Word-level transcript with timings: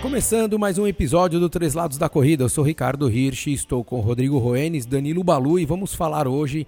Começando 0.00 0.58
mais 0.58 0.78
um 0.78 0.86
episódio 0.86 1.40
do 1.40 1.48
Três 1.48 1.74
Lados 1.74 1.96
da 1.96 2.08
Corrida. 2.08 2.44
Eu 2.44 2.48
sou 2.48 2.62
Ricardo 2.62 3.10
Hirsch, 3.10 3.46
estou 3.46 3.82
com 3.82 3.98
Rodrigo 4.00 4.38
Roenes, 4.38 4.84
Danilo 4.84 5.24
Balu 5.24 5.58
e 5.58 5.64
vamos 5.64 5.94
falar 5.94 6.28
hoje 6.28 6.66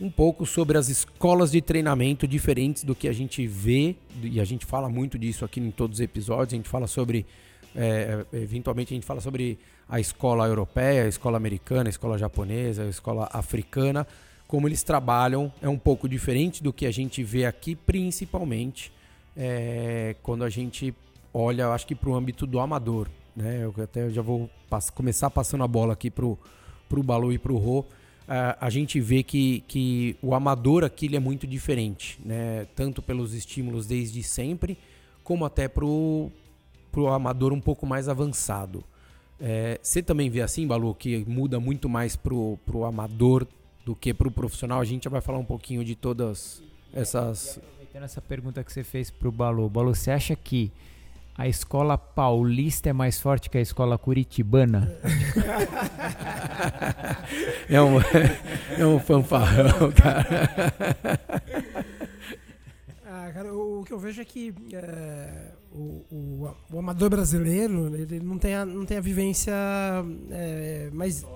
um 0.00 0.10
pouco 0.10 0.44
sobre 0.44 0.76
as 0.76 0.88
escolas 0.88 1.50
de 1.50 1.62
treinamento 1.62 2.28
diferentes 2.28 2.84
do 2.84 2.94
que 2.94 3.08
a 3.08 3.12
gente 3.12 3.46
vê 3.46 3.96
e 4.22 4.38
a 4.38 4.44
gente 4.44 4.66
fala 4.66 4.88
muito 4.88 5.18
disso 5.18 5.44
aqui 5.44 5.60
em 5.60 5.70
todos 5.70 5.96
os 5.96 6.00
episódios. 6.00 6.52
A 6.52 6.56
gente 6.56 6.68
fala 6.68 6.86
sobre, 6.86 7.24
é, 7.74 8.24
eventualmente, 8.32 8.92
a 8.92 8.96
gente 8.96 9.06
fala 9.06 9.20
sobre 9.20 9.58
a 9.88 9.98
escola 9.98 10.46
europeia, 10.46 11.04
a 11.04 11.08
escola 11.08 11.36
americana, 11.36 11.88
a 11.88 11.90
escola 11.90 12.16
japonesa, 12.16 12.84
a 12.84 12.88
escola 12.88 13.28
africana. 13.32 14.06
Como 14.46 14.68
eles 14.68 14.82
trabalham 14.82 15.52
é 15.60 15.68
um 15.68 15.78
pouco 15.78 16.08
diferente 16.08 16.62
do 16.62 16.72
que 16.72 16.86
a 16.86 16.90
gente 16.90 17.22
vê 17.22 17.46
aqui, 17.46 17.74
principalmente 17.74 18.92
é, 19.36 20.14
quando 20.22 20.44
a 20.44 20.50
gente 20.50 20.94
olha, 21.32 21.68
acho 21.68 21.86
que 21.86 21.94
para 21.94 22.08
o 22.08 22.14
âmbito 22.14 22.46
do 22.46 22.60
amador. 22.60 23.08
Né? 23.34 23.64
Eu 23.64 23.74
até 23.82 24.08
já 24.10 24.22
vou 24.22 24.48
pass 24.70 24.90
começar 24.90 25.28
passando 25.30 25.64
a 25.64 25.68
bola 25.68 25.92
aqui 25.92 26.10
para 26.10 26.24
o 26.24 26.38
Balu 27.02 27.32
e 27.32 27.38
para 27.38 27.52
o 27.52 27.56
Rô. 27.56 27.80
Uh, 27.80 28.56
a 28.58 28.70
gente 28.70 29.00
vê 29.00 29.22
que, 29.22 29.62
que 29.68 30.16
o 30.22 30.34
amador 30.34 30.82
aqui 30.82 31.06
ele 31.06 31.16
é 31.16 31.20
muito 31.20 31.46
diferente, 31.46 32.18
né? 32.24 32.66
tanto 32.74 33.02
pelos 33.02 33.34
estímulos 33.34 33.86
desde 33.86 34.22
sempre, 34.22 34.78
como 35.22 35.44
até 35.44 35.68
para 35.68 35.84
o 37.00 37.08
amador 37.08 37.52
um 37.52 37.60
pouco 37.60 37.86
mais 37.86 38.08
avançado. 38.08 38.82
É, 39.40 39.78
você 39.82 40.02
também 40.02 40.30
vê 40.30 40.40
assim, 40.40 40.66
Balu, 40.66 40.94
que 40.94 41.24
muda 41.28 41.60
muito 41.60 41.88
mais 41.88 42.16
para 42.16 42.34
o 42.34 42.84
amador 42.86 43.46
do 43.84 43.94
que 43.94 44.14
para 44.14 44.28
o 44.28 44.30
profissional? 44.30 44.80
A 44.80 44.84
gente 44.84 45.04
já 45.04 45.10
vai 45.10 45.20
falar 45.20 45.38
um 45.38 45.44
pouquinho 45.44 45.84
de 45.84 45.94
todas 45.94 46.62
essas. 46.92 47.56
E 47.56 47.60
aproveitando 47.60 48.04
essa 48.04 48.22
pergunta 48.22 48.64
que 48.64 48.72
você 48.72 48.84
fez 48.84 49.10
para 49.10 49.28
o 49.28 49.32
Balu, 49.32 49.68
Balu, 49.68 49.94
você 49.94 50.10
acha 50.10 50.34
que 50.34 50.72
a 51.36 51.48
escola 51.48 51.98
paulista 51.98 52.88
é 52.88 52.92
mais 52.92 53.20
forte 53.20 53.50
que 53.50 53.58
a 53.58 53.60
escola 53.60 53.98
curitibana? 53.98 54.96
é, 57.68 57.82
um, 57.82 57.98
é 58.78 58.86
um 58.86 59.00
fanfarrão, 59.00 59.90
cara. 59.92 60.72
Ah, 63.24 63.32
cara, 63.32 63.54
o, 63.54 63.80
o, 63.80 63.84
que 63.84 63.92
eu 63.92 63.98
vejo 63.98 64.20
é 64.20 64.24
que 64.24 64.54
é, 64.72 65.52
o, 65.72 66.04
o, 66.10 66.54
o, 66.70 66.78
amador 66.78 67.08
brasileiro 67.08 67.94
ele 67.96 68.20
não 68.20 68.36
tem 68.36 68.54
a, 68.54 68.66
não 68.66 68.84
tem 68.84 68.98
a 68.98 69.00
vivência 69.00 69.54
é, 70.30 70.90
mais 70.92 71.22
né? 71.22 71.28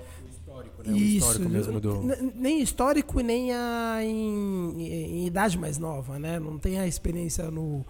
Isso, 0.97 1.29
histórico 1.29 1.49
mesmo 1.49 1.81
do... 1.81 2.03
Nem 2.35 2.61
histórico 2.61 3.21
e 3.21 3.23
nem 3.23 3.53
a, 3.53 3.99
em, 4.03 4.83
em, 4.83 5.27
idade 5.27 5.59
mais 5.59 5.79
nova, 5.79 6.19
né? 6.19 6.39
Não 6.39 6.59
tem 6.59 6.79
a 6.79 6.87
experiência 6.87 7.51
no, 7.51 7.85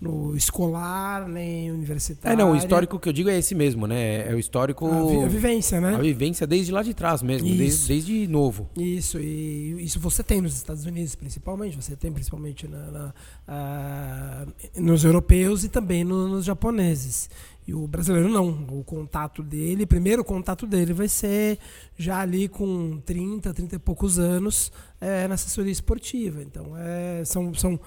no 0.00 0.34
escolar, 0.34 1.28
nem 1.28 1.70
universitário. 1.70 2.34
É, 2.34 2.36
não, 2.36 2.52
o 2.52 2.56
histórico 2.56 2.98
que 2.98 3.08
eu 3.08 3.12
digo 3.12 3.28
é 3.28 3.38
esse 3.38 3.54
mesmo, 3.54 3.86
né? 3.86 4.30
É 4.30 4.34
o 4.34 4.38
histórico. 4.38 4.86
A, 4.86 5.06
vi 5.06 5.24
a 5.24 5.28
vivência, 5.28 5.80
né? 5.80 5.94
A 5.94 5.98
vivência 5.98 6.46
desde 6.46 6.72
lá 6.72 6.82
de 6.82 6.94
trás 6.94 7.22
mesmo, 7.22 7.46
desde, 7.46 7.86
desde, 7.86 8.26
novo. 8.26 8.70
Isso, 8.76 9.18
e 9.18 9.76
isso 9.84 10.00
você 10.00 10.22
tem 10.22 10.40
nos 10.40 10.56
Estados 10.56 10.86
Unidos, 10.86 11.14
principalmente, 11.14 11.76
você 11.76 11.94
tem 11.94 12.10
principalmente 12.10 12.66
na, 12.66 13.12
na, 13.46 14.46
nos 14.76 15.04
europeus 15.04 15.64
e 15.64 15.68
também 15.68 16.02
no, 16.02 16.28
nos 16.28 16.46
japoneses. 16.46 17.28
E 17.66 17.74
o 17.74 17.86
brasileiro 17.86 18.28
não. 18.28 18.48
O 18.70 18.82
contato 18.82 19.42
dele, 19.42 19.86
primeiro 19.86 20.24
contato 20.24 20.66
dele 20.66 20.92
vai 20.92 21.08
ser 21.08 21.58
já 21.96 22.20
ali 22.20 22.48
com 22.48 23.00
30, 23.04 23.52
30 23.52 23.76
e 23.76 23.78
poucos 23.78 24.18
anos 24.18 24.72
é, 25.00 25.28
na 25.28 25.34
assessoria 25.34 25.70
esportiva. 25.70 26.42
Então, 26.42 26.76
é, 26.76 27.22
são, 27.24 27.54
são 27.54 27.78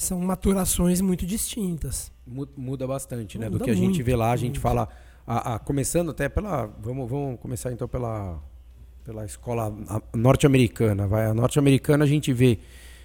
são 0.00 0.18
maturações 0.18 1.00
muito 1.02 1.26
distintas. 1.26 2.10
Muda 2.56 2.86
bastante, 2.86 3.38
né? 3.38 3.46
Muda 3.46 3.58
do 3.58 3.64
que 3.64 3.70
a 3.70 3.74
muito, 3.74 3.92
gente 3.92 4.02
vê 4.02 4.16
lá, 4.16 4.32
a 4.32 4.36
gente 4.36 4.54
muito. 4.54 4.60
fala. 4.60 4.88
A, 5.26 5.54
a, 5.54 5.58
começando 5.58 6.10
até 6.10 6.28
pela. 6.28 6.66
Vamos, 6.80 7.08
vamos 7.08 7.38
começar 7.38 7.70
então 7.70 7.86
pela, 7.86 8.42
pela 9.04 9.26
escola 9.26 9.72
norte-americana. 10.14 11.06
Vai, 11.06 11.26
a 11.26 11.34
norte-americana 11.34 12.04
a 12.04 12.06
gente 12.06 12.32
vê. 12.32 12.58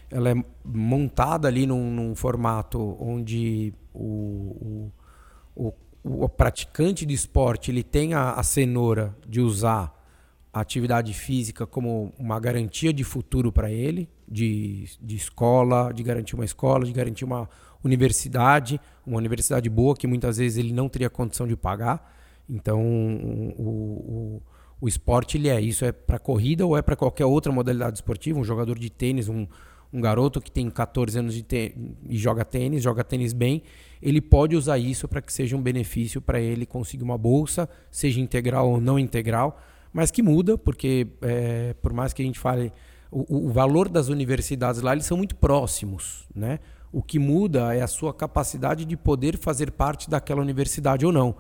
Ela 0.10 0.30
é 0.32 0.36
montada 0.64 1.50
ali 1.50 1.68
num, 1.68 1.92
num 1.92 2.16
formato 2.16 2.96
onde 2.98 3.74
o, 3.94 4.92
o, 5.56 5.68
o, 5.68 5.74
o, 6.24 6.30
praticante 6.30 7.06
de 7.06 7.14
esporte 7.14 7.72
ele 7.72 7.84
tem 7.84 8.14
a, 8.14 8.34
a 8.34 8.44
cenoura 8.44 9.14
de 9.28 9.42
usar 9.42 9.94
atividade 10.62 11.14
física 11.14 11.68
como 11.68 12.14
uma 12.18 12.40
garantia 12.40 12.94
de 12.94 13.04
futuro 13.04 13.52
para 13.52 13.70
ele, 13.70 14.10
de, 14.26 14.86
de 15.02 15.16
escola, 15.16 15.94
de 15.94 16.02
garantir 16.02 16.36
uma 16.36 16.46
escola, 16.46 16.86
de 16.86 16.94
garantir 16.94 17.26
uma 17.26 17.50
universidade, 17.84 18.80
uma 19.06 19.18
universidade 19.18 19.70
boa 19.70 19.96
que 19.96 20.08
muitas 20.08 20.38
vezes 20.38 20.58
ele 20.58 20.72
não 20.72 20.88
teria 20.88 21.10
condição 21.10 21.46
de 21.46 21.58
pagar. 21.58 22.14
Então, 22.50 22.82
o, 22.82 23.54
o, 23.58 24.44
o 24.80 24.88
esporte 24.88 25.38
ele 25.38 25.50
é 25.50 25.60
isso 25.60 25.84
é 25.84 25.92
para 25.92 26.18
corrida 26.18 26.66
ou 26.66 26.78
é 26.78 26.82
para 26.82 26.96
qualquer 26.96 27.26
outra 27.26 27.52
modalidade 27.52 27.98
esportiva. 27.98 28.40
Um 28.40 28.44
jogador 28.44 28.80
de 28.80 28.90
tênis, 28.90 29.28
um, 29.28 29.46
um 29.92 30.00
garoto 30.00 30.40
que 30.40 30.50
tem 30.50 30.70
14 30.70 31.20
anos 31.20 31.34
de 31.36 31.44
e 32.08 32.18
joga 32.18 32.46
tênis, 32.46 32.82
joga 32.82 33.04
tênis 33.04 33.34
bem, 33.34 33.62
ele 34.02 34.22
pode 34.22 34.56
usar 34.56 34.78
isso 34.78 35.06
para 35.06 35.22
que 35.22 35.34
seja 35.34 35.58
um 35.58 35.62
benefício 35.62 36.22
para 36.22 36.40
ele 36.40 36.66
conseguir 36.66 37.04
uma 37.04 37.18
bolsa, 37.18 37.68
seja 37.92 38.22
integral 38.22 38.70
ou 38.70 38.80
não 38.80 38.98
integral 38.98 39.60
mas 39.96 40.12
que 40.12 40.22
muda, 40.22 40.58
porque 40.58 41.08
é, 41.22 41.74
por 41.82 41.94
mais 41.94 42.12
que 42.12 42.22
a 42.22 42.26
gente 42.26 42.38
fale, 42.38 42.74
o, 43.10 43.48
o, 43.48 43.50
valor 43.50 43.88
das 43.88 44.10
universidades 44.10 44.82
lá, 44.82 44.92
eles 44.92 45.06
são 45.06 45.16
muito 45.16 45.38
próximos, 45.38 46.28
né? 46.36 46.60
O 46.92 47.02
que 47.02 47.18
muda 47.18 47.74
é 47.74 47.82
a 47.82 47.88
sua 47.88 48.14
capacidade 48.14 48.84
de 48.84 48.98
poder 48.98 49.38
fazer 49.38 49.72
parte 49.72 50.10
daquela 50.10 50.42
universidade 50.42 51.06
ou 51.06 51.14
não. 51.14 51.38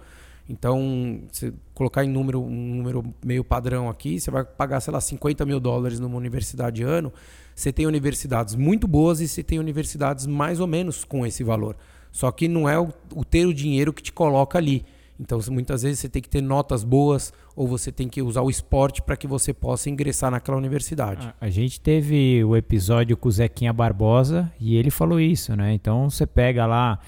Então, 0.47 1.23
se 1.33 1.53
colocar 1.73 2.05
em 2.05 2.09
número, 2.09 2.41
um 2.41 2.75
número 2.75 3.13
meio 3.25 3.43
padrão 3.43 3.89
aqui, 3.89 4.21
você 4.21 4.31
vai 4.31 4.45
pagar, 4.45 4.79
sei 4.79 4.93
lá, 4.93 5.01
50 5.01 5.45
mil 5.45 5.59
dólares 5.59 5.99
numa 5.99 6.15
universidade 6.15 6.81
ano. 6.81 7.11
Você 7.53 7.73
tem 7.73 7.85
universidades 7.85 8.55
muito 8.55 8.87
boas 8.87 9.19
e 9.19 9.27
você 9.27 9.43
tem 9.43 9.59
universidades 9.59 10.25
mais 10.25 10.61
ou 10.61 10.67
menos 10.67 11.03
com 11.03 11.25
esse 11.25 11.43
valor. 11.43 11.75
Só 12.09 12.31
que 12.31 12.47
não 12.47 12.69
é 12.69 12.79
o, 12.79 12.87
o 13.13 13.25
ter 13.25 13.45
o 13.45 13.53
dinheiro 13.53 13.91
que 13.91 14.01
te 14.01 14.13
coloca 14.13 14.57
ali. 14.57 14.85
Então, 15.19 15.39
muitas 15.51 15.83
vezes 15.83 15.99
você 15.99 16.07
tem 16.07 16.21
que 16.21 16.29
ter 16.29 16.41
notas 16.41 16.85
boas 16.85 17.33
ou 17.55 17.67
você 17.67 17.91
tem 17.91 18.09
que 18.09 18.21
usar 18.21 18.41
o 18.41 18.49
esporte 18.49 19.01
para 19.01 19.15
que 19.15 19.25
você 19.25 19.53
possa 19.53 19.89
ingressar 19.89 20.29
naquela 20.29 20.57
universidade. 20.57 21.33
A, 21.39 21.49
gente 21.49 21.79
teve 21.79 22.43
o 22.43 22.55
episódio 22.55 23.15
com 23.15 23.29
o 23.29 23.31
Zequinha 23.31 23.71
Barbosa 23.71 24.51
e 24.59 24.75
ele 24.75 24.91
falou 24.91 25.19
isso, 25.19 25.55
né? 25.55 25.73
Então, 25.73 26.09
você 26.09 26.27
pega 26.27 26.65
lá, 26.65 26.99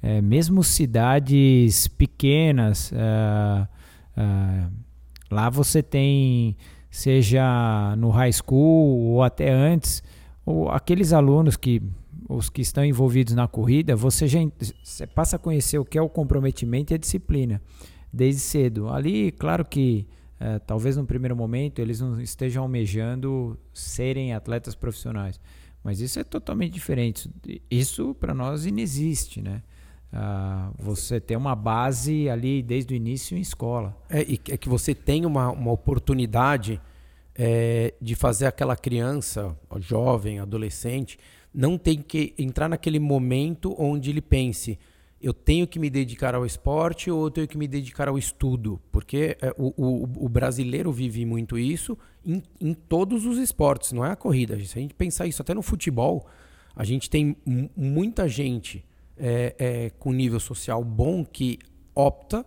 é, 0.00 0.20
mesmo 0.22 0.62
cidades 0.62 1.88
pequenas, 1.88 2.92
é, 2.92 3.68
é, 4.16 4.66
lá 5.28 5.50
você 5.50 5.82
tem, 5.82 6.56
seja 6.88 7.96
no 7.96 8.10
high 8.10 8.32
school 8.32 9.12
ou 9.12 9.22
até 9.24 9.50
antes, 9.50 10.04
ou 10.44 10.70
aqueles 10.70 11.12
alunos 11.12 11.56
que 11.56 11.82
os 12.28 12.48
que 12.48 12.60
estão 12.60 12.84
envolvidos 12.84 13.34
na 13.34 13.46
corrida, 13.46 13.94
você 13.94 14.26
já 14.26 14.40
você 14.82 15.06
passa 15.06 15.36
a 15.36 15.38
conhecer 15.38 15.78
o 15.78 15.84
que 15.84 15.96
é 15.96 16.02
o 16.02 16.08
comprometimento 16.08 16.92
e 16.92 16.94
a 16.94 16.98
disciplina 16.98 17.60
desde 18.16 18.40
cedo. 18.40 18.88
Ali, 18.88 19.30
claro 19.30 19.64
que 19.64 20.06
é, 20.40 20.58
talvez 20.58 20.96
no 20.96 21.04
primeiro 21.04 21.36
momento 21.36 21.80
eles 21.80 22.00
não 22.00 22.20
estejam 22.20 22.62
almejando 22.62 23.58
serem 23.72 24.32
atletas 24.32 24.74
profissionais, 24.74 25.38
mas 25.84 26.00
isso 26.00 26.18
é 26.18 26.24
totalmente 26.24 26.72
diferente. 26.72 27.30
Isso 27.70 28.14
para 28.14 28.34
nós 28.34 28.64
inexiste, 28.64 29.42
né? 29.42 29.62
Ah, 30.12 30.70
você 30.78 31.20
tem 31.20 31.36
uma 31.36 31.54
base 31.54 32.28
ali 32.30 32.62
desde 32.62 32.94
o 32.94 32.96
início 32.96 33.36
em 33.36 33.40
escola. 33.40 33.94
É, 34.08 34.22
e 34.22 34.40
é 34.48 34.56
que 34.56 34.68
você 34.68 34.94
tem 34.94 35.26
uma, 35.26 35.50
uma 35.50 35.72
oportunidade 35.72 36.80
é, 37.34 37.92
de 38.00 38.14
fazer 38.14 38.46
aquela 38.46 38.76
criança, 38.76 39.54
jovem, 39.78 40.38
adolescente, 40.38 41.18
não 41.52 41.76
tem 41.76 42.00
que 42.00 42.34
entrar 42.38 42.68
naquele 42.68 42.98
momento 42.98 43.74
onde 43.78 44.10
ele 44.10 44.22
pense 44.22 44.78
eu 45.20 45.32
tenho 45.32 45.66
que 45.66 45.78
me 45.78 45.88
dedicar 45.88 46.34
ao 46.34 46.44
esporte 46.44 47.10
ou 47.10 47.26
eu 47.26 47.30
tenho 47.30 47.48
que 47.48 47.56
me 47.56 47.66
dedicar 47.66 48.08
ao 48.08 48.18
estudo, 48.18 48.80
porque 48.92 49.36
é, 49.40 49.54
o, 49.56 49.72
o, 49.76 50.26
o 50.26 50.28
brasileiro 50.28 50.92
vive 50.92 51.24
muito 51.24 51.58
isso 51.58 51.96
em, 52.24 52.42
em, 52.60 52.74
todos 52.74 53.24
os 53.24 53.38
esportes, 53.38 53.92
não 53.92 54.04
é 54.04 54.10
a 54.10 54.16
corrida. 54.16 54.56
Se 54.64 54.78
a 54.78 54.82
gente 54.82 54.94
pensar 54.94 55.26
isso 55.26 55.40
até 55.40 55.54
no 55.54 55.62
futebol, 55.62 56.26
a 56.74 56.84
gente 56.84 57.08
tem 57.08 57.36
muita 57.74 58.28
gente 58.28 58.84
é, 59.16 59.54
é, 59.58 59.90
com 59.90 60.12
nível 60.12 60.38
social 60.38 60.84
bom 60.84 61.24
que 61.24 61.58
opta 61.94 62.44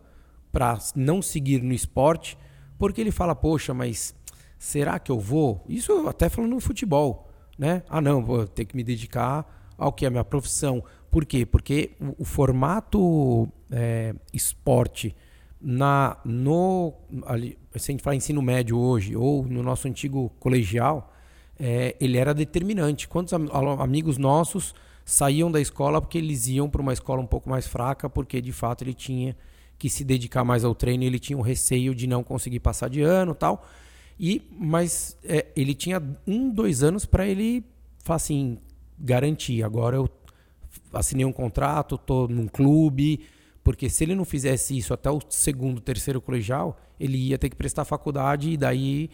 para 0.51 0.77
não 0.95 1.22
seguir 1.22 1.63
no 1.63 1.74
esporte 1.74 2.38
porque 2.77 3.01
ele 3.01 3.12
fala, 3.12 3.36
poxa, 3.36 3.74
mas 3.74 4.15
será 4.57 5.00
que 5.00 5.12
eu 5.12 5.19
vou? 5.19 5.65
Isso 5.68 6.07
até 6.07 6.30
falando 6.30 6.51
no 6.51 6.60
futebol 6.60 7.30
né? 7.60 7.83
Ah, 7.89 8.00
não, 8.00 8.24
vou 8.24 8.48
ter 8.48 8.63
que 8.63 8.74
me 8.74 8.86
dedicar 8.86 9.45
ao 9.77 9.92
que 9.92 10.06
é 10.06 10.07
a 10.07 10.12
minha 10.12 10.24
profissão. 10.24 10.81
Por 11.09 11.25
quê? 11.25 11.45
Porque 11.45 11.91
o, 12.00 12.23
o 12.23 12.25
formato 12.25 13.47
é, 13.71 14.13
esporte 14.33 15.15
na 15.61 16.17
no 16.23 16.94
ali, 17.25 17.57
se 17.75 17.91
a 17.91 17.94
gente 17.94 18.03
falar 18.03 18.15
ensino 18.15 18.41
médio 18.41 18.77
hoje 18.77 19.15
ou 19.15 19.45
no 19.45 19.61
nosso 19.61 19.88
antigo 19.88 20.31
colegial, 20.39 21.13
é, 21.59 21.95
ele 22.00 22.17
era 22.17 22.33
determinante. 22.33 23.07
Quantos 23.07 23.33
am 23.33 23.50
amigos 23.79 24.17
nossos 24.17 24.73
saíam 25.03 25.51
da 25.51 25.59
escola 25.59 26.00
porque 26.00 26.17
eles 26.17 26.47
iam 26.47 26.69
para 26.69 26.81
uma 26.81 26.94
escola 26.94 27.21
um 27.21 27.27
pouco 27.27 27.50
mais 27.50 27.67
fraca, 27.67 28.09
porque 28.09 28.41
de 28.41 28.51
fato 28.51 28.83
ele 28.83 28.94
tinha 28.94 29.35
que 29.77 29.89
se 29.89 30.03
dedicar 30.03 30.44
mais 30.44 30.63
ao 30.63 30.75
treino, 30.75 31.03
ele 31.03 31.19
tinha 31.19 31.38
o 31.38 31.41
receio 31.41 31.95
de 31.95 32.05
não 32.05 32.23
conseguir 32.23 32.59
passar 32.59 32.89
de 32.89 33.01
ano, 33.01 33.33
tal. 33.33 33.65
E 34.19 34.41
mas 34.51 35.17
é, 35.23 35.47
ele 35.55 35.73
tinha 35.73 36.01
um, 36.27 36.50
dois 36.50 36.83
anos 36.83 37.05
para 37.05 37.27
ele 37.27 37.63
falar 38.03 38.17
assim, 38.17 38.57
garantir. 38.97 39.63
Agora 39.63 39.95
eu 39.95 40.09
assinei 40.94 41.25
um 41.25 41.31
contrato, 41.31 41.95
estou 41.95 42.27
num 42.27 42.47
clube, 42.47 43.21
porque 43.63 43.89
se 43.89 44.03
ele 44.03 44.15
não 44.15 44.25
fizesse 44.25 44.77
isso 44.77 44.94
até 44.94 45.09
o 45.09 45.19
segundo, 45.30 45.81
terceiro 45.81 46.21
colegial, 46.21 46.77
ele 47.00 47.18
ia 47.18 47.38
ter 47.38 47.50
que 47.50 47.56
prestar 47.56 47.86
faculdade 47.86 48.51
e 48.51 48.57
daí 48.57 49.09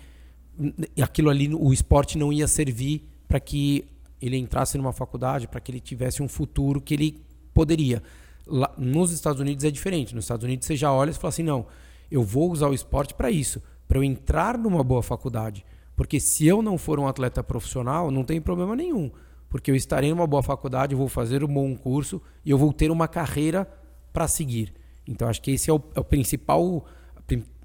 aquilo 1.01 1.30
ali, 1.30 1.54
o 1.54 1.74
esporte 1.74 2.18
não 2.18 2.31
ia 2.31 2.48
servir 2.48 3.07
para 3.27 3.39
que 3.39 3.86
ele 4.22 4.38
entrasse 4.38 4.77
numa 4.77 4.94
faculdade, 4.94 5.48
para 5.48 5.60
que 5.60 5.72
ele 5.72 5.80
tivesse 5.80 6.24
um 6.24 6.27
futuro 6.27 6.80
que 6.80 6.94
ele 6.94 7.22
poderia. 7.54 8.01
Lá, 8.48 8.72
nos 8.77 9.12
Estados 9.12 9.42
Unidos 9.42 9.63
é 9.66 9.72
diferente. 9.72 10.16
Nos 10.16 10.25
Estados 10.25 10.44
Unidos 10.44 10.66
você 10.66 10.75
já 10.75 10.92
olha 10.92 11.10
e 11.10 11.13
fala 11.13 11.30
assim: 11.30 11.44
não, 11.44 11.66
eu 12.10 12.24
vou 12.24 12.51
usar 12.51 12.68
o 12.68 12.74
esporte 12.74 13.13
para 13.13 13.30
isso, 13.30 13.62
para 13.88 13.98
eu 13.98 14.04
entrar 14.04 14.57
numa 14.57 14.83
boa 14.83 15.04
faculdade. 15.04 15.66
Porque 15.95 16.19
se 16.19 16.45
eu 16.45 16.62
não 16.62 16.77
for 16.77 17.00
um 17.00 17.07
atleta 17.07 17.44
profissional, 17.44 18.12
não 18.12 18.24
tem 18.24 18.42
problema 18.42 18.75
nenhum. 18.75 19.12
Porque 19.56 19.72
eu 19.72 19.75
estarei 19.75 20.10
numa 20.10 20.28
boa 20.28 20.44
faculdade, 20.44 20.92
eu 20.92 20.98
vou 20.98 21.07
fazer 21.07 21.42
um 21.42 21.48
bom 21.48 21.74
curso 21.78 22.22
e 22.44 22.50
eu 22.52 22.57
vou 22.57 22.74
ter 22.74 22.92
uma 22.92 23.07
carreira 23.07 23.66
para 24.12 24.28
seguir. 24.28 24.74
Então 25.07 25.30
acho 25.30 25.42
que 25.42 25.52
esse 25.52 25.69
é 25.69 25.74
o, 25.74 25.81
é 25.96 26.00
o 26.02 26.04
principal 26.04 26.86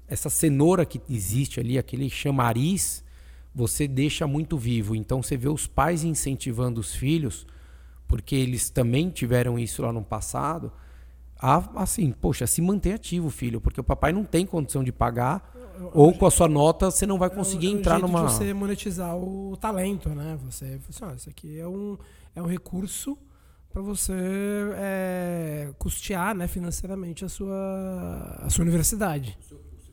essa 0.07 0.29
cenoura 0.29 0.85
que 0.85 1.01
existe 1.09 1.59
ali, 1.59 1.77
aquele 1.77 2.09
chamariz, 2.09 3.03
você 3.53 3.89
deixa 3.89 4.25
muito 4.25 4.57
vivo. 4.57 4.95
Então 4.95 5.21
você 5.21 5.35
vê 5.35 5.49
os 5.49 5.67
pais 5.67 6.05
incentivando 6.05 6.79
os 6.79 6.95
filhos, 6.95 7.45
porque 8.07 8.37
eles 8.37 8.69
também 8.69 9.09
tiveram 9.09 9.59
isso 9.59 9.81
lá 9.81 9.91
no 9.91 10.01
passado, 10.01 10.71
a, 11.37 11.81
assim, 11.81 12.13
poxa, 12.13 12.47
se 12.47 12.61
manter 12.61 12.93
ativo, 12.93 13.29
filho, 13.29 13.59
porque 13.59 13.81
o 13.81 13.83
papai 13.83 14.13
não 14.13 14.23
tem 14.23 14.45
condição 14.45 14.81
de 14.81 14.93
pagar, 14.93 15.53
ou 15.93 16.13
com 16.13 16.25
a 16.25 16.31
sua 16.31 16.47
nota 16.47 16.91
você 16.91 17.05
não 17.05 17.17
vai 17.17 17.29
conseguir 17.29 17.67
é, 17.67 17.71
entrar 17.71 17.99
jeito 17.99 18.07
numa. 18.07 18.25
De 18.25 18.33
você 18.33 18.53
monetizar 18.53 19.15
o 19.15 19.57
talento, 19.57 20.09
né? 20.09 20.37
Você, 20.45 20.79
assim, 20.89 21.05
ó, 21.05 21.13
isso 21.13 21.29
aqui 21.29 21.59
é 21.59 21.67
um, 21.67 21.97
é 22.35 22.41
um 22.41 22.47
recurso 22.47 23.17
para 23.71 23.81
você 23.81 24.13
é, 24.75 25.69
custear 25.77 26.35
né, 26.35 26.47
financeiramente 26.47 27.23
a 27.23 27.29
sua, 27.29 28.39
a 28.41 28.49
sua 28.49 28.63
universidade 28.63 29.37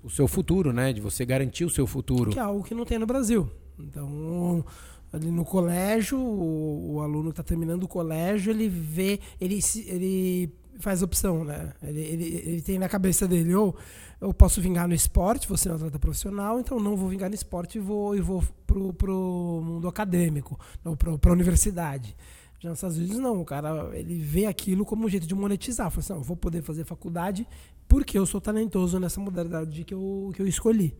o 0.03 0.11
seu 0.11 0.27
futuro, 0.27 0.73
né? 0.73 0.93
De 0.93 1.01
você 1.01 1.25
garantir 1.25 1.65
o 1.65 1.71
seu 1.71 1.87
futuro. 1.87 2.31
Que 2.31 2.39
é 2.39 2.43
algo 2.43 2.65
que 2.65 2.75
não 2.75 2.85
tem 2.85 2.99
no 2.99 3.07
Brasil. 3.07 3.51
Então, 3.79 4.65
ali 5.13 5.31
no 5.31 5.45
colégio, 5.45 6.19
o, 6.19 6.95
o 6.95 7.01
aluno 7.01 7.25
que 7.25 7.41
está 7.41 7.43
terminando 7.43 7.85
o 7.85 7.89
colégio, 7.89 8.51
ele 8.51 8.69
vê, 8.69 9.21
ele, 9.41 9.59
ele 9.87 10.53
faz 10.79 11.03
opção, 11.03 11.45
né? 11.45 11.73
Ele, 11.83 12.01
ele, 12.01 12.43
ele 12.47 12.63
tem 12.63 12.79
na 12.79 12.89
cabeça 12.89 13.27
dele, 13.27 13.55
ou 13.55 13.77
eu 14.21 14.35
posso 14.35 14.61
vingar 14.61 14.89
no 14.89 14.95
esporte, 14.95 15.49
você 15.49 15.69
é 15.69 15.73
um 15.73 15.77
atleta 15.77 15.99
profissional, 15.99 16.59
então 16.59 16.81
não 16.81 16.97
vou 16.97 17.09
vingar 17.09 17.29
no 17.29 17.35
esporte 17.35 17.79
e 17.79 17.81
vou, 17.81 18.17
e 18.17 18.21
vou 18.21 18.43
pro, 18.67 18.93
pro 18.93 19.63
mundo 19.65 19.87
acadêmico, 19.87 20.59
ou 20.85 20.97
para 20.97 21.31
a 21.31 21.33
universidade. 21.33 22.17
Já 22.61 22.71
nos 22.71 22.79
Estados 22.79 22.97
Unidos, 22.97 23.19
não. 23.19 23.41
O 23.41 23.45
cara 23.45 23.91
ele 23.93 24.19
vê 24.19 24.47
aquilo 24.47 24.85
como 24.85 25.07
um 25.07 25.09
jeito 25.09 25.27
de 25.27 25.35
monetizar. 25.35 25.91
Fala 25.91 26.01
assim, 26.01 26.13
não, 26.13 26.21
eu 26.21 26.25
vou 26.25 26.37
poder 26.37 26.61
fazer 26.63 26.85
faculdade 26.85 27.47
porque 27.87 28.19
eu 28.19 28.27
sou 28.27 28.41
talentoso 28.41 28.99
nessa 28.99 29.21
modalidade 29.21 29.85
que 29.85 29.95
eu, 29.95 30.33
que 30.35 30.43
eu 30.43 30.47
escolhi. 30.47 30.95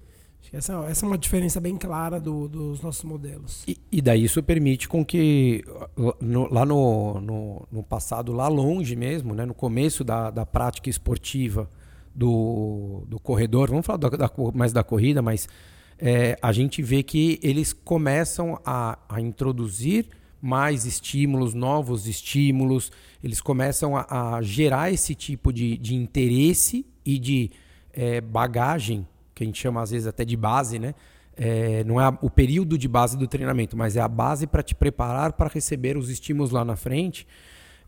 Essa, 0.53 0.73
essa 0.89 1.05
é 1.05 1.07
uma 1.07 1.19
diferença 1.19 1.61
bem 1.61 1.77
clara 1.77 2.21
do, 2.21 2.49
dos 2.49 2.81
nossos 2.81 3.03
modelos. 3.03 3.65
E, 3.67 3.77
e, 3.91 4.01
daí 4.01 4.25
isso 4.25 4.41
permite 4.41 4.89
com 4.89 5.05
que 5.05 5.65
no, 6.21 6.51
lá 6.51 6.65
no, 6.65 7.21
no, 7.21 7.69
no, 7.71 7.83
passado, 7.83 8.33
lá 8.33 8.47
longe 8.47 8.95
mesmo, 8.95 9.35
né, 9.35 9.45
no 9.45 9.53
começo 9.53 10.05
da, 10.05 10.31
da 10.31 10.47
prática 10.47 10.89
esportiva 10.89 11.69
do, 12.19 13.05
do 13.07 13.21
corredor, 13.21 13.71
vamos 13.71 13.87
falar 13.87 13.99
da, 13.99 14.09
da, 14.09 14.31
mais 14.53 14.73
da 14.73 14.83
corrida, 14.83 15.23
mas 15.23 15.49
é, 15.97 16.37
a 16.43 16.51
gente 16.51 16.83
vê 16.83 17.01
que 17.01 17.39
eles 17.41 17.73
começam 17.73 18.61
a, 18.67 18.99
a 19.09 19.21
introduzir 19.21 20.07
mais 20.43 20.85
estímulos, 20.85 21.55
novos 21.55 22.09
estímulos, 22.09 22.91
eles 23.23 23.41
começam 23.41 23.97
a, 23.97 24.35
a 24.37 24.43
gerar 24.43 24.91
esse 24.91 25.15
tipo 25.15 25.53
de, 25.53 25.79
de 25.79 25.95
interesse 25.95 26.85
e 27.07 27.21
de 27.21 27.53
é, 27.93 28.21
bagagem, 28.21 29.07
que 29.33 29.45
a 29.45 29.47
gente 29.47 29.61
chama 29.61 29.81
às 29.81 29.93
vezes 29.93 30.09
até 30.09 30.25
de 30.25 30.37
base, 30.37 30.81
né? 30.81 30.97
É, 31.37 31.85
não 31.85 32.01
é 32.01 32.09
o 32.21 32.29
período 32.29 32.77
de 32.77 32.89
base 32.89 33.17
do 33.17 33.29
treinamento, 33.29 33.77
mas 33.77 33.97
é 33.97 34.01
a 34.01 34.09
base 34.09 34.45
para 34.45 34.61
te 34.61 34.75
preparar 34.75 35.35
para 35.35 35.49
receber 35.49 35.97
os 35.97 36.11
estímulos 36.11 36.51
lá 36.51 36.65
na 36.65 36.75
frente. 36.75 37.29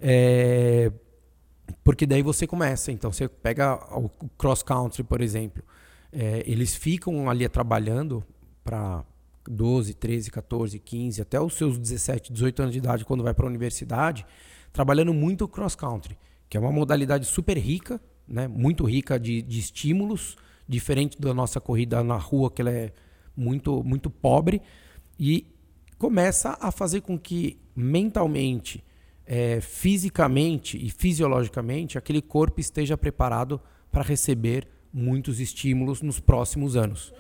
É, 0.00 0.92
porque 1.84 2.06
daí 2.06 2.22
você 2.22 2.46
começa. 2.46 2.92
Então 2.92 3.12
você 3.12 3.28
pega 3.28 3.74
o 3.96 4.08
cross 4.36 4.62
country, 4.62 5.02
por 5.02 5.20
exemplo. 5.20 5.62
É, 6.12 6.42
eles 6.46 6.74
ficam 6.74 7.30
ali 7.30 7.48
trabalhando 7.48 8.24
para 8.64 9.04
12, 9.48 9.94
13, 9.94 10.30
14, 10.30 10.78
15, 10.78 11.22
até 11.22 11.40
os 11.40 11.54
seus 11.54 11.78
17, 11.78 12.32
18 12.32 12.62
anos 12.62 12.72
de 12.72 12.78
idade, 12.78 13.04
quando 13.04 13.22
vai 13.22 13.34
para 13.34 13.46
a 13.46 13.48
universidade, 13.48 14.26
trabalhando 14.72 15.14
muito 15.14 15.48
cross 15.48 15.74
country, 15.74 16.16
que 16.48 16.56
é 16.56 16.60
uma 16.60 16.72
modalidade 16.72 17.26
super 17.26 17.56
rica, 17.56 18.00
né? 18.26 18.46
muito 18.46 18.84
rica 18.84 19.18
de, 19.18 19.42
de 19.42 19.58
estímulos, 19.58 20.36
diferente 20.68 21.20
da 21.20 21.34
nossa 21.34 21.60
corrida 21.60 22.02
na 22.04 22.16
rua, 22.16 22.50
que 22.50 22.62
ela 22.62 22.70
é 22.70 22.92
muito, 23.36 23.82
muito 23.82 24.10
pobre, 24.10 24.62
e 25.18 25.46
começa 25.98 26.56
a 26.60 26.70
fazer 26.70 27.00
com 27.00 27.18
que 27.18 27.58
mentalmente, 27.74 28.84
é, 29.32 29.60
fisicamente 29.60 30.76
e 30.76 30.90
fisiologicamente 30.90 31.96
aquele 31.96 32.20
corpo 32.20 32.60
esteja 32.60 32.98
preparado 32.98 33.60
para 33.92 34.02
receber 34.02 34.66
muitos 34.92 35.38
estímulos 35.38 36.02
nos 36.02 36.18
próximos 36.18 36.76
anos 36.76 37.14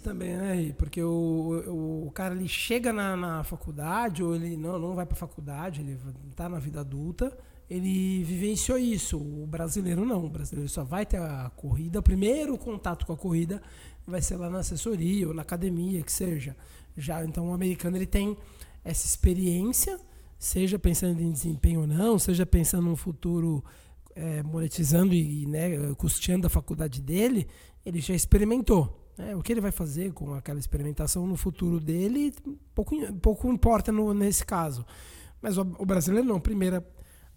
também, 0.00 0.34
né? 0.34 0.74
Porque 0.78 1.02
o, 1.02 2.06
o, 2.06 2.10
cara 2.12 2.34
ele 2.34 2.48
chega 2.48 2.94
na, 2.94 3.14
na 3.14 3.44
faculdade, 3.44 4.22
ou 4.22 4.34
ele 4.34 4.56
não, 4.56 4.78
não 4.78 4.94
vai 4.94 5.04
para 5.04 5.14
faculdade, 5.14 5.82
ele 5.82 5.98
está 6.30 6.48
na 6.48 6.58
vida 6.58 6.80
adulta, 6.80 7.36
ele 7.68 8.24
vivenciou 8.24 8.78
isso. 8.78 9.18
O 9.18 9.46
brasileiro 9.46 10.06
não. 10.06 10.24
O 10.24 10.30
brasileiro 10.30 10.68
só 10.68 10.82
vai 10.82 11.04
ter 11.04 11.18
a 11.18 11.50
corrida, 11.56 11.98
o 11.98 12.02
primeiro 12.02 12.56
contato 12.56 13.04
com 13.04 13.12
a 13.12 13.16
corrida 13.16 13.60
vai 14.06 14.22
ser 14.22 14.36
lá 14.36 14.48
na 14.48 14.60
assessoria 14.60 15.28
ou 15.28 15.34
na 15.34 15.42
academia, 15.42 16.02
que 16.02 16.12
seja. 16.12 16.56
Já, 16.96 17.22
então 17.22 17.50
o 17.50 17.52
americano 17.52 17.96
ele 17.96 18.06
tem 18.06 18.36
essa 18.82 19.06
experiência, 19.06 20.00
seja 20.42 20.76
pensando 20.76 21.22
em 21.22 21.30
desempenho 21.30 21.82
ou 21.82 21.86
não, 21.86 22.18
seja 22.18 22.44
pensando 22.44 22.88
no 22.88 22.96
futuro 22.96 23.64
é, 24.12 24.42
monetizando 24.42 25.14
e 25.14 25.46
né, 25.46 25.94
custeando 25.96 26.48
a 26.48 26.50
faculdade 26.50 27.00
dele, 27.00 27.46
ele 27.86 28.00
já 28.00 28.12
experimentou. 28.12 28.98
É, 29.16 29.36
o 29.36 29.42
que 29.42 29.52
ele 29.52 29.60
vai 29.60 29.70
fazer 29.70 30.12
com 30.12 30.34
aquela 30.34 30.58
experimentação 30.58 31.28
no 31.28 31.36
futuro 31.36 31.78
dele, 31.78 32.34
pouco, 32.74 32.96
pouco 33.20 33.48
importa 33.52 33.92
no, 33.92 34.12
nesse 34.12 34.44
caso. 34.44 34.84
Mas 35.40 35.56
o, 35.56 35.60
o 35.78 35.86
brasileiro 35.86 36.26
não, 36.26 36.40
primeira, 36.40 36.84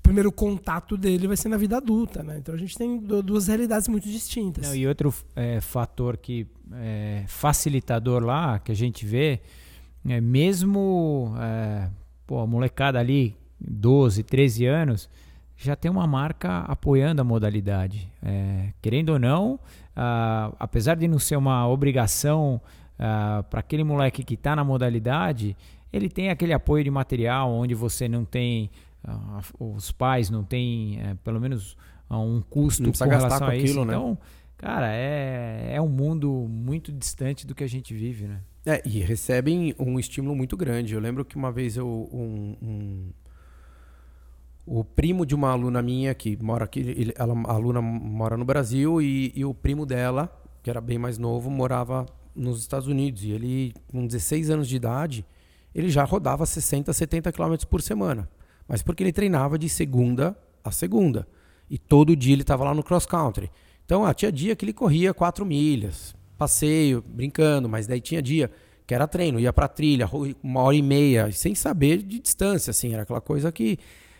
primeiro 0.01 0.31
contato 0.31 0.97
dele 0.97 1.27
vai 1.27 1.37
ser 1.37 1.49
na 1.49 1.57
vida 1.57 1.77
adulta, 1.77 2.23
né? 2.23 2.39
Então 2.39 2.55
a 2.55 2.57
gente 2.57 2.75
tem 2.75 2.97
duas 2.97 3.45
realidades 3.45 3.87
muito 3.87 4.09
distintas. 4.09 4.67
Não, 4.67 4.75
e 4.75 4.87
outro 4.87 5.13
é, 5.35 5.61
fator 5.61 6.17
que 6.17 6.47
é 6.73 7.23
facilitador 7.27 8.23
lá, 8.23 8.57
que 8.57 8.71
a 8.71 8.75
gente 8.75 9.05
vê, 9.05 9.41
é 10.07 10.19
mesmo 10.19 11.35
é, 11.37 11.87
pô, 12.25 12.39
a 12.39 12.47
molecada 12.47 12.99
ali, 12.99 13.35
12, 13.59 14.23
13 14.23 14.65
anos, 14.65 15.09
já 15.57 15.75
tem 15.75 15.89
uma 15.89 16.05
marca 16.05 16.59
apoiando 16.59 17.21
a 17.21 17.23
modalidade. 17.23 18.11
É, 18.21 18.73
querendo 18.81 19.09
ou 19.09 19.19
não, 19.19 19.53
uh, 19.53 20.55
apesar 20.59 20.95
de 20.95 21.07
não 21.07 21.19
ser 21.19 21.37
uma 21.37 21.67
obrigação 21.67 22.61
uh, 22.99 23.43
para 23.43 23.59
aquele 23.59 23.83
moleque 23.83 24.23
que 24.23 24.33
está 24.33 24.55
na 24.55 24.63
modalidade, 24.63 25.55
ele 25.91 26.09
tem 26.09 26.29
aquele 26.29 26.53
apoio 26.53 26.83
de 26.83 26.91
material 26.91 27.51
onde 27.51 27.73
você 27.73 28.07
não 28.07 28.25
tem, 28.25 28.69
uh, 29.07 29.75
os 29.75 29.91
pais 29.91 30.29
não 30.29 30.43
têm, 30.43 30.99
uh, 30.99 31.15
pelo 31.23 31.39
menos, 31.39 31.77
um 32.09 32.41
custo 32.41 32.91
com 32.91 33.05
relação 33.05 33.47
a 33.47 33.55
isso. 33.55 33.83
Né? 33.85 33.93
Então, 33.93 34.17
cara, 34.57 34.93
é, 34.93 35.73
é 35.73 35.81
um 35.81 35.87
mundo 35.87 36.31
muito 36.49 36.91
distante 36.91 37.45
do 37.45 37.53
que 37.53 37.63
a 37.63 37.67
gente 37.67 37.93
vive, 37.93 38.27
né? 38.27 38.41
É, 38.65 38.81
e 38.85 38.99
recebem 38.99 39.75
um 39.77 39.99
estímulo 39.99 40.35
muito 40.35 40.57
grande. 40.57 40.93
Eu 40.93 40.99
lembro 40.99 41.23
que 41.23 41.35
uma 41.35 41.51
vez 41.51 41.77
eu, 41.77 41.87
um, 42.11 42.55
um 42.61 43.09
o 44.65 44.83
primo 44.83 45.25
de 45.25 45.35
uma 45.35 45.51
aluna 45.51 45.81
minha 45.81 46.13
que 46.15 46.35
mora 46.41 46.65
aqui, 46.65 46.79
ele, 46.79 47.13
ela, 47.15 47.35
a 47.45 47.53
aluna 47.53 47.81
mora 47.81 48.35
no 48.35 48.43
Brasil 48.43 48.99
e, 49.01 49.31
e, 49.35 49.45
o 49.45 49.53
primo 49.53 49.85
dela, 49.85 50.35
que 50.63 50.69
era 50.69 50.81
bem 50.81 50.97
mais 50.97 51.19
novo, 51.19 51.51
morava 51.51 52.07
nos 52.35 52.59
Estados 52.59 52.87
Unidos. 52.87 53.23
E 53.23 53.31
ele, 53.31 53.73
com 53.91 54.07
16 54.07 54.49
anos 54.49 54.67
de 54.67 54.75
idade, 54.75 55.23
ele 55.73 55.89
já 55.89 56.03
rodava 56.03 56.45
60, 56.45 56.91
70 56.91 57.31
quilômetros 57.31 57.65
por 57.65 57.81
semana. 57.81 58.27
Mas 58.67 58.81
porque 58.81 59.03
ele 59.03 59.13
treinava 59.13 59.59
de 59.59 59.69
segunda 59.69 60.35
a 60.63 60.71
segunda. 60.71 61.27
E 61.69 61.77
todo 61.77 62.15
dia 62.15 62.33
ele 62.33 62.41
estava 62.41 62.63
lá 62.63 62.73
no 62.73 62.81
cross 62.81 63.05
country. 63.05 63.51
Então, 63.85 64.03
ah, 64.05 64.13
tinha 64.13 64.31
dia 64.31 64.55
que 64.55 64.65
ele 64.65 64.73
corria 64.73 65.13
4 65.13 65.45
milhas, 65.45 66.15
passeio, 66.37 67.03
brincando, 67.07 67.69
mas 67.69 67.87
daí 67.87 68.01
tinha 68.01 68.21
dia 68.21 68.51
que 68.87 68.93
era 68.93 69.07
treino, 69.07 69.39
ia 69.39 69.51
para 69.51 69.67
trilha, 69.67 70.09
uma 70.43 70.61
hora 70.61 70.75
e 70.75 70.81
meia, 70.81 71.31
sem 71.31 71.55
saber 71.55 72.03
de 72.03 72.19
distância, 72.19 72.71
assim, 72.71 72.93
era 72.93 73.03
aquela 73.03 73.21
coisa 73.21 73.51
que 73.51 73.79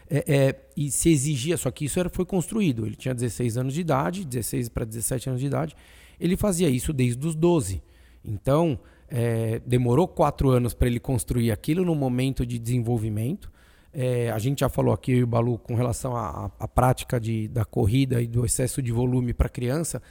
é, 0.09 0.23
é, 0.27 0.55
e 0.75 0.89
se 0.91 1.09
exigia, 1.09 1.57
só 1.57 1.69
que 1.71 1.85
isso 1.85 1.99
era, 1.99 2.09
foi 2.09 2.25
construído. 2.25 2.85
Ele 2.85 2.95
tinha 2.95 3.13
16 3.13 3.57
anos 3.57 3.73
de 3.73 3.81
idade, 3.81 4.25
16 4.25 4.69
para 4.69 4.85
17 4.85 5.29
anos 5.29 5.41
de 5.41 5.47
idade, 5.47 5.75
ele 6.19 6.37
fazia 6.37 6.69
isso 6.69 6.93
desde 6.93 7.25
os 7.27 7.35
12. 7.35 7.81
Então, 8.23 8.79
é, 9.07 9.61
demorou 9.65 10.07
quatro 10.07 10.49
anos 10.49 10.73
para 10.73 10.87
ele 10.87 10.99
construir 10.99 11.51
aquilo 11.51 11.83
no 11.83 11.95
momento 11.95 12.45
de 12.45 12.57
desenvolvimento. 12.57 13.51
É, 13.97 14.29
a 14.29 14.39
gente 14.39 14.59
já 14.59 14.67
falou 14.67 14.93
aqui, 14.93 15.23
o 15.23 15.27
Balu, 15.27 15.57
com 15.57 15.73
relação 15.73 16.17
à, 16.17 16.51
à 16.59 16.67
prática 16.67 17.17
de, 17.17 17.47
da 17.47 17.63
corrida 17.63 18.21
e 18.21 18.27
do 18.27 18.45
excesso 18.45 18.81
de 18.81 18.91
volume 18.91 19.33
para 19.33 19.47
criança, 19.47 20.01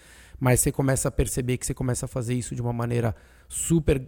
mas 0.40 0.60
você 0.60 0.72
começa 0.72 1.08
a 1.08 1.10
perceber 1.10 1.58
que 1.58 1.66
você 1.66 1.74
começa 1.74 2.06
a 2.06 2.08
fazer 2.08 2.32
isso 2.32 2.54
de 2.54 2.62
uma 2.62 2.72
maneira 2.72 3.14
super 3.46 4.02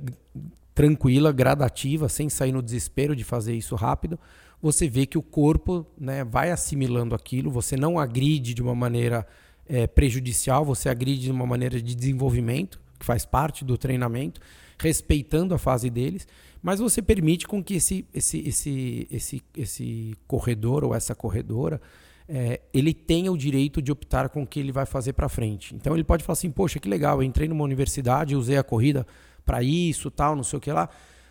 tranquila, 0.75 1.31
gradativa, 1.31 2.09
sem 2.09 2.31
sair 2.31 2.53
no 2.53 2.63
desespero 2.63 3.15
de 3.15 3.23
fazer 3.23 3.55
isso 3.55 3.75
rápido. 3.75 4.19
Você 4.63 4.89
vê 4.89 5.05
que 5.05 5.19
o 5.19 5.23
corpo 5.23 5.87
né, 5.99 6.25
vai 6.25 6.51
assimilando 6.51 7.15
aquilo, 7.15 7.51
você 7.51 7.77
não 7.77 7.99
agride 7.99 8.55
de 8.55 8.63
uma 8.63 8.75
maneira 8.75 9.27
é, 9.69 9.87
prejudicial, 9.87 10.65
você 10.65 10.89
agride 10.89 11.25
de 11.25 11.31
uma 11.31 11.47
maneira 11.47 11.83
de 11.83 11.95
desenvolvimento, 11.95 12.81
que 12.99 13.05
faz 13.05 13.27
parte 13.27 13.63
do 13.63 13.77
treinamento, 13.77 14.41
respeitando 14.79 15.55
a 15.55 15.59
fase 15.59 15.91
deles, 15.91 16.27
mas 16.67 16.81
você 16.81 17.01
permite 17.01 17.47
com 17.47 17.63
que 17.63 17.75
esse, 17.75 18.05
esse, 18.13 18.41
esse, 18.41 19.07
esse, 19.09 19.43
esse 19.57 20.17
corredor 20.27 20.83
ou 20.83 20.93
essa 20.93 21.15
corredora 21.15 21.81
é, 22.29 22.61
ele 22.75 22.93
tenha 22.93 23.31
o 23.31 23.39
direito 23.39 23.81
de 23.81 23.93
optar 23.93 24.29
com 24.29 24.43
o 24.43 24.47
que 24.47 24.59
ele 24.59 24.73
vai 24.73 24.85
fazer 24.85 25.13
para 25.13 25.29
frente. 25.29 25.77
Então 25.77 25.95
ele 25.95 26.03
pode 26.03 26.25
falar 26.25 26.33
assim, 26.33 26.51
poxa, 26.51 26.81
que 26.81 26.89
legal, 26.89 27.19
eu 27.19 27.23
entrei 27.23 27.47
numa 27.47 27.63
universidade, 27.63 28.35
usei 28.35 28.59
a 28.59 28.65
corrida 28.65 29.07
para 29.45 29.63
isso, 29.63 30.11
tal, 30.11 30.35
não 30.35 30.43
sei 30.43 30.57
o 30.57 30.61
que 30.61 30.73
lá, 30.73 30.89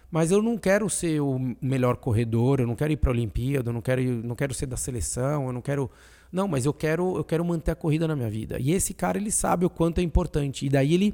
mas 0.09 0.31
eu 0.31 0.41
não 0.41 0.57
quero 0.57 0.89
ser 0.89 1.19
o 1.19 1.37
melhor 1.61 1.97
corredor, 1.97 2.61
eu 2.61 2.67
não 2.67 2.73
quero 2.73 2.93
ir 2.93 2.95
para 2.95 3.09
a 3.09 3.13
Olimpíada, 3.13 3.71
eu 3.71 3.73
não 3.73 3.81
quero, 3.81 4.01
não 4.01 4.37
quero 4.37 4.53
ser 4.53 4.67
da 4.67 4.77
seleção, 4.77 5.47
eu 5.47 5.51
não 5.51 5.61
quero 5.61 5.91
não, 6.31 6.47
mas 6.47 6.65
eu 6.65 6.73
quero, 6.73 7.17
eu 7.17 7.25
quero 7.25 7.43
manter 7.43 7.71
a 7.71 7.75
corrida 7.75 8.07
na 8.07 8.15
minha 8.15 8.29
vida. 8.29 8.57
E 8.57 8.71
esse 8.71 8.93
cara, 8.93 9.17
ele 9.17 9.31
sabe 9.31 9.65
o 9.65 9.69
quanto 9.69 9.99
é 9.99 10.01
importante. 10.01 10.65
E 10.65 10.69
daí 10.69 10.93
ele 10.93 11.13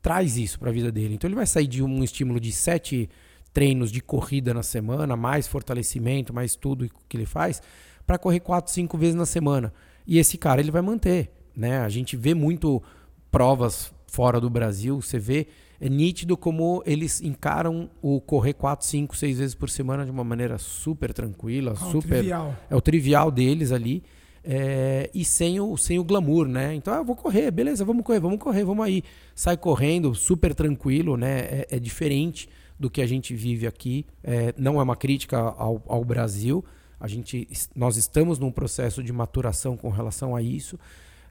traz 0.00 0.38
isso 0.38 0.58
para 0.58 0.70
a 0.70 0.72
vida 0.72 0.90
dele. 0.90 1.14
Então 1.14 1.28
ele 1.28 1.34
vai 1.34 1.46
sair 1.46 1.66
de 1.66 1.82
um 1.82 2.02
estímulo 2.02 2.40
de 2.40 2.52
sete 2.52 3.10
treinos 3.52 3.90
de 3.90 4.00
corrida 4.00 4.54
na 4.54 4.62
semana, 4.62 5.16
mais 5.16 5.46
fortalecimento, 5.46 6.32
mais 6.32 6.54
tudo 6.54 6.88
que 7.08 7.16
ele 7.16 7.26
faz, 7.26 7.62
para 8.06 8.18
correr 8.18 8.40
quatro, 8.40 8.72
cinco 8.72 8.96
vezes 8.96 9.14
na 9.14 9.26
semana. 9.26 9.72
E 10.06 10.18
esse 10.18 10.38
cara 10.38 10.60
ele 10.60 10.70
vai 10.70 10.82
manter, 10.82 11.30
né? 11.56 11.78
A 11.78 11.88
gente 11.88 12.16
vê 12.16 12.34
muito 12.34 12.82
provas 13.30 13.92
fora 14.06 14.40
do 14.40 14.50
Brasil, 14.50 15.00
você 15.00 15.18
vê 15.18 15.46
é 15.80 15.88
nítido 15.88 16.36
como 16.36 16.82
eles 16.84 17.22
encaram 17.22 17.88
o 18.02 18.20
correr 18.20 18.52
quatro, 18.52 18.86
cinco, 18.86 19.16
seis 19.16 19.38
vezes 19.38 19.54
por 19.54 19.70
semana 19.70 20.04
de 20.04 20.10
uma 20.10 20.22
maneira 20.22 20.58
super 20.58 21.10
tranquila, 21.10 21.72
ah, 21.72 21.90
super 21.90 22.18
trivial. 22.18 22.54
é 22.68 22.76
o 22.76 22.80
trivial 22.82 23.30
deles 23.30 23.72
ali. 23.72 24.02
É, 24.42 25.10
e 25.14 25.22
sem 25.22 25.60
o, 25.60 25.76
sem 25.76 25.98
o 25.98 26.04
glamour, 26.04 26.48
né? 26.48 26.74
Então, 26.74 26.94
ah, 26.94 27.02
vou 27.02 27.14
correr, 27.14 27.50
beleza, 27.50 27.84
vamos 27.84 28.02
correr, 28.02 28.20
vamos 28.20 28.38
correr, 28.38 28.64
vamos 28.64 28.84
aí. 28.84 29.02
Sai 29.34 29.56
correndo, 29.56 30.14
super 30.14 30.54
tranquilo, 30.54 31.16
né? 31.16 31.40
É, 31.40 31.66
é 31.72 31.78
diferente 31.78 32.48
do 32.80 32.88
que 32.88 33.02
a 33.02 33.06
gente 33.06 33.34
vive 33.34 33.66
aqui. 33.66 34.06
É, 34.24 34.54
não 34.56 34.80
é 34.80 34.82
uma 34.82 34.96
crítica 34.96 35.38
ao, 35.38 35.82
ao 35.86 36.02
Brasil. 36.02 36.64
A 36.98 37.06
gente, 37.06 37.46
nós 37.76 37.98
estamos 37.98 38.38
num 38.38 38.50
processo 38.50 39.02
de 39.02 39.12
maturação 39.12 39.76
com 39.76 39.90
relação 39.90 40.34
a 40.34 40.40
isso. 40.40 40.78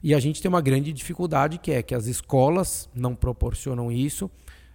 E 0.02 0.14
a 0.14 0.20
gente 0.20 0.40
tem 0.40 0.48
uma 0.48 0.60
grande 0.60 0.92
dificuldade 0.92 1.58
que 1.58 1.72
é 1.72 1.82
que 1.82 1.94
as 1.94 2.06
escolas 2.06 2.88
não 2.94 3.14
proporcionam 3.14 3.90
isso, 3.90 4.30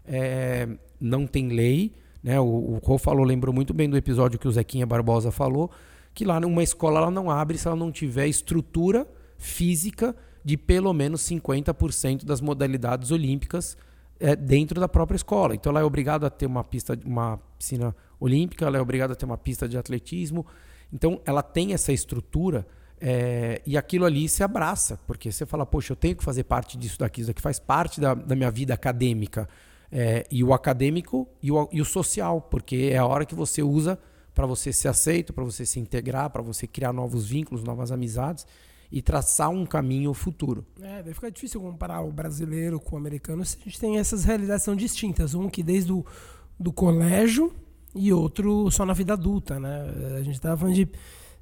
é, 0.05 0.67
não 0.99 1.25
tem 1.25 1.47
lei. 1.47 1.93
Né? 2.21 2.39
O, 2.39 2.43
o 2.43 2.81
Rô 2.83 2.97
falou, 2.97 3.25
lembrou 3.25 3.53
muito 3.53 3.73
bem 3.73 3.89
do 3.89 3.97
episódio 3.97 4.37
que 4.37 4.47
o 4.47 4.51
Zequinha 4.51 4.85
Barbosa 4.85 5.31
falou 5.31 5.71
que 6.15 6.23
lá 6.23 6.39
numa 6.39 6.63
escola 6.63 6.99
ela 6.99 7.11
não 7.11 7.29
abre 7.29 7.57
se 7.57 7.67
ela 7.67 7.75
não 7.75 7.91
tiver 7.91 8.25
estrutura 8.25 9.05
física 9.37 10.15
de 10.43 10.55
pelo 10.55 10.93
menos 10.93 11.21
50% 11.21 12.23
das 12.23 12.39
modalidades 12.39 13.11
olímpicas 13.11 13.77
é, 14.19 14.35
dentro 14.35 14.79
da 14.79 14.87
própria 14.87 15.15
escola. 15.15 15.55
Então 15.55 15.71
ela 15.71 15.81
é 15.81 15.83
obrigada 15.83 16.27
a 16.27 16.29
ter 16.29 16.45
uma 16.45 16.63
pista, 16.63 16.97
uma 17.05 17.37
piscina 17.57 17.95
olímpica, 18.19 18.65
ela 18.65 18.77
é 18.77 18.81
obrigada 18.81 19.13
a 19.13 19.15
ter 19.15 19.25
uma 19.25 19.37
pista 19.37 19.67
de 19.67 19.77
atletismo. 19.77 20.45
Então 20.91 21.19
ela 21.25 21.43
tem 21.43 21.73
essa 21.73 21.91
estrutura 21.91 22.65
é, 22.99 23.61
e 23.65 23.77
aquilo 23.77 24.05
ali 24.05 24.27
se 24.29 24.43
abraça, 24.43 24.99
porque 25.05 25.31
você 25.31 25.45
fala, 25.45 25.65
poxa, 25.65 25.93
eu 25.93 25.97
tenho 25.97 26.15
que 26.15 26.23
fazer 26.23 26.43
parte 26.43 26.77
disso 26.77 26.97
daqui, 26.97 27.21
isso 27.21 27.27
daqui 27.27 27.41
faz 27.41 27.59
parte 27.59 27.99
da, 27.99 28.13
da 28.13 28.35
minha 28.35 28.51
vida 28.51 28.73
acadêmica. 28.73 29.47
É, 29.91 30.25
e 30.31 30.43
o 30.43 30.53
acadêmico 30.53 31.29
e 31.41 31.51
o, 31.51 31.69
e 31.71 31.79
o 31.79 31.85
social, 31.85 32.41
porque 32.41 32.89
é 32.91 32.97
a 32.97 33.05
hora 33.05 33.25
que 33.25 33.35
você 33.35 33.61
usa 33.61 33.97
para 34.33 34.45
você 34.45 34.73
ser 34.73 34.89
aceito, 34.89 35.31
para 35.31 35.43
você 35.43 35.65
se 35.65 35.79
integrar, 35.79 36.29
para 36.29 36.41
você 36.41 36.67
criar 36.67 36.91
novos 36.91 37.27
vínculos, 37.27 37.63
novas 37.63 37.91
amizades 37.91 38.45
e 38.91 39.01
traçar 39.01 39.49
um 39.49 39.65
caminho 39.65 40.13
futuro. 40.13 40.65
É, 40.81 41.03
daí 41.03 41.13
fica 41.13 41.31
difícil 41.31 41.59
comparar 41.61 42.01
o 42.01 42.11
brasileiro 42.11 42.79
com 42.79 42.95
o 42.95 42.99
americano 42.99 43.43
se 43.43 43.57
a 43.59 43.63
gente 43.63 43.79
tem 43.79 43.97
essas 43.97 44.23
realidades 44.23 44.63
são 44.63 44.75
distintas. 44.75 45.33
Um 45.33 45.49
que 45.49 45.63
desde 45.63 45.91
o 45.91 46.05
do 46.59 46.71
colégio 46.71 47.53
e 47.93 48.13
outro 48.13 48.69
só 48.71 48.85
na 48.85 48.93
vida 48.93 49.13
adulta, 49.13 49.59
né? 49.59 50.15
A 50.17 50.23
gente 50.23 50.35
estava 50.35 50.57
falando 50.57 50.75
de 50.75 50.87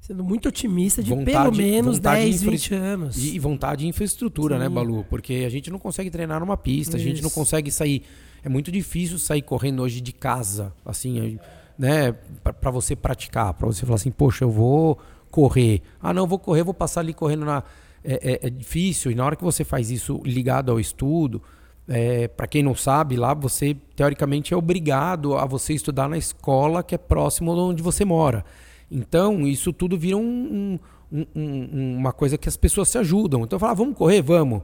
sendo 0.00 0.22
muito 0.22 0.48
otimista 0.48 1.02
de 1.02 1.10
vontade, 1.10 1.32
pelo 1.32 1.56
menos 1.56 1.98
10, 1.98 2.42
20 2.42 2.74
anos. 2.74 3.24
E 3.24 3.38
vontade 3.38 3.82
de 3.82 3.88
infraestrutura, 3.88 4.58
né, 4.58 4.66
Sim. 4.66 4.70
né, 4.70 4.74
Balu? 4.74 5.04
Porque 5.08 5.44
a 5.46 5.48
gente 5.48 5.70
não 5.70 5.78
consegue 5.78 6.10
treinar 6.10 6.40
numa 6.40 6.58
pista, 6.58 6.96
Isso. 6.96 7.06
a 7.06 7.08
gente 7.08 7.22
não 7.22 7.30
consegue 7.30 7.70
sair. 7.70 8.02
É 8.42 8.48
muito 8.48 8.70
difícil 8.70 9.18
sair 9.18 9.40
correndo 9.40 9.82
hoje 9.82 10.02
de 10.02 10.12
casa, 10.12 10.74
assim 10.84 11.38
né, 11.78 12.12
para 12.60 12.70
você 12.70 12.94
praticar, 12.94 13.52
para 13.54 13.66
você 13.66 13.84
falar 13.84 13.96
assim, 13.96 14.10
poxa, 14.10 14.44
eu 14.44 14.50
vou 14.50 14.98
correr. 15.34 15.82
Ah, 16.00 16.14
não, 16.14 16.28
vou 16.28 16.38
correr, 16.38 16.62
vou 16.62 16.72
passar 16.72 17.00
ali 17.00 17.12
correndo 17.12 17.44
na. 17.44 17.64
É, 18.04 18.44
é, 18.44 18.46
é 18.46 18.50
difícil, 18.50 19.10
e 19.10 19.14
na 19.14 19.24
hora 19.24 19.34
que 19.34 19.42
você 19.42 19.64
faz 19.64 19.90
isso 19.90 20.20
ligado 20.24 20.70
ao 20.70 20.78
estudo, 20.78 21.42
é, 21.88 22.28
para 22.28 22.46
quem 22.46 22.62
não 22.62 22.74
sabe, 22.74 23.16
lá 23.16 23.32
você 23.34 23.74
teoricamente 23.96 24.52
é 24.52 24.56
obrigado 24.56 25.36
a 25.36 25.44
você 25.46 25.72
estudar 25.72 26.06
na 26.06 26.18
escola 26.18 26.82
que 26.82 26.94
é 26.94 26.98
próximo 26.98 27.52
de 27.52 27.60
onde 27.60 27.82
você 27.82 28.04
mora. 28.04 28.44
Então, 28.90 29.46
isso 29.46 29.72
tudo 29.72 29.98
vira 29.98 30.18
um, 30.18 30.78
um, 31.10 31.26
um, 31.34 31.96
uma 31.96 32.12
coisa 32.12 32.38
que 32.38 32.48
as 32.48 32.58
pessoas 32.58 32.90
se 32.90 32.98
ajudam. 32.98 33.42
Então, 33.42 33.58
fala, 33.58 33.72
ah, 33.72 33.74
vamos 33.74 33.96
correr, 33.96 34.22
vamos. 34.22 34.62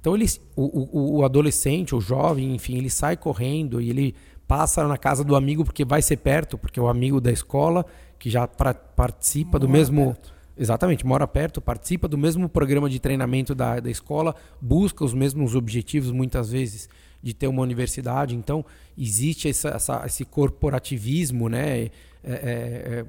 Então, 0.00 0.14
eles, 0.14 0.40
o, 0.56 0.64
o, 0.64 1.18
o 1.18 1.24
adolescente, 1.24 1.94
o 1.94 2.00
jovem, 2.00 2.54
enfim, 2.54 2.76
ele 2.76 2.90
sai 2.90 3.16
correndo 3.16 3.80
e 3.80 3.88
ele 3.88 4.14
passa 4.48 4.86
na 4.86 4.98
casa 4.98 5.22
do 5.22 5.36
amigo 5.36 5.64
porque 5.64 5.84
vai 5.84 6.02
ser 6.02 6.16
perto, 6.16 6.58
porque 6.58 6.80
é 6.80 6.82
o 6.82 6.88
amigo 6.88 7.20
da 7.20 7.30
escola 7.30 7.86
que 8.20 8.30
já 8.30 8.46
pra, 8.46 8.72
participa 8.72 9.58
mora 9.58 9.60
do 9.60 9.68
mesmo. 9.68 10.06
Perto. 10.14 10.40
Exatamente, 10.56 11.06
mora 11.06 11.26
perto, 11.26 11.58
participa 11.58 12.06
do 12.06 12.18
mesmo 12.18 12.46
programa 12.46 12.90
de 12.90 13.00
treinamento 13.00 13.54
da, 13.54 13.80
da 13.80 13.90
escola, 13.90 14.36
busca 14.60 15.02
os 15.02 15.14
mesmos 15.14 15.54
objetivos, 15.54 16.10
muitas 16.10 16.50
vezes, 16.50 16.86
de 17.22 17.32
ter 17.32 17.46
uma 17.46 17.62
universidade. 17.62 18.36
Então, 18.36 18.62
existe 18.96 19.48
essa, 19.48 19.70
essa, 19.70 20.02
esse 20.04 20.22
corporativismo 20.22 21.48
né, 21.48 21.78
é, 21.78 21.90
é, 22.22 22.32
é, 22.32 23.06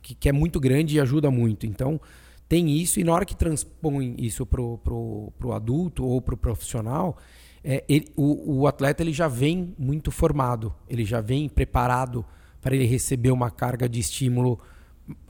que, 0.00 0.14
que, 0.14 0.28
é 0.28 0.32
muito 0.32 0.60
grande 0.60 0.94
e 0.94 1.00
ajuda 1.00 1.28
muito. 1.28 1.66
Então, 1.66 2.00
tem 2.48 2.70
isso, 2.70 3.00
e 3.00 3.04
na 3.04 3.12
hora 3.12 3.24
que 3.24 3.34
transpõe 3.34 4.14
isso 4.16 4.46
para 4.46 4.60
o 4.62 5.52
adulto 5.52 6.04
ou 6.04 6.22
para 6.22 6.34
o 6.34 6.38
profissional, 6.38 7.18
é, 7.64 7.82
ele, 7.88 8.12
o, 8.14 8.60
o, 8.60 8.66
atleta 8.68 9.02
ele 9.02 9.12
já 9.12 9.26
vem 9.26 9.74
muito 9.76 10.12
formado, 10.12 10.72
ele 10.88 11.04
já 11.04 11.20
vem 11.20 11.48
preparado 11.48 12.24
para 12.62 12.74
ele 12.74 12.86
receber 12.86 13.32
uma 13.32 13.50
carga 13.50 13.88
de 13.88 14.00
estímulo 14.00 14.58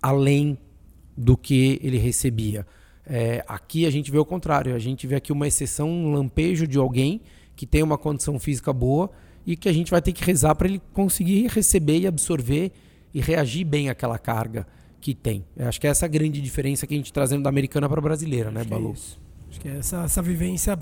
além 0.01 0.57
do 1.17 1.37
que 1.37 1.81
ele 1.83 1.99
recebia. 1.99 2.65
É, 3.05 3.45
aqui 3.49 3.85
a 3.87 3.91
gente 3.91 4.11
vê 4.11 4.19
o 4.19 4.25
contrário, 4.25 4.75
a 4.75 4.79
gente 4.79 5.07
vê 5.07 5.17
aqui 5.17 5.33
uma 5.33 5.49
exceção, 5.49 5.89
um 5.89 6.13
lampejo 6.13 6.69
de 6.69 6.79
alguém 6.79 7.21
que 7.57 7.67
tem 7.67 7.83
uma 7.83 7.99
condição 7.99 8.39
física 8.39 8.73
boa 8.73 9.11
e 9.45 9.57
que 9.57 9.69
a 9.69 9.73
gente 9.73 9.91
vai 9.91 10.01
ter 10.01 10.13
que 10.13 10.25
rezar 10.25 10.55
para 10.55 10.69
ele 10.69 10.81
conseguir 10.93 11.49
receber 11.49 11.99
e 11.99 12.07
absorver 12.07 12.71
e 13.13 13.21
reagir 13.21 13.65
bem 13.65 13.89
àquela 13.89 14.19
carga 14.19 14.67
que 15.01 15.15
tem. 15.15 15.45
Eu 15.57 15.69
acho 15.69 15.81
que 15.81 15.87
é 15.87 15.91
essa 15.91 16.07
a 16.07 16.09
grande 16.09 16.41
diferença 16.41 16.87
que 16.87 16.95
a 16.95 16.97
gente 16.97 17.13
trazendo 17.13 17.43
da 17.43 17.49
americana 17.49 17.89
para 17.89 17.99
a 17.99 18.03
brasileira, 18.03 18.51
né, 18.51 18.63
Balu? 18.63 18.91
É 18.91 19.49
acho 19.51 19.61
que 19.61 19.69
é 19.69 19.79
essa, 19.79 20.05
essa 20.05 20.23
vivência 20.23 20.79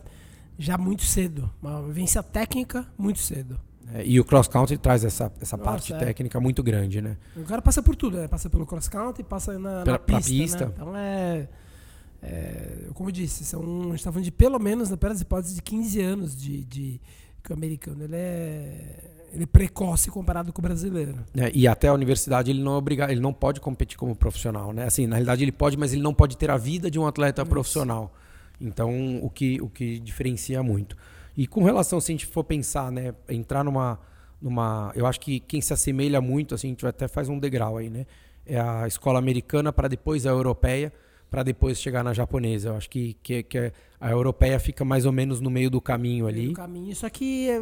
já 0.59 0.77
muito 0.77 1.03
cedo. 1.03 1.51
Uma 1.63 1.83
vivência 1.83 2.23
técnica 2.23 2.87
muito 2.99 3.21
cedo. 3.21 3.59
É, 3.95 4.05
e 4.05 4.21
o 4.21 4.25
cross 4.25 4.49
country 4.49 4.79
traz 4.79 5.05
essa, 5.05 5.33
essa 5.41 5.57
Nossa, 5.57 5.71
parte 5.71 5.93
é. 5.93 5.99
técnica 5.99 6.39
muito 6.41 6.63
grande, 6.63 7.01
né? 7.01 7.17
O 7.37 7.45
cara 7.45 7.61
passa 7.61 7.83
por 7.83 7.97
tudo, 7.97 8.19
né? 8.19 8.29
Passa 8.29 8.49
pelo 8.49 8.67
cross 8.67 8.89
country, 8.89 9.25
passa 9.25 9.59
na, 9.59 9.83
Pela, 9.83 9.99
na 9.99 9.99
pista, 9.99 10.31
pista. 10.31 10.67
Né? 10.67 10.73
Então 10.75 10.97
é, 10.97 11.49
é, 12.23 12.89
como 12.95 13.09
eu 13.09 13.13
disse, 13.13 13.45
são, 13.45 13.61
a 13.61 13.85
gente 13.85 13.95
está 13.97 14.13
falando 14.13 14.25
de 14.25 14.33
pelo 14.33 14.59
menos, 14.59 14.91
na 14.91 14.97
pior 14.97 15.11
das 15.11 15.21
hipóteses, 15.21 15.57
de 15.57 15.63
15 15.63 16.01
anos 16.01 16.37
de, 16.37 16.65
de 16.65 17.01
que 17.43 17.51
o 17.51 17.55
americano 17.55 18.05
ele 18.05 18.17
é 18.17 19.11
ele 19.33 19.45
é 19.45 19.47
precoce 19.47 20.11
comparado 20.11 20.53
com 20.53 20.61
o 20.61 20.63
brasileiro. 20.63 21.15
É, 21.37 21.51
e 21.55 21.67
até 21.69 21.89
a 21.89 21.93
universidade 21.95 22.51
ele 22.51 22.63
não 22.63 22.75
é 22.75 22.77
obrigado, 22.77 23.11
ele 23.11 23.21
não 23.21 23.33
pode 23.33 23.61
competir 23.61 23.97
como 23.97 24.15
profissional, 24.15 24.73
né? 24.73 24.85
Assim, 24.85 25.07
na 25.07 25.17
realidade 25.17 25.45
ele 25.45 25.53
pode, 25.53 25.77
mas 25.77 25.93
ele 25.93 26.03
não 26.03 26.13
pode 26.13 26.37
ter 26.37 26.51
a 26.51 26.57
vida 26.57 26.91
de 26.91 26.99
um 26.99 27.07
atleta 27.07 27.43
Isso. 27.43 27.49
profissional. 27.49 28.13
Então, 28.61 29.19
o 29.23 29.31
que, 29.31 29.61
o 29.63 29.69
que 29.69 29.99
diferencia 30.01 30.63
muito. 30.63 30.97
E 31.37 31.47
com 31.47 31.65
relação, 31.65 32.01
se 32.01 32.13
a 32.13 32.15
gente 32.15 32.27
for 32.27 32.45
pensar, 32.45 32.91
né, 32.91 33.15
entrar 33.29 33.65
numa, 33.65 33.99
numa. 34.41 34.93
Eu 34.95 35.07
acho 35.07 35.21
que 35.21 35.41
quem 35.41 35.61
se 35.61 35.73
assemelha 35.73 36.21
muito, 36.21 36.55
assim, 36.55 36.69
a 36.69 36.71
gente 36.71 36.87
até 36.87 37.09
faz 37.09 37.29
um 37.29 37.39
degrau 37.39 37.77
aí, 37.77 37.89
né? 37.91 38.07
É 38.47 38.59
a 38.59 38.87
escola 38.87 39.19
americana 39.19 39.73
para 39.73 39.89
depois 39.89 40.27
a 40.27 40.31
europeia 40.31 40.93
para 41.31 41.45
depois 41.45 41.81
chegar 41.81 42.03
na 42.03 42.13
japonesa. 42.13 42.71
Eu 42.71 42.77
acho 42.77 42.91
que, 42.91 43.17
que, 43.23 43.43
que, 43.45 43.73
a 44.01 44.11
europeia 44.11 44.59
fica 44.59 44.85
mais 44.85 45.07
ou 45.07 45.13
menos 45.13 45.41
no 45.41 45.49
meio 45.49 45.71
do 45.71 45.81
caminho 45.81 46.27
ali. 46.27 46.49
No 46.49 46.55
caminho, 46.55 46.95
só 46.97 47.09
que, 47.09 47.49
é, 47.49 47.61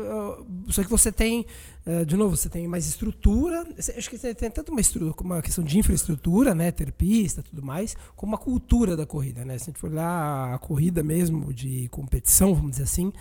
só 0.69 0.83
que 0.83 0.89
você 0.89 1.13
tem, 1.13 1.45
é, 1.85 2.05
de 2.05 2.17
novo, 2.17 2.35
você 2.35 2.49
tem 2.49 2.67
mais 2.67 2.87
estrutura. 2.87 3.67
Acho 3.79 4.09
que 4.09 4.17
você 4.17 4.35
tem 4.35 4.51
tanto 4.51 4.73
uma, 4.73 4.81
uma 5.21 5.43
questão 5.43 5.63
de 5.63 5.79
infraestrutura, 5.79 6.55
né, 6.55 6.71
ter 6.71 6.93
pista 6.93 7.43
tudo 7.43 7.63
mais, 7.63 7.95
como 8.17 8.33
uma 8.33 8.39
cultura 8.39 8.97
da 8.97 9.05
corrida. 9.05 9.45
Né? 9.45 9.59
Se 9.59 9.65
a 9.65 9.67
gente 9.67 9.79
for 9.79 9.91
olhar 9.91 10.55
a 10.55 10.59
corrida 10.59 11.03
mesmo 11.03 11.53
de 11.53 11.89
competição, 11.91 12.55
vamos 12.55 12.73
dizer 12.73 12.85
assim, 12.85 13.13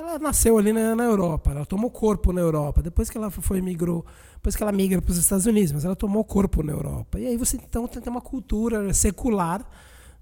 ela 0.00 0.18
nasceu 0.18 0.56
ali 0.58 0.72
na, 0.72 0.96
na, 0.96 1.04
Europa, 1.04 1.50
ela 1.50 1.66
tomou 1.66 1.90
corpo 1.90 2.32
na 2.32 2.40
Europa, 2.40 2.82
depois 2.82 3.10
que 3.10 3.18
ela 3.18 3.30
foi 3.30 3.60
migrou, 3.60 4.04
depois 4.34 4.56
que 4.56 4.62
ela 4.62 4.72
migra 4.72 5.00
para 5.00 5.12
os 5.12 5.18
Estados 5.18 5.46
Unidos, 5.46 5.72
mas 5.72 5.84
ela 5.84 5.96
tomou 5.96 6.24
corpo 6.24 6.62
na 6.62 6.72
Europa. 6.72 7.18
E 7.20 7.26
aí 7.26 7.36
você 7.36 7.56
então 7.56 7.86
tem 7.86 8.02
uma 8.06 8.20
cultura 8.20 8.92
secular 8.94 9.64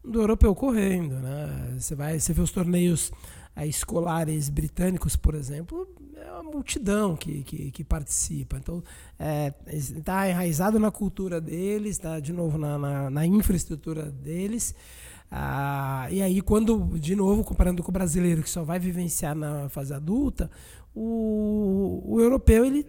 do 0.05 0.21
europeu 0.21 0.55
correndo, 0.55 1.15
né? 1.17 1.77
Você 1.79 1.95
vai, 1.95 2.19
você 2.19 2.33
vê 2.33 2.41
os 2.41 2.51
torneios 2.51 3.13
é, 3.55 3.67
escolares 3.67 4.49
britânicos, 4.49 5.17
por 5.17 5.35
exemplo, 5.35 5.89
é 6.17 6.33
uma 6.33 6.43
multidão 6.43 7.17
que, 7.17 7.43
que, 7.43 7.71
que 7.71 7.85
participa. 7.85 8.57
Então, 8.57 8.83
está 9.67 10.27
é, 10.27 10.31
enraizado 10.31 10.79
na 10.79 10.91
cultura 10.91 11.41
deles, 11.41 11.93
está 11.93 12.21
de 12.21 12.33
novo 12.33 12.59
na, 12.59 12.79
na, 12.79 13.11
na 13.11 13.27
infraestrutura 13.27 14.11
deles. 14.11 14.75
Ah, 15.31 16.09
e 16.11 16.23
aí, 16.23 16.41
quando, 16.41 16.99
de 16.99 17.15
novo, 17.15 17.45
comparando 17.45 17.83
com 17.83 17.91
o 17.91 17.93
brasileiro 17.93 18.43
que 18.43 18.51
só 18.51 18.65
vai 18.65 18.79
vivenciar 18.79 19.35
na 19.35 19.69
fase 19.69 19.93
adulta, 19.93 20.51
o, 20.95 22.03
o 22.07 22.21
europeu 22.21 22.65
ele 22.65 22.87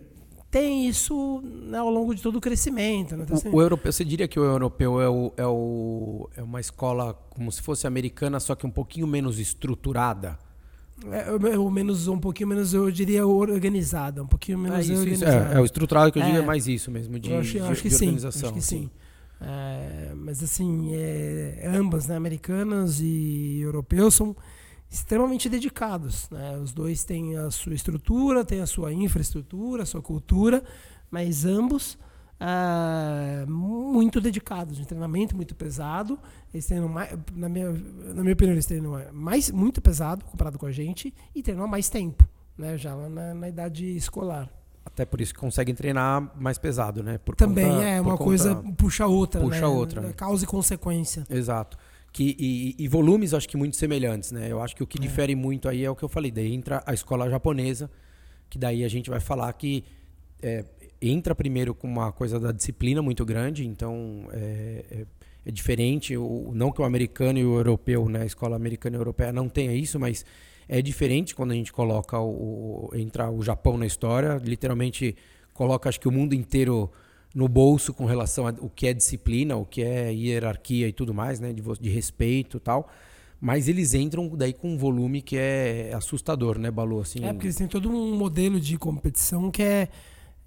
tem 0.50 0.88
isso 0.88 1.42
né, 1.44 1.78
ao 1.78 1.90
longo 1.90 2.16
de 2.16 2.22
todo 2.22 2.38
o 2.38 2.42
crescimento. 2.42 3.16
Né? 3.16 3.24
Então, 3.24 3.38
assim, 3.38 3.50
o, 3.50 3.62
europeu, 3.62 3.92
você 3.92 4.04
diria 4.04 4.28
que 4.28 4.40
o 4.40 4.44
europeu 4.44 5.02
é, 5.02 5.10
o, 5.10 5.34
é, 5.38 5.46
o, 5.46 6.30
é 6.36 6.42
uma 6.42 6.60
escola 6.60 7.14
como 7.30 7.52
se 7.52 7.62
fosse 7.62 7.86
americana, 7.86 8.40
só 8.40 8.56
que 8.56 8.66
um 8.66 8.72
pouquinho 8.72 9.06
menos 9.06 9.38
estruturada? 9.38 10.40
É, 11.12 11.58
ou 11.58 11.72
menos, 11.72 12.08
um 12.08 12.20
pouquinho 12.20 12.50
menos, 12.50 12.74
eu 12.74 12.90
diria, 12.92 13.26
organizada. 13.26 14.24
Um 14.24 14.28
pouquinho 14.28 14.58
menos 14.58 14.80
é, 14.80 14.82
isso, 14.82 15.02
organizada. 15.02 15.38
Isso, 15.38 15.54
é, 15.54 15.58
é, 15.58 15.62
o 15.62 15.66
estruturado 15.66 16.12
que 16.12 16.20
eu 16.20 16.24
digo 16.24 16.38
é, 16.38 16.42
é 16.42 16.46
mais 16.46 16.68
isso 16.68 16.92
mesmo, 16.92 17.18
de, 17.20 17.34
acho, 17.34 17.52
de, 17.52 17.60
acho 17.60 17.88
de 17.88 17.96
organização. 17.96 18.42
Sim, 18.42 18.46
acho 18.48 18.54
que 18.56 18.62
sim. 18.62 18.82
sim. 18.84 18.92
É, 20.30 20.34
mas 20.34 20.44
assim, 20.44 20.92
é, 20.94 21.64
ambas, 21.66 22.08
né, 22.08 22.16
americanas 22.16 23.00
e 23.02 23.60
europeus, 23.62 24.16
são 24.16 24.36
extremamente 24.90 25.50
dedicados. 25.50 26.30
Né? 26.30 26.58
Os 26.58 26.72
dois 26.72 27.04
têm 27.04 27.36
a 27.36 27.50
sua 27.50 27.74
estrutura, 27.74 28.46
têm 28.46 28.62
a 28.62 28.68
sua 28.68 28.94
infraestrutura, 28.94 29.84
a 29.84 29.86
sua 29.86 30.02
cultura, 30.02 30.64
mas 31.10 31.46
ambos 31.46 31.98
ah, 32.40 33.44
muito 33.48 34.22
dedicados, 34.22 34.78
de 34.78 34.86
treinamento 34.86 35.36
muito 35.36 35.56
pesado. 35.56 36.18
Eles 36.54 36.66
treinam 36.66 36.88
mais, 36.88 37.18
na 37.34 37.50
minha, 37.50 37.72
na 37.72 38.22
minha 38.22 38.34
opinião, 38.34 38.54
eles 38.54 38.66
treinam 38.66 39.02
mais, 39.12 39.50
muito 39.52 39.82
pesado 39.82 40.24
comparado 40.26 40.58
com 40.58 40.66
a 40.66 40.72
gente 40.72 41.14
e 41.36 41.42
treinam 41.42 41.66
há 41.66 41.68
mais 41.68 41.90
tempo, 41.90 42.28
né? 42.58 42.78
já 42.78 42.96
na, 42.96 43.34
na 43.34 43.50
idade 43.50 43.86
escolar. 43.96 44.50
Até 44.86 45.06
por 45.06 45.22
isso 45.22 45.34
que 45.34 45.40
conseguem 45.40 45.76
treinar 45.76 46.32
mais 46.40 46.58
pesado, 46.58 47.04
né? 47.04 47.18
Por 47.18 47.36
Também 47.36 47.66
conta, 47.66 47.84
é, 47.84 48.02
uma 48.02 48.18
coisa 48.18 48.56
puxa 48.78 49.06
outra, 49.06 49.40
puxa 49.40 49.62
né? 49.62 49.68
outra. 49.68 50.02
Né? 50.02 50.14
Causa 50.14 50.44
e 50.44 50.48
consequência. 50.48 51.26
Exato. 51.30 51.78
Que, 52.12 52.36
e, 52.40 52.76
e, 52.78 52.88
volumes 52.88 53.36
acho 53.36 53.48
que 53.48 53.56
muito 53.56 53.76
semelhantes, 53.76 54.32
né? 54.32 54.52
Eu 54.52 54.62
acho 54.62 54.76
que 54.76 54.82
o 54.82 54.88
que 54.88 54.98
é. 54.98 55.02
difere 55.02 55.36
muito 55.36 55.70
aí 55.70 55.86
é 55.86 55.90
o 55.90 55.96
que 55.96 56.04
eu 56.04 56.10
falei, 56.10 56.32
daí 56.32 56.54
entra 56.54 56.82
a 56.86 56.94
escola 56.94 57.30
japonesa, 57.30 57.90
que 58.50 58.58
daí 58.58 58.84
a 58.84 58.88
gente 58.88 59.12
vai 59.12 59.20
falar 59.20 59.54
que 59.54 59.84
é, 60.42 60.66
entra 61.02 61.36
primeiro 61.36 61.74
com 61.74 61.88
uma 61.88 62.12
coisa 62.12 62.40
da 62.40 62.52
disciplina 62.52 63.02
muito 63.02 63.24
grande, 63.26 63.66
então 63.66 64.28
é, 64.32 64.86
é, 64.90 65.06
é 65.46 65.52
diferente, 65.52 66.18
o, 66.18 66.52
não 66.54 66.72
que 66.72 66.82
o 66.82 66.86
americano 66.86 67.38
e 67.38 67.46
o 67.46 67.58
europeu, 67.58 68.10
né, 68.10 68.24
a 68.24 68.26
escola 68.26 68.56
americana 68.56 68.96
e 68.96 69.00
europeia 69.00 69.32
não 69.32 69.48
tenha 69.48 69.74
isso, 69.74 70.00
mas 70.00 70.26
é 70.70 70.84
diferente 70.84 71.34
quando 71.34 71.52
a 71.52 71.56
gente 71.56 71.74
coloca 71.74 72.20
o, 72.20 72.90
o 72.92 72.96
entra 72.96 73.30
o 73.32 73.42
Japão 73.42 73.76
na 73.76 73.88
história, 73.88 74.40
literalmente 74.42 75.16
coloca 75.52 75.90
acho 75.90 76.00
que 76.00 76.08
o 76.08 76.12
mundo 76.12 76.36
inteiro 76.36 76.92
no 77.34 77.48
bolso 77.48 77.92
com 77.92 78.06
relação 78.06 78.48
ao 78.48 78.70
que 78.70 78.88
é 78.88 78.94
disciplina, 78.94 79.56
o 79.56 79.66
que 79.66 79.82
é 79.82 80.14
hierarquia 80.14 80.88
e 80.88 80.94
tudo 80.94 81.14
mais, 81.14 81.40
né, 81.40 81.52
de, 81.52 81.62
de 81.62 81.90
respeito 81.90 82.58
e 82.58 82.60
tal. 82.60 82.88
Mas 83.42 83.68
eles 83.68 83.94
entram 83.94 84.30
daí 84.36 84.54
com 84.54 84.74
um 84.74 84.78
volume 84.78 85.22
que 85.22 85.38
é 85.38 85.92
assustador, 85.94 86.60
né, 86.60 86.70
Balu? 86.70 87.00
Assim, 87.00 87.24
é, 87.24 87.34
porque 87.34 87.48
eles 87.48 87.56
têm 87.56 87.68
todo 87.68 87.90
um 87.90 88.16
modelo 88.16 88.60
de 88.60 88.78
competição 88.78 89.50
que 89.50 89.64
é, 89.64 89.90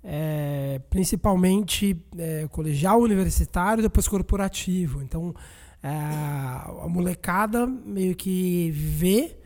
é 0.05 0.81
principalmente 0.91 1.97
é, 2.19 2.47
colegial, 2.49 3.01
universitário 3.01 3.83
depois 3.83 4.07
corporativo. 4.07 5.03
Então, 5.03 5.35
é, 5.83 5.89
a 5.89 6.87
molecada 6.89 7.67
meio 7.67 8.15
que 8.15 8.71
vê 8.73 9.42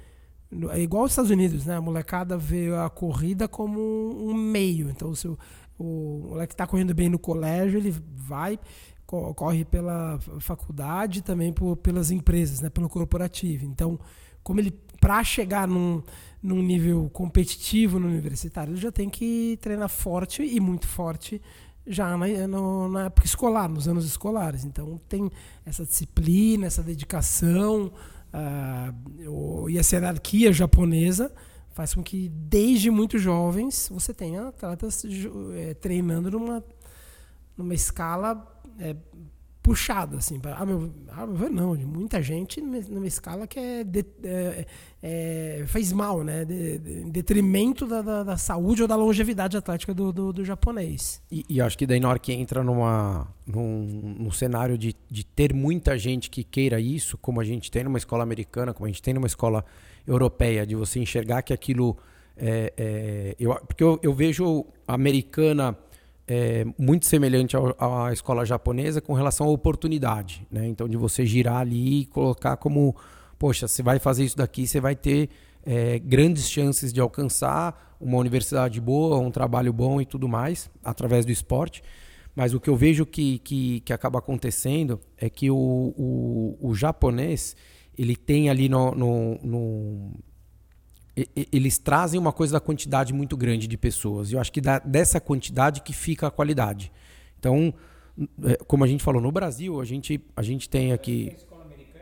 é 0.71 0.81
igual 0.81 1.05
os 1.05 1.13
Estados 1.13 1.31
Unidos, 1.31 1.67
né? 1.67 1.77
A 1.77 1.81
molecada 1.81 2.37
vê 2.37 2.75
a 2.75 2.89
corrida 2.89 3.47
como 3.49 3.81
um 3.81 4.35
meio. 4.35 4.91
Então, 4.91 5.15
se 5.15 5.29
o, 5.29 5.39
o 5.79 6.29
moleque 6.31 6.55
está 6.55 6.67
correndo 6.67 6.95
bem 6.95 7.09
no 7.09 7.19
colégio, 7.19 7.79
ele 7.79 7.95
vai, 8.15 8.59
corre 9.07 9.65
pela 9.65 10.19
faculdade 10.41 11.23
também 11.23 11.53
por, 11.53 11.77
pelas 11.77 12.11
empresas, 12.11 12.61
né? 12.61 12.71
Pelo 12.71 12.89
corporativo. 12.89 13.65
Então, 13.65 13.99
como 14.43 14.61
ele, 14.61 14.73
para 15.01 15.23
chegar 15.25 15.67
num, 15.67 16.03
num 16.43 16.63
nível 16.63 17.11
competitivo 17.13 17.99
no 17.99 18.07
universitário, 18.07 18.73
ele 18.73 18.81
já 18.81 18.93
tem 18.93 19.11
que 19.11 19.59
treinar 19.61 19.89
forte 19.89 20.43
e 20.43 20.61
muito 20.61 20.87
forte 20.87 21.41
já 21.87 22.17
na, 22.17 22.89
na 22.89 23.05
época 23.07 23.27
escolar, 23.27 23.69
nos 23.69 23.87
anos 23.87 24.05
escolares. 24.05 24.65
Então, 24.65 25.01
tem 25.09 25.31
essa 25.65 25.85
disciplina, 25.85 26.67
essa 26.67 26.83
dedicação 26.83 27.93
uh, 28.37 29.69
e 29.71 29.79
essa 29.79 29.97
hierarquia 29.97 30.53
japonesa 30.53 31.33
faz 31.71 31.95
com 31.95 32.03
que 32.03 32.29
desde 32.29 32.91
muito 32.91 33.19
jovens 33.19 33.89
você 33.93 34.15
tenha 34.15 34.49
atletas 34.49 35.05
é, 35.55 35.75
treinando 35.75 36.31
numa, 36.31 36.65
numa 37.57 37.75
escala 37.75 38.47
é, 38.79 38.97
puxada 39.67 40.19
assim 40.19 40.39
para 40.39 40.55
ah, 40.55 40.65
meu, 40.65 40.93
ah, 41.09 41.27
meu 41.27 41.51
não 41.51 41.77
de 41.77 41.85
muita 41.85 42.23
gente 42.23 42.61
numa 42.61 43.09
escala 43.09 43.49
que 43.49 43.59
é, 43.59 43.83
de, 43.83 44.07
é, 44.23 44.65
é 45.03 45.65
faz 45.67 45.91
mal 45.91 46.23
né 46.23 46.45
de, 46.45 46.79
de, 46.79 46.93
em 47.01 47.11
detrimento 47.11 47.85
da, 47.85 48.01
da, 48.01 48.23
da, 48.23 48.37
saúde 48.37 48.83
ou 48.83 48.87
da 48.87 48.95
longevidade 48.95 49.57
atlética 49.57 49.93
do, 49.93 50.13
do, 50.13 50.33
do 50.33 50.45
japonês. 50.45 51.21
E, 51.33 51.45
e, 51.49 51.61
acho 51.61 51.77
que 51.77 51.85
daí 51.85 51.99
na 51.99 52.09
hora 52.09 52.19
que 52.21 52.33
entra 52.33 52.63
numa 52.63 53.27
num, 53.45 54.15
num 54.21 54.31
cenário 54.31 54.79
de, 54.79 54.95
de 55.11 55.27
ter 55.27 55.53
muita 55.53 55.99
gente 55.99 56.31
que 56.31 56.45
queira 56.45 56.79
isso 56.79 57.19
como 57.19 57.41
a 57.41 57.45
gente 57.45 57.69
tem 57.69 57.83
numa 57.83 57.99
escola 57.99 58.23
americana 58.23 58.73
como 58.73 58.87
a 58.87 58.89
gente 58.89 59.03
tem 59.03 59.15
numa 59.15 59.27
escola 59.27 59.65
europeia 60.07 60.65
de 60.65 60.77
você 60.77 61.01
enxergar 61.01 61.43
que 61.43 61.53
aquilo 61.53 61.97
é, 62.37 62.73
é, 62.77 63.37
eu, 63.41 63.53
porque 63.67 63.83
eu, 63.83 63.99
eu 64.01 64.15
vejo 64.15 64.65
a 64.87 64.95
americana 64.95 65.77
é, 66.27 66.67
muito 66.79 67.07
semelhante 67.07 67.57
à 67.79 68.13
escola 68.13 68.45
japonesa 68.45 69.01
com 69.01 69.13
relação 69.13 69.47
à 69.47 69.51
oportunidade, 69.51 70.47
né? 70.51 70.67
Então 70.67 70.89
de 70.89 70.97
você 70.97 71.25
girar 71.25 71.59
ali 71.59 72.01
e 72.01 72.07
colocar 72.07 72.57
como, 72.57 72.97
poxa, 73.39 73.69
você 73.69 73.83
vai 73.83 73.99
fazer 73.99 74.25
isso 74.25 74.37
daqui, 74.37 74.67
você 74.67 74.81
vai 74.81 74.97
ter 74.97 75.31
é, 75.65 75.99
grandes 75.99 76.49
chances 76.49 76.93
de 76.93 77.01
alcançar 77.01 77.97
uma 78.01 78.19
universidade 78.19 78.81
boa, 78.81 79.19
um 79.19 79.31
trabalho 79.31 79.73
bom 79.73 80.01
e 80.01 80.07
tudo 80.07 80.29
mais 80.29 80.71
através 80.85 81.25
do 81.25 81.33
esporte. 81.33 81.83
Mas 82.35 82.53
o 82.53 82.61
que 82.61 82.69
eu 82.69 82.77
vejo 82.77 83.07
que, 83.07 83.39
que, 83.39 83.81
que 83.81 83.93
acaba 83.93 84.19
acontecendo 84.19 85.01
é 85.17 85.31
que 85.31 85.51
o, 85.51 85.57
o, 85.57 86.59
o 86.61 86.75
japonês 86.75 87.57
ele 87.97 88.15
tem 88.15 88.51
ali 88.51 88.69
no, 88.69 88.95
no, 88.95 89.39
no 89.43 90.13
eles 91.51 91.79
trazem 91.79 92.21
uma 92.21 92.33
coisa 92.33 92.55
da 92.55 92.61
quantidade 92.61 93.13
muito 93.13 93.37
grande 93.37 93.67
de 93.67 93.77
pessoas. 93.79 94.31
E 94.31 94.35
eu 94.35 94.41
acho 94.41 94.53
que 94.53 94.61
dessa 94.85 95.19
quantidade 95.19 95.81
que 95.81 95.93
fica 95.93 96.27
a 96.27 96.31
qualidade. 96.31 96.93
Então, 97.39 97.73
é, 98.45 98.57
como 98.67 98.85
a 98.85 98.87
gente 98.87 99.03
falou, 99.03 99.21
no 99.21 99.33
Brasil, 99.33 99.81
a 99.81 99.85
gente, 99.85 100.21
a 100.37 100.43
gente 100.43 100.69
tem 100.69 100.93
aqui. 100.93 101.35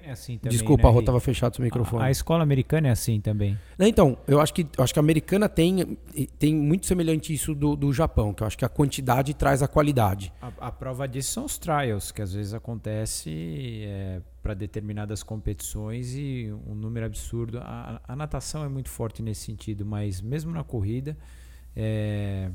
É 0.06 0.10
assim 0.10 0.36
também, 0.36 0.58
Desculpa, 0.58 0.88
né, 0.88 0.92
Rô, 0.92 1.00
estava 1.00 1.18
fechado 1.18 1.56
o 1.56 1.62
microfone. 1.62 2.02
A, 2.02 2.06
a, 2.06 2.10
escola 2.10 2.42
americana 2.42 2.88
é 2.88 2.90
assim 2.90 3.20
também. 3.20 3.58
Então, 3.78 4.18
eu 4.28 4.38
acho 4.38 4.52
que, 4.52 4.66
eu 4.76 4.84
acho 4.84 4.92
que 4.92 4.98
a 4.98 5.02
americana 5.02 5.48
tem, 5.48 5.96
tem 6.38 6.54
muito 6.54 6.84
semelhante 6.84 7.32
isso 7.32 7.54
do, 7.54 7.74
do 7.74 7.90
Japão, 7.90 8.34
que 8.34 8.42
eu 8.42 8.46
acho 8.46 8.58
que 8.58 8.66
a 8.66 8.68
quantidade 8.68 9.32
traz 9.32 9.62
a 9.62 9.68
qualidade. 9.68 10.30
A, 10.42 10.68
a 10.68 10.70
prova 10.70 11.08
disso 11.08 11.32
são 11.32 11.46
os 11.46 11.56
trials, 11.56 12.12
que 12.12 12.20
às 12.20 12.34
vezes 12.34 12.52
acontece 12.52 13.84
é, 13.86 14.20
para 14.42 14.52
determinadas 14.52 15.22
competições 15.22 16.14
e 16.14 16.52
um 16.66 16.74
número 16.74 17.06
absurdo. 17.06 17.58
A, 17.58 17.98
a, 18.06 18.14
natação 18.14 18.62
é 18.62 18.68
muito 18.68 18.90
forte 18.90 19.22
nesse 19.22 19.40
sentido, 19.40 19.86
mas 19.86 20.20
mesmo 20.20 20.52
na 20.52 20.62
corrida, 20.62 21.16
é, 21.74 22.50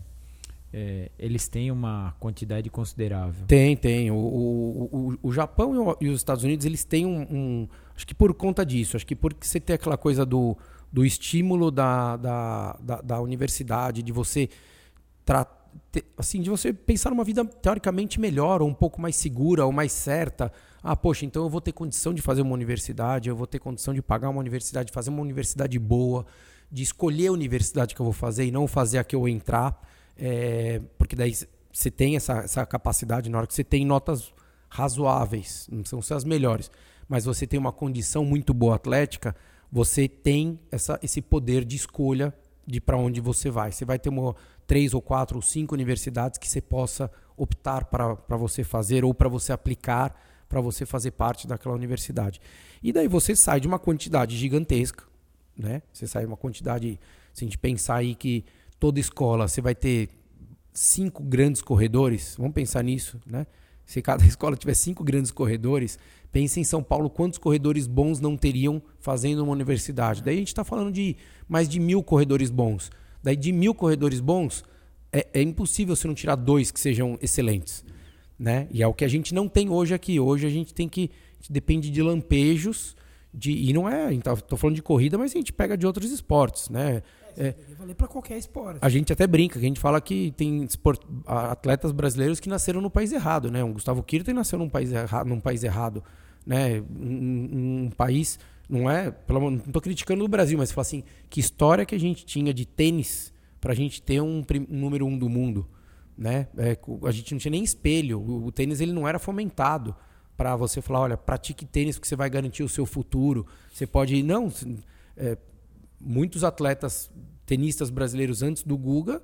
é, 0.71 1.11
eles 1.17 1.47
têm 1.47 1.71
uma 1.71 2.15
quantidade 2.19 2.69
considerável. 2.69 3.45
Tem, 3.47 3.75
tem. 3.75 4.11
O, 4.11 4.15
o, 4.15 4.89
o, 4.91 5.19
o 5.23 5.31
Japão 5.31 5.97
e, 5.99 6.09
os 6.09 6.17
Estados 6.17 6.43
Unidos, 6.43 6.65
eles 6.65 6.83
têm 6.83 7.05
um, 7.05 7.21
um, 7.21 7.67
Acho 7.95 8.07
que 8.07 8.15
por 8.15 8.33
conta 8.33 8.65
disso, 8.65 8.95
acho 8.95 9.05
que 9.05 9.15
porque 9.15 9.45
você 9.45 9.59
tem 9.59 9.73
aquela 9.73 9.97
coisa 9.97 10.25
do, 10.25 10.57
do 10.91 11.05
estímulo 11.05 11.69
da, 11.69 12.15
da, 12.17 12.79
da, 12.81 13.01
da 13.01 13.21
universidade, 13.21 14.01
de 14.01 14.11
você 14.11 14.49
tratar 15.25 15.59
assim, 16.17 16.41
de 16.41 16.49
você 16.49 16.73
pensar 16.73 17.09
numa 17.09 17.23
vida 17.23 17.43
teoricamente 17.45 18.19
melhor, 18.19 18.61
ou 18.61 18.67
um 18.67 18.73
pouco 18.73 19.01
mais 19.01 19.15
segura, 19.15 19.65
ou 19.65 19.71
mais 19.71 19.91
certa. 19.91 20.51
Ah, 20.81 20.95
poxa, 20.95 21.25
então 21.25 21.43
eu 21.43 21.49
vou 21.49 21.61
ter 21.61 21.71
condição 21.71 22.13
de 22.13 22.21
fazer 22.21 22.41
uma 22.41 22.53
universidade, 22.53 23.29
eu 23.29 23.35
vou 23.35 23.47
ter 23.47 23.59
condição 23.59 23.93
de 23.93 24.01
pagar 24.01 24.29
uma 24.29 24.39
universidade, 24.39 24.87
de 24.87 24.93
fazer 24.93 25.09
uma 25.09 25.21
universidade 25.21 25.77
boa, 25.77 26.25
de 26.71 26.83
escolher 26.83 27.27
a 27.27 27.31
universidade 27.31 27.93
que 27.95 28.01
eu 28.01 28.05
vou 28.05 28.13
fazer 28.13 28.45
e 28.45 28.51
não 28.51 28.67
fazer 28.67 28.97
a 28.97 29.03
que 29.03 29.15
eu 29.15 29.27
entrar, 29.27 29.79
é, 30.19 30.81
porque 30.97 31.15
daí 31.15 31.33
você 31.71 31.89
tem 31.89 32.15
essa, 32.15 32.39
essa 32.39 32.65
capacidade 32.65 33.29
na 33.29 33.37
hora 33.37 33.47
que 33.47 33.53
você 33.53 33.63
tem 33.63 33.85
notas 33.85 34.33
razoáveis, 34.69 35.67
não 35.71 35.83
são 35.83 36.17
as 36.17 36.23
melhores, 36.23 36.69
mas 37.07 37.25
você 37.25 37.47
tem 37.47 37.59
uma 37.59 37.71
condição 37.71 38.23
muito 38.23 38.53
boa 38.53 38.75
atlética, 38.75 39.35
você 39.71 40.07
tem 40.07 40.59
essa, 40.71 40.99
esse 41.01 41.21
poder 41.21 41.63
de 41.63 41.75
escolha 41.75 42.33
de 42.67 42.79
para 42.79 42.97
onde 42.97 43.19
você 43.19 43.49
vai. 43.49 43.71
Você 43.71 43.85
vai 43.85 43.97
ter 43.97 44.09
uma, 44.09 44.35
três 44.67 44.93
ou 44.93 45.01
quatro 45.01 45.37
ou 45.37 45.41
cinco 45.41 45.73
universidades 45.73 46.37
que 46.37 46.47
você 46.47 46.61
possa 46.61 47.09
optar 47.35 47.85
para 47.85 48.37
você 48.37 48.63
fazer 48.63 49.03
ou 49.03 49.13
para 49.13 49.29
você 49.29 49.51
aplicar 49.51 50.15
para 50.49 50.59
você 50.59 50.85
fazer 50.85 51.11
parte 51.11 51.47
daquela 51.47 51.75
universidade. 51.75 52.41
E 52.81 52.91
daí 52.91 53.07
você 53.07 53.35
sai 53.35 53.59
de 53.59 53.67
uma 53.67 53.77
quantidade 53.77 54.35
gigantesca, 54.35 55.03
né? 55.55 55.83
Você 55.93 56.07
sai 56.07 56.23
de 56.23 56.27
uma 56.27 56.35
quantidade, 56.35 56.99
se 57.31 57.43
a 57.43 57.45
gente 57.45 57.57
pensar 57.57 57.97
aí 57.97 58.15
que 58.15 58.43
toda 58.79 58.99
escola 58.99 59.47
você 59.47 59.61
vai 59.61 59.75
ter 59.75 60.09
cinco 60.73 61.23
grandes 61.23 61.61
corredores, 61.61 62.35
vamos 62.37 62.53
pensar 62.53 62.83
nisso, 62.83 63.19
né? 63.25 63.45
Se 63.85 64.01
cada 64.01 64.23
escola 64.25 64.55
tiver 64.55 64.75
cinco 64.75 65.03
grandes 65.03 65.31
corredores, 65.31 65.97
pense 66.31 66.59
em 66.59 66.63
São 66.63 66.81
Paulo 66.81 67.09
quantos 67.09 67.37
corredores 67.37 67.87
bons 67.87 68.19
não 68.19 68.37
teriam 68.37 68.81
fazendo 68.99 69.43
uma 69.43 69.51
universidade. 69.51 70.23
Daí 70.23 70.35
a 70.35 70.39
gente 70.39 70.47
está 70.47 70.63
falando 70.63 70.91
de 70.91 71.15
mais 71.47 71.67
de 71.67 71.79
mil 71.79 72.03
corredores 72.03 72.49
bons. 72.49 72.91
Daí 73.21 73.35
de 73.35 73.51
mil 73.51 73.73
corredores 73.73 74.19
bons, 74.19 74.63
é, 75.11 75.27
é 75.33 75.41
impossível 75.41 75.95
você 75.95 76.07
não 76.07 76.15
tirar 76.15 76.35
dois 76.35 76.71
que 76.71 76.79
sejam 76.79 77.17
excelentes. 77.21 77.83
Né? 78.37 78.67
E 78.71 78.81
é 78.81 78.87
o 78.87 78.93
que 78.93 79.03
a 79.03 79.07
gente 79.07 79.33
não 79.33 79.49
tem 79.49 79.69
hoje 79.69 79.93
aqui. 79.93 80.19
Hoje 80.19 80.47
a 80.47 80.49
gente 80.49 80.73
tem 80.73 80.87
que. 80.87 81.11
Depende 81.49 81.89
de 81.89 82.01
lampejos. 82.01 82.95
De, 83.33 83.51
e 83.51 83.73
não 83.73 83.89
é. 83.89 84.13
Estou 84.13 84.37
tá, 84.37 84.57
falando 84.57 84.75
de 84.75 84.81
corrida, 84.81 85.17
mas 85.17 85.31
a 85.31 85.37
gente 85.37 85.51
pega 85.51 85.77
de 85.77 85.85
outros 85.85 86.09
esportes. 86.11 86.69
Né? 86.69 87.01
É, 87.37 87.55
valer 87.77 87.95
para 87.95 88.07
qualquer 88.07 88.37
esporte. 88.37 88.79
A 88.81 88.89
gente 88.89 89.11
até 89.11 89.25
brinca, 89.25 89.59
que 89.59 89.65
a 89.65 89.67
gente 89.67 89.79
fala 89.79 89.99
que 90.01 90.31
tem 90.31 90.63
esport, 90.63 91.01
atletas 91.25 91.91
brasileiros 91.91 92.39
que 92.39 92.49
nasceram 92.49 92.81
no 92.81 92.89
país 92.89 93.11
errado. 93.11 93.51
Né? 93.51 93.63
O 93.63 93.73
Gustavo 93.73 94.03
Kirten 94.03 94.33
nasceu 94.33 94.59
num 94.59 94.69
país, 94.69 94.91
erra, 94.91 95.23
num 95.23 95.39
país 95.39 95.63
errado. 95.63 96.03
Né? 96.45 96.81
Um, 96.81 97.85
um 97.85 97.91
país 97.91 98.39
não 98.69 98.89
é, 98.89 99.09
pelo, 99.09 99.49
não 99.49 99.57
estou 99.57 99.81
criticando 99.81 100.23
o 100.23 100.27
Brasil, 100.27 100.57
mas 100.57 100.71
fala 100.71 100.83
assim, 100.83 101.03
que 101.29 101.39
história 101.39 101.85
que 101.85 101.95
a 101.95 101.99
gente 101.99 102.25
tinha 102.25 102.53
de 102.53 102.65
tênis 102.65 103.33
para 103.59 103.73
a 103.73 103.75
gente 103.75 104.01
ter 104.01 104.21
um, 104.21 104.43
um, 104.69 104.79
número 104.79 105.05
um 105.05 105.17
do 105.17 105.27
mundo, 105.27 105.67
né? 106.17 106.47
É, 106.57 106.77
a 107.03 107.11
gente 107.11 107.33
não 107.33 107.39
tinha 107.39 107.51
nem 107.51 107.63
espelho, 107.63 108.19
o, 108.19 108.45
o 108.45 108.51
tênis 108.51 108.79
ele 108.79 108.93
não 108.93 109.07
era 109.07 109.17
fomentado 109.17 109.95
para 110.39 110.55
você 110.55 110.81
falar, 110.81 111.01
olha, 111.01 111.17
pratique 111.17 111.65
tênis 111.65 111.97
porque 111.97 112.07
você 112.07 112.15
vai 112.15 112.29
garantir 112.29 112.63
o 112.63 112.69
seu 112.69 112.85
futuro. 112.85 113.45
Você 113.73 113.85
pode 113.85 114.23
não, 114.23 114.49
é, 115.17 115.37
muitos 115.99 116.43
atletas 116.43 117.11
tenistas 117.45 117.89
brasileiros 117.89 118.43
antes 118.43 118.63
do 118.63 118.77
Guga 118.77 119.21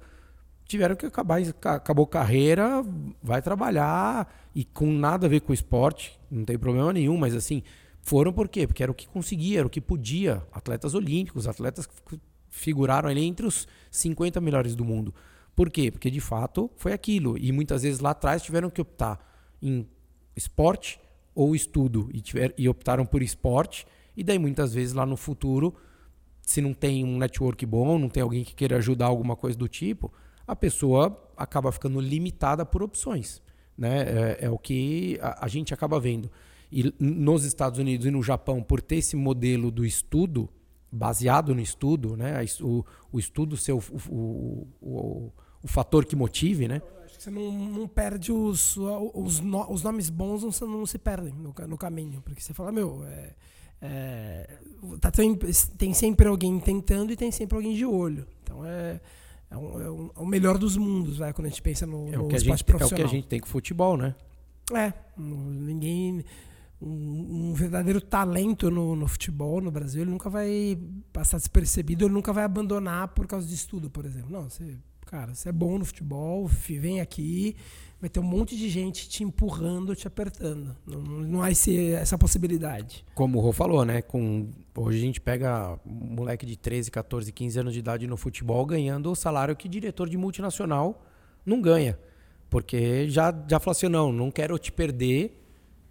tiveram 0.65 0.95
que 0.95 1.05
acabar 1.05 1.39
acabou 1.63 2.07
carreira, 2.07 2.83
vai 3.21 3.41
trabalhar 3.41 4.33
e 4.53 4.65
com 4.65 4.91
nada 4.91 5.27
a 5.27 5.29
ver 5.29 5.41
com 5.41 5.51
o 5.51 5.53
esporte, 5.53 6.19
não 6.29 6.43
tem 6.43 6.57
problema 6.57 6.91
nenhum, 6.91 7.17
mas 7.17 7.35
assim 7.35 7.61
foram 8.01 8.31
por 8.31 8.47
quê? 8.47 8.67
Porque 8.67 8.83
era 8.83 8.91
o 8.91 8.95
que 8.95 9.07
conseguia, 9.07 9.59
era 9.59 9.67
o 9.67 9.69
que 9.69 9.81
podia. 9.81 10.45
Atletas 10.51 10.93
olímpicos, 10.93 11.47
atletas 11.47 11.87
que 11.87 12.19
figuraram 12.49 13.09
ali 13.09 13.25
entre 13.25 13.47
os 13.47 13.67
50 13.89 14.39
melhores 14.39 14.75
do 14.75 14.85
mundo. 14.85 15.13
Por 15.55 15.71
quê? 15.71 15.89
Porque 15.89 16.11
de 16.11 16.19
fato 16.19 16.69
foi 16.75 16.93
aquilo. 16.93 17.35
E 17.35 17.51
muitas 17.51 17.81
vezes 17.81 17.99
lá 17.99 18.11
atrás 18.11 18.43
tiveram 18.43 18.69
que 18.69 18.79
optar 18.79 19.19
em 19.59 19.87
esporte 20.35 20.99
ou 21.33 21.55
estudo 21.55 22.09
e, 22.13 22.21
tiver, 22.21 22.53
e 22.57 22.69
optaram 22.69 23.05
por 23.05 23.23
esporte. 23.23 23.87
E 24.15 24.23
daí 24.23 24.37
muitas 24.37 24.73
vezes 24.73 24.93
lá 24.93 25.05
no 25.05 25.17
futuro, 25.17 25.75
se 26.45 26.61
não 26.61 26.73
tem 26.73 27.03
um 27.03 27.17
network 27.17 27.65
bom, 27.65 27.97
não 27.97 28.07
tem 28.07 28.21
alguém 28.21 28.43
que 28.43 28.53
queira 28.53 28.77
ajudar 28.77 29.07
alguma 29.07 29.35
coisa 29.35 29.57
do 29.57 29.67
tipo, 29.67 30.13
a 30.45 30.55
pessoa 30.55 31.29
acaba 31.35 31.71
ficando 31.71 31.99
limitada 31.99 32.63
por 32.63 32.83
opções. 32.83 33.41
Né? 33.75 34.03
É, 34.03 34.45
é 34.45 34.49
o 34.49 34.57
que 34.57 35.17
a, 35.21 35.45
a 35.45 35.47
gente 35.47 35.73
acaba 35.73 35.99
vendo. 35.99 36.31
E 36.71 36.93
nos 36.99 37.43
Estados 37.45 37.79
Unidos 37.79 38.05
e 38.05 38.11
no 38.11 38.21
Japão, 38.21 38.61
por 38.61 38.79
ter 38.79 38.97
esse 38.97 39.15
modelo 39.15 39.71
do 39.71 39.83
estudo, 39.83 40.47
baseado 40.91 41.53
no 41.55 41.61
estudo, 41.61 42.15
né? 42.15 42.45
o, 42.61 42.85
o 43.11 43.19
estudo 43.19 43.57
ser 43.57 43.73
o, 43.73 43.81
o, 44.09 44.67
o, 44.81 45.31
o 45.63 45.67
fator 45.67 46.05
que 46.05 46.15
motive, 46.15 46.67
né? 46.67 46.81
Acho 47.03 47.17
que 47.17 47.23
você 47.23 47.31
não, 47.31 47.51
não 47.51 47.87
perde 47.87 48.31
os, 48.31 48.77
os, 49.13 49.39
no, 49.39 49.71
os 49.71 49.81
nomes 49.81 50.11
bons, 50.11 50.43
não, 50.61 50.67
não 50.67 50.85
se 50.85 50.99
perdem 50.99 51.33
no, 51.33 51.53
no 51.67 51.77
caminho. 51.77 52.21
Porque 52.21 52.41
você 52.41 52.53
fala, 52.53 52.71
meu, 52.71 53.03
é, 53.03 53.33
é, 53.81 54.57
tá, 54.99 55.11
tem, 55.11 55.35
tem 55.77 55.93
sempre 55.93 56.27
alguém 56.27 56.59
tentando 56.59 57.11
e 57.11 57.15
tem 57.15 57.31
sempre 57.31 57.55
alguém 57.55 57.73
de 57.73 57.85
olho. 57.85 58.25
Então 58.43 58.65
é. 58.65 58.99
É, 59.47 59.55
um, 59.57 59.81
é, 59.81 59.91
um, 59.91 60.11
é 60.15 60.19
o 60.19 60.25
melhor 60.25 60.57
dos 60.57 60.75
mundos, 60.75 61.19
né? 61.19 61.31
Quando 61.31 61.45
a 61.45 61.49
gente 61.49 61.61
pensa 61.61 61.85
no, 61.85 62.07
é 62.07 62.17
no 62.17 62.23
esporte 62.23 62.43
gente, 62.43 62.63
profissional. 62.63 62.91
É 62.91 62.93
o 62.93 62.95
que 62.95 63.15
a 63.15 63.19
gente 63.19 63.27
tem 63.27 63.39
com 63.39 63.45
o 63.45 63.49
futebol, 63.49 63.95
né? 63.95 64.15
É, 64.73 64.91
ninguém 65.15 66.25
um, 66.81 67.49
um 67.49 67.53
verdadeiro 67.53 68.01
talento 68.01 68.69
no, 68.69 68.95
no, 68.95 69.07
futebol 69.07 69.61
no 69.61 69.71
Brasil, 69.71 70.01
ele 70.01 70.11
nunca 70.11 70.29
vai 70.29 70.77
passar 71.11 71.37
despercebido, 71.37 72.05
ele 72.05 72.13
nunca 72.13 72.33
vai 72.33 72.43
abandonar 72.43 73.09
por 73.09 73.27
causa 73.27 73.47
de 73.47 73.53
estudo, 73.53 73.89
por 73.89 74.05
exemplo. 74.05 74.29
Não, 74.31 74.49
você, 74.49 74.77
cara, 75.05 75.33
você 75.33 75.49
é 75.49 75.51
bom 75.51 75.77
no 75.77 75.85
futebol, 75.85 76.47
vem 76.47 77.01
aqui, 77.01 77.55
vai 77.99 78.09
ter 78.09 78.19
um 78.19 78.23
monte 78.23 78.55
de 78.55 78.69
gente 78.69 79.07
te 79.09 79.23
empurrando, 79.23 79.95
te 79.95 80.07
apertando. 80.07 80.75
Não, 80.85 81.01
não 81.01 81.39
vai 81.39 81.55
ser 81.55 81.93
essa 81.93 82.17
possibilidade. 82.17 83.05
Como 83.13 83.37
o 83.37 83.41
Rô 83.41 83.51
falou, 83.51 83.85
né? 83.85 84.01
Com, 84.01 84.49
hoje 84.75 84.97
a 84.97 85.01
gente 85.01 85.21
pega 85.21 85.79
um 85.85 86.15
moleque 86.15 86.45
de 86.45 86.57
13, 86.57 86.91
14, 86.91 87.31
15 87.31 87.59
anos 87.59 87.73
de 87.73 87.79
idade 87.79 88.07
no 88.07 88.17
futebol 88.17 88.65
ganhando 88.65 89.11
o 89.11 89.15
salário 89.15 89.55
que 89.55 89.67
diretor 89.67 90.09
de 90.09 90.17
multinacional 90.17 91.03
não 91.45 91.61
ganha. 91.61 91.97
Porque 92.49 93.09
já, 93.09 93.33
já 93.47 93.59
falou 93.59 93.71
assim, 93.71 93.87
não, 93.87 94.11
não 94.11 94.29
quero 94.29 94.57
te 94.57 94.71
perder 94.71 95.41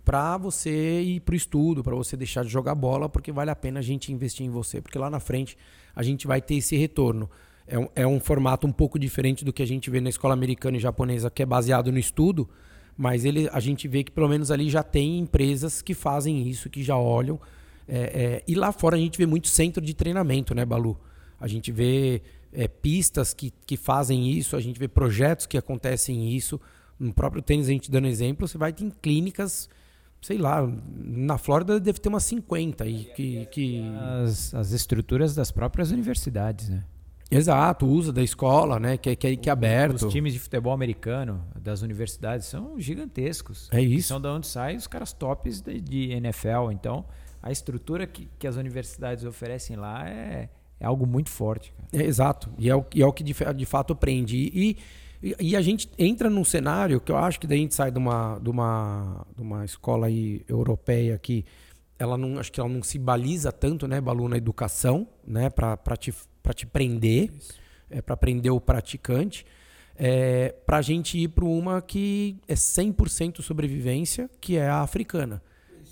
para 0.04 0.36
você 0.36 1.00
ir 1.00 1.20
para 1.20 1.32
o 1.32 1.36
estudo, 1.36 1.82
para 1.82 1.94
você 1.94 2.16
deixar 2.16 2.44
de 2.44 2.50
jogar 2.50 2.74
bola, 2.74 3.08
porque 3.08 3.32
vale 3.32 3.50
a 3.50 3.56
pena 3.56 3.80
a 3.80 3.82
gente 3.82 4.12
investir 4.12 4.44
em 4.44 4.50
você, 4.50 4.80
porque 4.80 4.98
lá 4.98 5.08
na 5.08 5.18
frente 5.18 5.56
a 5.96 6.02
gente 6.02 6.26
vai 6.26 6.42
ter 6.42 6.56
esse 6.56 6.76
retorno. 6.76 7.30
É 7.66 7.78
um, 7.78 7.88
é 7.94 8.06
um 8.06 8.20
formato 8.20 8.66
um 8.66 8.72
pouco 8.72 8.98
diferente 8.98 9.44
do 9.44 9.52
que 9.52 9.62
a 9.62 9.66
gente 9.66 9.90
vê 9.90 10.00
na 10.00 10.10
escola 10.10 10.34
americana 10.34 10.76
e 10.76 10.80
japonesa, 10.80 11.30
que 11.30 11.42
é 11.42 11.46
baseado 11.46 11.90
no 11.90 11.98
estudo, 11.98 12.48
mas 12.96 13.24
ele, 13.24 13.48
a 13.52 13.60
gente 13.60 13.88
vê 13.88 14.04
que 14.04 14.12
pelo 14.12 14.28
menos 14.28 14.50
ali 14.50 14.68
já 14.68 14.82
tem 14.82 15.18
empresas 15.18 15.80
que 15.80 15.94
fazem 15.94 16.46
isso, 16.46 16.68
que 16.68 16.82
já 16.82 16.96
olham. 16.96 17.40
É, 17.88 17.98
é, 17.98 18.44
e 18.46 18.54
lá 18.54 18.70
fora 18.70 18.96
a 18.96 18.98
gente 18.98 19.16
vê 19.16 19.26
muito 19.26 19.48
centro 19.48 19.82
de 19.82 19.94
treinamento, 19.94 20.54
né, 20.54 20.64
Balu? 20.64 20.98
A 21.40 21.48
gente 21.48 21.72
vê 21.72 22.22
é, 22.52 22.68
pistas 22.68 23.32
que, 23.32 23.52
que 23.66 23.76
fazem 23.76 24.30
isso, 24.30 24.56
a 24.56 24.60
gente 24.60 24.78
vê 24.78 24.86
projetos 24.86 25.46
que 25.46 25.56
acontecem 25.56 26.34
isso. 26.34 26.60
No 26.98 27.12
próprio 27.12 27.42
tênis, 27.42 27.68
a 27.68 27.72
gente 27.72 27.90
dando 27.90 28.06
exemplo, 28.06 28.46
você 28.46 28.58
vai 28.58 28.72
ter 28.72 28.90
clínicas 29.02 29.68
sei 30.24 30.38
lá, 30.38 30.66
na 30.96 31.36
Flórida 31.36 31.78
deve 31.78 31.98
ter 31.98 32.08
umas 32.08 32.24
50 32.24 32.86
e 32.86 33.04
que, 33.14 33.46
que... 33.46 33.82
As, 34.24 34.54
as 34.54 34.72
estruturas 34.72 35.34
das 35.34 35.52
próprias 35.52 35.90
universidades, 35.90 36.70
né? 36.70 36.82
Exato, 37.30 37.86
usa 37.86 38.12
da 38.12 38.22
escola, 38.22 38.78
né? 38.78 38.96
Que, 38.96 39.16
que, 39.16 39.36
que 39.36 39.48
é 39.48 39.52
aberto. 39.52 40.06
Os 40.06 40.12
times 40.12 40.32
de 40.32 40.38
futebol 40.38 40.72
americano 40.72 41.44
das 41.60 41.82
universidades 41.82 42.46
são 42.46 42.78
gigantescos. 42.78 43.68
É 43.72 43.80
isso. 43.80 44.08
São 44.08 44.20
da 44.20 44.32
onde 44.32 44.46
saem 44.46 44.76
os 44.76 44.86
caras 44.86 45.12
tops 45.12 45.60
de, 45.60 45.80
de, 45.80 46.12
NFL. 46.12 46.70
Então, 46.72 47.04
a 47.42 47.50
estrutura 47.50 48.06
que, 48.06 48.28
que 48.38 48.46
as 48.46 48.56
universidades 48.56 49.24
oferecem 49.24 49.76
lá 49.76 50.08
é, 50.08 50.48
é 50.78 50.86
algo 50.86 51.06
muito 51.06 51.30
forte. 51.30 51.72
É, 51.92 52.02
exato. 52.02 52.50
E 52.58 52.68
é 52.68 52.76
o, 52.76 52.84
e 52.94 53.02
é 53.02 53.06
o 53.06 53.12
que 53.12 53.24
de, 53.24 53.34
de 53.56 53.66
fato 53.66 53.96
prende. 53.96 54.36
E, 54.36 54.76
e, 55.22 55.36
e, 55.40 55.56
a 55.56 55.62
gente 55.62 55.90
entra 55.98 56.28
num 56.28 56.44
cenário 56.44 57.00
que 57.00 57.10
eu 57.10 57.16
acho 57.16 57.40
que 57.40 57.46
daí 57.46 57.58
a 57.58 57.62
gente 57.62 57.74
sai 57.74 57.90
de 57.90 57.98
uma, 57.98 58.38
de 58.38 58.50
uma, 58.50 59.26
de 59.34 59.42
uma 59.42 59.64
escola 59.64 60.06
aí 60.06 60.44
europeia 60.46 61.18
que 61.18 61.44
ela 61.98 62.18
não 62.18 62.38
acho 62.38 62.52
que 62.52 62.60
ela 62.60 62.68
não 62.68 62.82
se 62.82 62.98
baliza 62.98 63.52
tanto, 63.52 63.86
né, 63.86 64.00
Balu, 64.00 64.28
na 64.28 64.36
educação, 64.36 65.06
né, 65.26 65.48
para 65.48 65.96
te, 65.96 66.12
te 66.52 66.66
prender, 66.66 67.30
é, 67.88 68.02
para 68.02 68.16
prender 68.16 68.52
o 68.52 68.60
praticante, 68.60 69.46
é, 69.96 70.54
para 70.66 70.78
a 70.78 70.82
gente 70.82 71.16
ir 71.16 71.28
para 71.28 71.44
uma 71.44 71.80
que 71.80 72.36
é 72.48 72.54
100% 72.54 73.40
sobrevivência, 73.40 74.28
que 74.40 74.56
é 74.56 74.68
a 74.68 74.80
africana. 74.80 75.40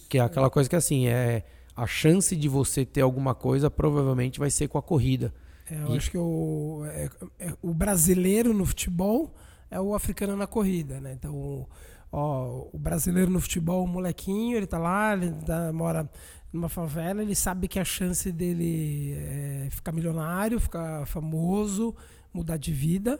Que 0.09 0.19
é 0.19 0.21
aquela 0.21 0.51
coisa 0.51 0.69
que 0.69 0.77
assim, 0.77 1.07
é 1.07 1.45
a 1.75 1.87
chance 1.87 2.37
de 2.37 2.49
você 2.49 2.85
ter 2.85 3.01
alguma 3.01 3.35
coisa 3.35 3.71
provavelmente 3.71 4.38
vai 4.38 4.51
ser 4.51 4.69
com 4.69 4.79
a 4.79 4.83
corrida. 4.83 5.33
É, 5.71 5.83
eu 5.83 5.95
e... 5.95 5.97
acho 5.97 6.11
que 6.11 6.19
o, 6.19 6.83
é, 6.87 7.09
é, 7.38 7.53
o 7.62 7.73
brasileiro 7.73 8.53
no 8.53 8.67
futebol 8.67 9.33
é 9.71 9.81
o 9.81 9.95
africano 9.95 10.37
na 10.37 10.47
corrida, 10.47 11.01
né? 11.01 11.15
Então, 11.19 11.67
ó, 12.11 12.67
o 12.73 12.79
brasileiro 12.79 13.31
no 13.31 13.41
futebol, 13.41 13.85
o 13.85 13.88
molequinho, 13.88 14.57
ele 14.57 14.67
tá 14.67 14.79
lá, 14.79 15.15
ele 15.15 15.31
tá, 15.47 15.73
mora 15.73 16.09
numa 16.53 16.69
favela, 16.69 17.23
ele 17.23 17.35
sabe 17.35 17.67
que 17.67 17.79
a 17.79 17.85
chance 17.85 18.31
dele 18.31 19.15
é 19.15 19.69
ficar 19.71 19.91
milionário, 19.91 20.61
ficar 20.61 21.07
famoso, 21.07 21.95
mudar 22.33 22.59
de 22.59 22.73
vida. 22.73 23.19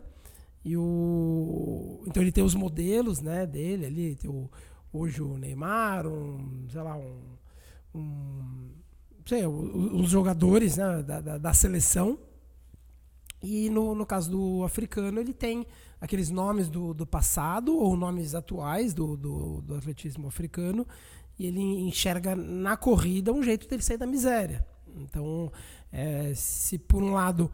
E 0.65 0.77
o 0.77 2.03
então 2.07 2.23
ele 2.23 2.31
tem 2.31 2.45
os 2.45 2.55
modelos, 2.55 3.21
né, 3.21 3.47
dele 3.47 3.87
ali, 3.87 4.15
tem 4.15 4.31
o, 4.31 4.51
hoje 4.93 5.23
o 5.23 5.37
Neymar, 5.39 6.07
um, 6.07 6.67
sei 6.69 6.83
lá, 6.83 6.97
um, 6.97 7.21
um 7.95 8.71
sei, 9.25 9.47
os 9.47 10.11
jogadores 10.11 10.77
né, 10.77 11.03
da, 11.03 11.21
da, 11.21 11.39
da, 11.39 11.55
seleção. 11.55 12.19
E 13.43 13.69
no, 13.71 13.95
no 13.95 14.07
caso 14.07 14.31
do 14.31 14.63
africano, 14.63 15.19
ele 15.19 15.33
tem 15.33 15.67
aqueles 16.01 16.31
nomes 16.31 16.69
do, 16.69 16.95
do 16.95 17.07
passado 17.07 17.77
ou 17.77 17.97
nomes 17.97 18.35
atuais 18.35 18.95
do, 18.95 19.17
do, 19.17 19.63
do 19.63 19.75
atletismo 19.75 20.29
africano 20.29 20.87
e 21.39 21.47
ele 21.47 21.61
enxerga 21.61 22.37
na 22.37 22.77
corrida 22.77 23.33
um 23.33 23.43
jeito 23.43 23.69
dele 23.69 23.83
sair 23.83 23.99
da 23.99 24.07
miséria. 24.07 24.65
Então, 24.97 25.51
é, 25.91 26.33
se 26.35 26.79
por 26.79 27.03
um 27.03 27.13
lado 27.13 27.51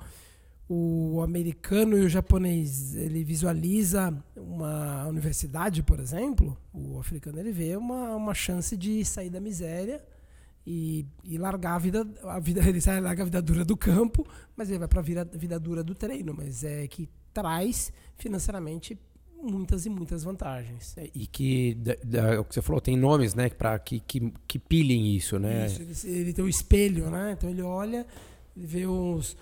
o 0.68 1.22
americano 1.22 1.96
e 1.96 2.02
o 2.02 2.08
japonês 2.08 2.94
ele 2.94 3.24
visualiza 3.24 4.12
uma 4.36 5.06
universidade, 5.06 5.82
por 5.82 5.98
exemplo, 5.98 6.56
o 6.72 6.98
africano 6.98 7.38
ele 7.38 7.52
vê 7.52 7.74
uma, 7.74 8.14
uma 8.14 8.34
chance 8.34 8.76
de 8.76 9.02
sair 9.04 9.30
da 9.30 9.40
miséria 9.40 10.04
e, 10.66 11.06
e 11.24 11.38
largar 11.38 11.76
a 11.76 11.78
vida, 11.78 12.06
a 12.24 12.38
vida 12.38 12.60
ele 12.68 12.80
sai 12.80 13.00
larga 13.00 13.22
a 13.22 13.24
vida 13.24 13.40
dura 13.40 13.64
do 13.64 13.76
campo, 13.76 14.26
mas 14.54 14.68
ele 14.68 14.78
vai 14.78 14.88
para 14.88 15.00
a 15.00 15.02
vida, 15.02 15.24
vida 15.24 15.58
dura 15.58 15.82
do 15.82 15.94
treino, 15.94 16.34
mas 16.36 16.62
é 16.62 16.86
que 16.86 17.08
traz 17.32 17.90
financeiramente 18.16 18.98
muitas 19.42 19.86
e 19.86 19.90
muitas 19.90 20.24
vantagens. 20.24 20.96
É, 20.96 21.08
e 21.14 21.26
que, 21.26 21.74
da, 21.74 21.96
da, 22.04 22.40
o 22.40 22.44
que 22.44 22.54
você 22.54 22.62
falou, 22.62 22.80
tem 22.80 22.96
nomes, 22.96 23.34
né, 23.34 23.48
para 23.48 23.78
que, 23.78 24.00
que, 24.00 24.32
que 24.46 24.58
pilhem 24.58 25.14
isso, 25.14 25.38
né? 25.38 25.66
Isso, 25.66 26.08
ele, 26.08 26.18
ele, 26.20 26.32
tem 26.32 26.44
o 26.44 26.48
espelho, 26.48 27.10
né? 27.10 27.34
Então 27.36 27.48
ele 27.48 27.62
olha, 27.62 28.06
ele 28.56 28.66
vê 28.66 28.86
os, 28.86 29.36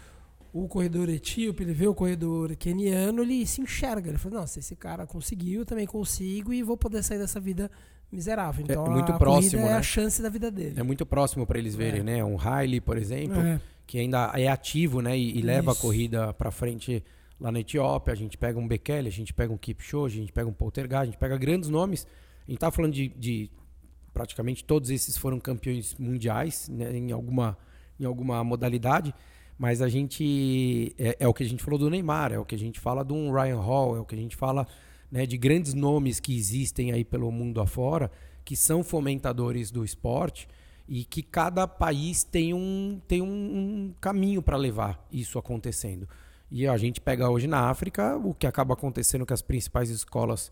o 0.52 0.68
corredor 0.68 1.08
etíope, 1.08 1.62
ele 1.62 1.72
vê 1.72 1.86
o 1.86 1.94
corredor 1.94 2.54
keniano, 2.56 3.22
ele 3.22 3.46
se 3.46 3.60
enxerga. 3.60 4.08
Ele 4.08 4.18
fala, 4.18 4.40
nossa, 4.40 4.58
esse 4.58 4.76
cara 4.76 5.06
conseguiu, 5.06 5.60
eu 5.60 5.66
também 5.66 5.86
consigo 5.86 6.52
e 6.52 6.62
vou 6.62 6.76
poder 6.76 7.02
sair 7.02 7.18
dessa 7.18 7.40
vida 7.40 7.70
miserável. 8.10 8.64
É 8.68 8.72
então 8.72 8.86
é 8.86 8.90
muito 8.90 9.12
a 9.12 9.18
próximo, 9.18 9.62
né? 9.62 9.70
é 9.70 9.74
a 9.74 9.82
chance 9.82 10.22
da 10.22 10.28
vida 10.28 10.50
dele. 10.50 10.74
É 10.78 10.82
muito 10.82 11.04
próximo 11.04 11.46
para 11.46 11.58
eles 11.58 11.74
verem, 11.74 12.00
é. 12.00 12.04
né? 12.04 12.24
Um 12.24 12.36
Riley, 12.36 12.80
por 12.80 12.96
exemplo, 12.96 13.40
é. 13.40 13.60
que 13.86 13.98
ainda 13.98 14.32
é 14.34 14.48
ativo, 14.48 15.00
né? 15.00 15.16
E, 15.16 15.38
e 15.38 15.42
leva 15.42 15.72
a 15.72 15.74
corrida 15.74 16.32
para 16.32 16.50
frente 16.50 17.02
lá 17.40 17.52
na 17.52 17.60
Etiópia, 17.60 18.12
a 18.12 18.16
gente 18.16 18.36
pega 18.36 18.58
um 18.58 18.66
Bekele, 18.66 19.08
a 19.08 19.12
gente 19.12 19.32
pega 19.32 19.52
um 19.52 19.58
Kipchoge, 19.58 20.18
a 20.18 20.20
gente 20.20 20.32
pega 20.32 20.48
um 20.48 20.52
Poltergeist, 20.52 21.02
a 21.02 21.06
gente 21.06 21.18
pega 21.18 21.36
grandes 21.36 21.68
nomes. 21.68 22.06
A 22.46 22.50
gente 22.50 22.58
tá 22.58 22.70
falando 22.70 22.92
de, 22.92 23.08
de 23.08 23.50
praticamente 24.12 24.64
todos 24.64 24.90
esses 24.90 25.16
foram 25.16 25.38
campeões 25.38 25.94
mundiais 25.98 26.68
né, 26.68 26.96
em, 26.96 27.12
alguma, 27.12 27.58
em 28.00 28.04
alguma 28.04 28.42
modalidade, 28.42 29.14
mas 29.58 29.82
a 29.82 29.88
gente 29.88 30.94
é, 30.98 31.16
é, 31.20 31.28
o 31.28 31.34
que 31.34 31.42
a 31.42 31.48
gente 31.48 31.62
falou 31.62 31.78
do 31.78 31.90
Neymar, 31.90 32.32
é 32.32 32.38
o 32.38 32.44
que 32.44 32.54
a 32.54 32.58
gente 32.58 32.80
fala 32.80 33.04
de 33.04 33.12
um 33.12 33.32
Ryan 33.32 33.60
Hall, 33.60 33.96
é 33.96 34.00
o 34.00 34.04
que 34.04 34.14
a 34.14 34.18
gente 34.18 34.36
fala 34.36 34.66
né, 35.10 35.26
de 35.26 35.36
grandes 35.36 35.74
nomes 35.74 36.18
que 36.20 36.34
existem 36.36 36.92
aí 36.92 37.04
pelo 37.04 37.30
mundo 37.30 37.60
afora, 37.60 38.10
que 38.44 38.56
são 38.56 38.82
fomentadores 38.82 39.70
do 39.70 39.84
esporte 39.84 40.48
e 40.88 41.04
que 41.04 41.22
cada 41.22 41.66
país 41.66 42.22
tem 42.22 42.54
um, 42.54 43.00
tem 43.06 43.20
um, 43.20 43.26
um 43.26 43.94
caminho 44.00 44.40
para 44.40 44.56
levar 44.56 45.04
isso 45.10 45.38
acontecendo. 45.38 46.08
E 46.50 46.66
a 46.66 46.76
gente 46.76 47.00
pega 47.00 47.28
hoje 47.28 47.46
na 47.46 47.68
África, 47.68 48.16
o 48.16 48.32
que 48.32 48.46
acaba 48.46 48.74
acontecendo 48.74 49.26
que 49.26 49.32
as 49.32 49.42
principais 49.42 49.90
escolas 49.90 50.50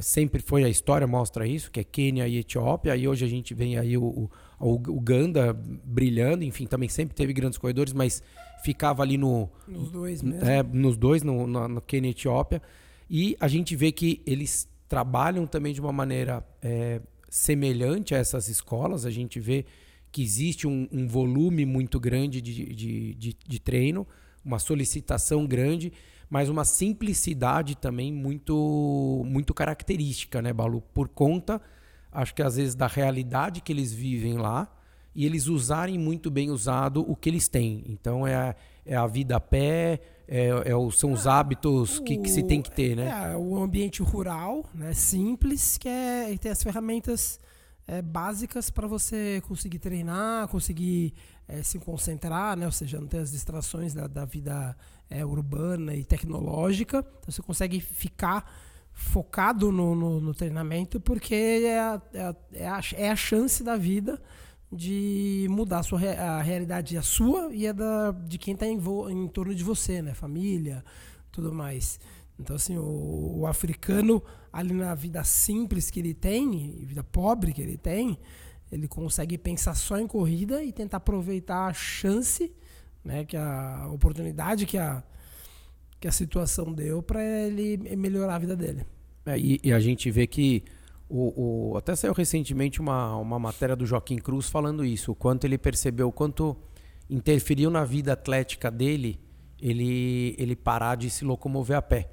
sempre 0.00 0.42
foi 0.42 0.64
a 0.64 0.68
história 0.68 1.06
mostra 1.06 1.46
isso, 1.46 1.70
que 1.70 1.80
é 1.80 1.84
Quênia 1.84 2.26
e 2.26 2.38
Etiópia, 2.38 2.96
e 2.96 3.06
hoje 3.06 3.24
a 3.24 3.28
gente 3.28 3.54
vem 3.54 3.78
aí 3.78 3.96
o, 3.96 4.02
o, 4.04 4.30
o 4.58 4.72
Uganda 4.88 5.52
brilhando, 5.84 6.42
enfim, 6.42 6.66
também 6.66 6.88
sempre 6.88 7.14
teve 7.14 7.32
grandes 7.32 7.58
corredores, 7.58 7.92
mas 7.92 8.22
ficava 8.62 9.02
ali 9.02 9.16
no 9.16 9.48
nos 9.68 9.90
dois 9.90 10.22
mesmo. 10.22 10.44
É, 10.44 10.62
nos 10.62 10.96
dois, 10.96 11.22
no, 11.22 11.46
no, 11.46 11.68
no 11.68 11.80
Quênia 11.80 12.08
e 12.08 12.10
Etiópia, 12.10 12.60
e 13.08 13.36
a 13.38 13.46
gente 13.46 13.76
vê 13.76 13.92
que 13.92 14.20
eles 14.26 14.68
trabalham 14.88 15.46
também 15.46 15.72
de 15.72 15.80
uma 15.80 15.92
maneira 15.92 16.44
é, 16.60 17.00
semelhante 17.28 18.14
a 18.14 18.18
essas 18.18 18.48
escolas, 18.48 19.06
a 19.06 19.10
gente 19.10 19.38
vê 19.38 19.64
que 20.10 20.22
existe 20.22 20.66
um, 20.66 20.88
um 20.90 21.06
volume 21.06 21.64
muito 21.64 22.00
grande 22.00 22.40
de, 22.40 22.74
de, 22.74 23.14
de, 23.14 23.36
de 23.46 23.60
treino, 23.60 24.06
uma 24.48 24.58
solicitação 24.58 25.46
grande, 25.46 25.92
mas 26.30 26.48
uma 26.48 26.64
simplicidade 26.64 27.76
também 27.76 28.10
muito 28.10 29.22
muito 29.26 29.52
característica, 29.52 30.40
né, 30.40 30.52
Balu? 30.52 30.80
Por 30.94 31.08
conta, 31.08 31.60
acho 32.10 32.34
que 32.34 32.42
às 32.42 32.56
vezes 32.56 32.74
da 32.74 32.86
realidade 32.86 33.60
que 33.60 33.70
eles 33.70 33.92
vivem 33.92 34.38
lá 34.38 34.74
e 35.14 35.26
eles 35.26 35.48
usarem 35.48 35.98
muito 35.98 36.30
bem 36.30 36.50
usado 36.50 37.04
o 37.06 37.14
que 37.14 37.28
eles 37.28 37.46
têm. 37.46 37.84
Então 37.88 38.26
é 38.26 38.34
a, 38.34 38.56
é 38.86 38.96
a 38.96 39.06
vida 39.06 39.36
a 39.36 39.40
pé, 39.40 40.00
é, 40.26 40.48
é 40.48 40.90
são 40.92 41.12
os 41.12 41.26
ah, 41.26 41.38
hábitos 41.38 41.98
que, 42.00 42.16
que, 42.16 42.30
se 42.30 42.42
tem 42.42 42.62
que 42.62 42.70
ter, 42.70 42.96
né? 42.96 43.32
É, 43.32 43.36
o 43.36 43.56
ambiente 43.56 44.02
rural, 44.02 44.64
né, 44.74 44.94
simples, 44.94 45.76
que 45.76 45.88
é 45.88 46.34
tem 46.38 46.50
as 46.50 46.62
ferramentas 46.62 47.38
é, 47.86 48.00
básicas 48.00 48.70
para 48.70 48.86
você 48.86 49.42
conseguir 49.46 49.78
treinar, 49.78 50.48
conseguir 50.48 51.12
é, 51.48 51.62
se 51.62 51.78
concentrar, 51.78 52.56
né? 52.56 52.66
ou 52.66 52.72
seja, 52.72 53.00
não 53.00 53.08
ter 53.08 53.18
as 53.18 53.32
distrações 53.32 53.94
da, 53.94 54.06
da 54.06 54.24
vida 54.26 54.76
é, 55.08 55.24
urbana 55.24 55.94
e 55.94 56.04
tecnológica. 56.04 56.98
Então 56.98 57.32
você 57.32 57.42
consegue 57.42 57.80
ficar 57.80 58.48
focado 58.92 59.72
no, 59.72 59.94
no, 59.94 60.20
no 60.20 60.34
treinamento 60.34 61.00
porque 61.00 61.34
é 61.34 61.78
a, 61.78 62.02
é, 62.12 62.20
a, 62.20 62.36
é, 62.52 62.68
a, 62.68 62.80
é 62.94 63.16
chance 63.16 63.64
da 63.64 63.76
vida 63.76 64.20
de 64.70 65.46
mudar 65.48 65.78
a, 65.78 65.82
sua, 65.82 65.98
a 65.98 66.42
realidade, 66.42 66.98
a 66.98 67.02
sua 67.02 67.52
e 67.54 67.66
a 67.66 67.72
da, 67.72 68.10
de 68.10 68.36
quem 68.36 68.52
está 68.52 68.66
em, 68.66 68.78
em 69.10 69.28
torno 69.28 69.54
de 69.54 69.64
você, 69.64 70.02
né? 70.02 70.12
família, 70.12 70.84
tudo 71.32 71.52
mais. 71.52 71.98
Então, 72.38 72.54
assim, 72.54 72.76
o, 72.76 73.38
o, 73.40 73.46
africano, 73.46 74.22
ali 74.52 74.72
na 74.72 74.94
vida 74.94 75.24
simples 75.24 75.90
que 75.90 75.98
ele 75.98 76.14
tem, 76.14 76.84
vida 76.84 77.02
pobre 77.02 77.52
que 77.52 77.62
ele 77.62 77.76
tem, 77.76 78.18
ele 78.70 78.86
consegue 78.86 79.38
pensar 79.38 79.74
só 79.74 79.98
em 79.98 80.06
corrida 80.06 80.62
e 80.62 80.72
tentar 80.72 80.98
aproveitar 80.98 81.66
a 81.66 81.72
chance, 81.72 82.52
né, 83.04 83.24
que 83.24 83.36
a 83.36 83.88
oportunidade 83.92 84.66
que 84.66 84.76
a, 84.76 85.02
que 86.00 86.06
a 86.06 86.12
situação 86.12 86.72
deu 86.72 87.02
para 87.02 87.22
ele 87.22 87.76
melhorar 87.96 88.36
a 88.36 88.38
vida 88.38 88.56
dele. 88.56 88.84
É, 89.26 89.38
e, 89.38 89.60
e, 89.62 89.72
a 89.72 89.80
gente 89.80 90.10
vê 90.10 90.26
que 90.26 90.62
o, 91.08 91.70
o, 91.72 91.76
até 91.76 91.94
saiu 91.94 92.12
recentemente 92.12 92.80
uma, 92.80 93.16
uma 93.16 93.38
matéria 93.38 93.76
do 93.76 93.86
Joaquim 93.86 94.18
Cruz 94.18 94.48
falando 94.48 94.84
isso, 94.84 95.12
o 95.12 95.14
quanto 95.14 95.44
ele 95.44 95.58
percebeu, 95.58 96.08
o 96.08 96.12
quanto 96.12 96.56
interferiu 97.08 97.70
na 97.70 97.84
vida 97.84 98.12
atlética 98.12 98.70
dele 98.70 99.18
ele, 99.60 100.34
ele 100.38 100.56
parar 100.56 100.96
de 100.96 101.10
se 101.10 101.24
locomover 101.24 101.76
a 101.76 101.82
pé. 101.82 102.10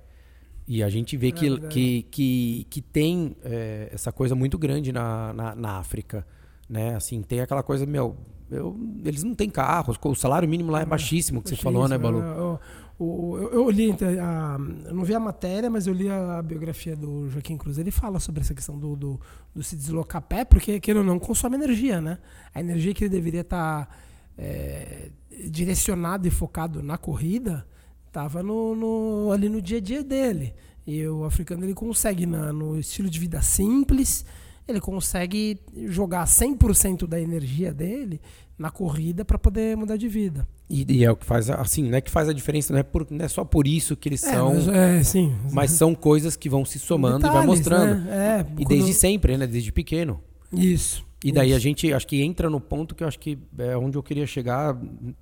E 0.68 0.82
a 0.82 0.90
gente 0.90 1.16
vê 1.16 1.28
é 1.28 1.32
que, 1.32 1.60
que, 1.68 2.04
que, 2.04 2.68
que, 2.70 2.82
tem 2.82 3.36
é, 3.44 3.90
essa 3.92 4.12
coisa 4.12 4.34
muito 4.34 4.58
grande 4.58 4.92
na, 4.92 5.32
na, 5.32 5.56
na, 5.56 5.78
África. 5.78 6.26
Né? 6.68 6.96
Assim, 6.96 7.22
tem 7.22 7.42
aquela 7.42 7.64
coisa, 7.64 7.86
meu, 7.86 8.16
eu, 8.50 8.78
eles 9.04 9.24
não 9.24 9.34
têm 9.34 9.50
carros, 9.50 9.98
o 10.02 10.16
salário 10.16 10.48
mínimo 10.48 10.72
lá 10.72 10.80
é, 10.80 10.84
é 10.84 10.86
baixíssimo, 10.86 11.42
que 11.42 11.50
você 11.50 11.56
falou, 11.56 11.88
né, 11.88 11.98
Balu? 11.98 12.20
Eu, 12.20 12.60
eu, 13.00 13.50
eu, 13.52 13.70
li, 13.70 13.92
a, 14.22 14.58
eu 14.86 14.94
não 14.94 15.04
vi 15.04 15.14
a 15.14 15.20
matéria, 15.20 15.70
mas 15.70 15.86
eu 15.86 15.94
li 15.94 16.10
a 16.10 16.42
biografia 16.42 16.96
do 16.96 17.30
Joaquim 17.30 17.58
Cruz. 17.58 17.78
Ele 17.78 17.92
fala 17.92 18.20
sobre 18.20 18.42
essa 18.42 18.54
questão 18.54 18.80
do, 18.80 18.96
do, 18.96 19.20
do 19.54 19.62
se 19.62 19.76
deslocar 19.76 20.20
a 20.20 20.22
pé, 20.22 20.46
porque 20.46 20.80
ele 20.88 21.04
não 21.04 21.20
consome 21.20 21.56
energia, 21.56 22.00
né? 22.00 22.20
A 22.54 22.62
energia 22.62 22.94
que 22.94 23.04
ele 23.04 23.10
deveria 23.10 23.42
estar 23.42 23.86
tá, 23.86 23.96
é, 24.38 25.10
direcionado 25.50 26.26
e 26.26 26.32
focado 26.32 26.82
na 26.82 26.98
corrida 26.98 27.68
estava 28.08 28.42
no, 28.42 28.74
no, 28.74 29.32
ali 29.32 29.50
no 29.50 29.62
dia 29.62 29.78
a 29.78 29.82
dia 29.82 30.02
dele. 30.02 30.54
E 30.88 31.06
o 31.06 31.26
africano 31.26 31.66
ele 31.66 31.74
consegue, 31.74 32.26
na, 32.26 32.54
no 32.54 32.80
estilo 32.80 33.10
de 33.10 33.20
vida 33.20 33.42
simples, 33.42 34.26
ele 34.68 34.80
consegue 34.80 35.60
jogar 35.88 36.26
100% 36.26 37.08
da 37.08 37.20
energia 37.20 37.74
dele 37.74 38.20
na 38.58 38.70
corrida 38.70 39.26
para 39.26 39.38
poder 39.38 39.76
mudar 39.76 39.98
de 39.98 40.08
vida. 40.08 40.48
E, 40.70 40.86
e, 40.90 41.04
é 41.04 41.12
o 41.12 41.16
que 41.16 41.26
faz, 41.26 41.50
assim, 41.50 41.84
não 41.84 41.98
é 41.98 42.02
que 42.02 42.10
faz 42.10 42.30
a 42.30 42.34
diferença, 42.34 42.74
não 42.74 42.80
é, 42.80 42.84
por, 42.84 43.06
não 43.10 43.24
é 43.24 43.28
só 43.28 43.44
por 43.44 43.68
isso 43.68 43.96
que 43.96 44.10
eles 44.10 44.24
é, 44.24 44.34
são. 44.34 44.54
Mas, 44.54 44.68
é, 44.68 45.04
sim. 45.04 45.36
Mas 45.52 45.72
são 45.72 45.94
coisas 45.94 46.36
que 46.36 46.50
vão 46.50 46.66
se 46.66 46.80
somando 46.80 47.20
Detalhes, 47.20 47.36
e 47.36 47.40
vai 47.40 47.48
mostrando. 47.48 48.02
Né? 48.06 48.46
É, 48.58 48.62
e 48.62 48.66
desde 48.66 48.94
sempre, 48.94 49.38
né? 49.38 49.46
Desde 49.46 49.72
pequeno. 49.72 50.22
Isso. 50.52 51.06
E 51.24 51.32
daí 51.32 51.50
Isso. 51.50 51.58
a 51.58 51.60
gente, 51.60 51.94
acho 51.94 52.08
que 52.08 52.22
entra 52.22 52.50
no 52.50 52.60
ponto 52.60 52.96
que 52.96 53.04
eu 53.04 53.08
acho 53.08 53.20
que 53.20 53.38
é 53.58 53.76
onde 53.78 53.98
eu 53.98 54.04
queria 54.04 54.26
chegar, 54.26 54.76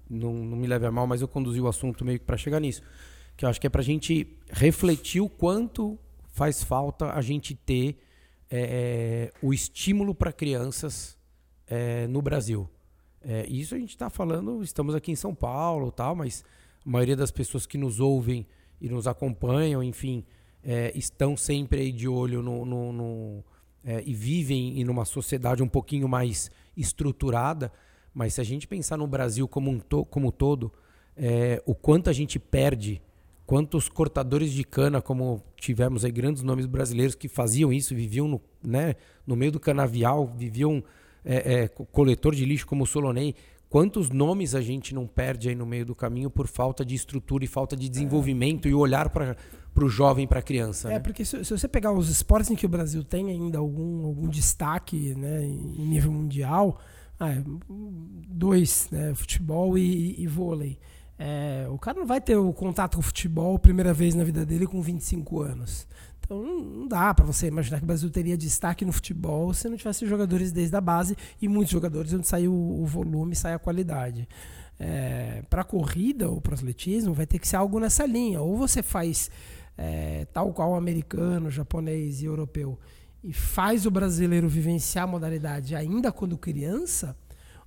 não, 0.10 0.34
não 0.34 0.58
me 0.58 0.68
leve 0.68 0.86
a 0.86 0.92
mal, 0.92 1.08
mas 1.08 1.22
eu 1.22 1.28
conduzi 1.28 1.60
o 1.60 1.68
assunto 1.68 2.06
meio 2.06 2.20
que 2.20 2.26
para 2.26 2.38
chegar 2.38 2.60
nisso 2.60 2.82
que 3.36 3.46
eu 3.46 3.50
acho 3.50 3.60
que 3.60 3.68
é 3.68 3.70
para 3.70 3.82
a 3.82 3.84
gente 3.84 4.28
refletir 4.50 5.22
o 5.22 5.30
quanto 5.30 5.98
faz 6.32 6.64
falta 6.64 7.14
a 7.14 7.22
gente 7.22 7.56
ter 7.56 7.98
é, 8.56 9.32
é 9.32 9.46
o 9.46 9.52
estímulo 9.52 10.14
para 10.14 10.32
crianças 10.32 11.18
é, 11.68 12.06
no 12.06 12.22
Brasil. 12.22 12.70
É, 13.20 13.48
isso 13.48 13.74
a 13.74 13.80
gente 13.80 13.90
está 13.90 14.12
falando, 14.12 14.62
estamos 14.62 14.94
aqui 14.94 15.12
em 15.12 15.16
São 15.16 15.34
Paulo, 15.34 15.92
tal, 15.92 16.16
mas 16.16 16.46
a 16.86 16.90
maioria 16.90 17.16
das 17.16 17.32
pessoas 17.32 17.66
que 17.66 17.80
nos 17.80 18.00
ouvem 18.00 18.46
e 18.80 18.88
nos 18.88 19.08
acompanham, 19.08 19.82
enfim, 19.82 20.24
é, 20.64 20.92
estão 20.96 21.36
sempre 21.36 21.92
de 21.92 22.08
olho 22.08 22.44
no, 22.44 22.64
no, 22.64 22.94
no 22.94 23.44
é, 23.84 24.04
e 24.06 24.14
vivem 24.14 24.80
em 24.80 24.88
uma 24.88 25.04
sociedade 25.04 25.64
um 25.64 25.68
pouquinho 25.68 26.08
mais 26.08 26.52
estruturada. 26.78 27.72
Mas 28.14 28.36
se 28.36 28.42
a 28.42 28.44
gente 28.44 28.68
pensar 28.68 28.98
no 28.98 29.08
Brasil 29.08 29.48
como 29.48 29.72
um 29.72 29.80
to, 29.80 30.06
como 30.06 30.32
todo, 30.32 30.72
o 31.66 31.74
quanto 31.74 32.10
a 32.12 32.14
gente 32.14 32.38
perde, 32.38 33.02
quantos 33.46 33.90
cortadores 33.90 34.52
de 34.52 34.64
cana, 34.64 35.02
como 35.02 35.44
tivemos 35.58 36.06
aí 36.06 36.12
grandes 36.12 36.44
nomes 36.44 36.66
brasileiros 36.66 37.16
que 37.16 37.28
faziam 37.28 37.72
isso, 37.72 37.96
viviam 37.96 38.28
no, 38.28 38.42
né, 38.64 38.96
no 39.26 39.36
meio 39.36 39.52
do 39.52 39.60
canavial, 39.60 40.26
viviam 40.26 40.84
é, 41.26 41.54
é, 41.54 41.68
coletor 41.68 42.36
de 42.36 42.46
lixo 42.46 42.66
como 42.66 42.84
o 42.84 42.88
Solonei, 42.88 43.36
quantos 43.70 44.10
nomes 44.10 44.56
a 44.56 44.62
gente 44.62 44.94
não 44.94 45.08
perde 45.08 45.50
aí 45.50 45.56
no 45.56 45.66
meio 45.66 45.86
do 45.86 45.96
caminho 45.96 46.30
por 46.30 46.48
falta 46.48 46.86
de 46.86 46.96
estrutura 46.96 47.44
e 47.44 47.48
falta 47.48 47.76
de 47.76 47.90
desenvolvimento 47.90 48.68
é. 48.68 48.72
e 48.72 48.74
olhar 48.74 49.10
para 49.10 49.36
o 49.76 49.90
jovem, 49.90 50.28
para 50.28 50.40
a 50.40 50.44
criança. 50.44 50.90
É, 50.90 50.94
né? 50.94 51.00
porque 51.00 51.26
se, 51.26 51.44
se, 51.44 51.58
você 51.58 51.68
pegar 51.68 51.92
os 51.92 52.10
esportes 52.10 52.52
em 52.52 52.56
que 52.56 52.66
o 52.66 52.70
Brasil 52.70 53.04
tem 53.04 53.30
ainda 53.30 53.58
algum, 53.58 54.06
algum 54.06 54.28
destaque 54.28 55.16
né, 55.16 55.44
em 55.44 55.88
nível 55.88 56.12
mundial, 56.12 56.80
ah, 57.20 57.32
é, 57.32 57.44
dois, 58.28 58.90
né, 58.92 59.14
futebol 59.16 59.78
e, 59.78 60.22
e 60.22 60.28
vôlei. 60.28 60.80
É, 61.18 61.68
o 61.70 61.78
cara 61.78 62.00
não 62.00 62.08
vai 62.08 62.20
ter 62.20 62.36
o 62.36 62.52
contato 62.54 62.96
com 62.96 63.00
o 63.00 63.04
futebol 63.04 63.58
primeira 63.60 63.94
vez 63.94 64.16
na 64.16 64.24
vida 64.24 64.46
dele 64.46 64.66
com 64.66 64.82
25 64.82 65.42
anos. 65.42 65.88
Então 66.20 66.42
não 66.42 66.88
dá 66.88 67.14
para 67.14 67.26
você 67.26 67.48
imaginar 67.48 67.78
que 67.78 67.84
o 67.84 67.88
Brasil 67.88 68.10
teria 68.10 68.38
destaque 68.38 68.86
no 68.86 68.92
futebol 68.92 69.54
se 69.54 69.68
não 69.70 69.78
tivesse 69.78 70.08
jogadores 70.08 70.52
desde 70.52 70.76
a 70.76 70.82
base 70.82 71.16
e 71.42 71.48
muitos 71.48 71.72
jogadores 71.72 72.14
onde 72.14 72.28
sai 72.28 72.48
o, 72.48 72.54
o 72.54 72.86
volume, 72.86 73.36
sai 73.36 73.54
a 73.54 73.60
qualidade. 73.60 74.28
É, 74.80 75.44
para 75.50 75.64
corrida 75.64 76.30
ou 76.30 76.42
para 76.42 76.56
atletismo 76.56 77.14
vai 77.14 77.28
ter 77.28 77.40
que 77.40 77.48
ser 77.48 77.58
algo 77.58 77.80
nessa 77.80 78.06
linha. 78.06 78.42
Ou 78.42 78.58
você 78.58 78.82
faz 78.82 79.30
é, 79.78 80.26
tal 80.34 80.54
qual 80.54 80.76
americano, 80.76 81.52
japonês 81.52 82.22
e 82.22 82.26
europeu 82.26 82.80
e 83.24 83.32
faz 83.32 83.86
o 83.86 83.92
brasileiro 83.92 84.50
vivenciar 84.50 85.06
a 85.06 85.08
modalidade 85.08 85.76
ainda 85.76 86.12
quando 86.12 86.38
criança, 86.38 87.16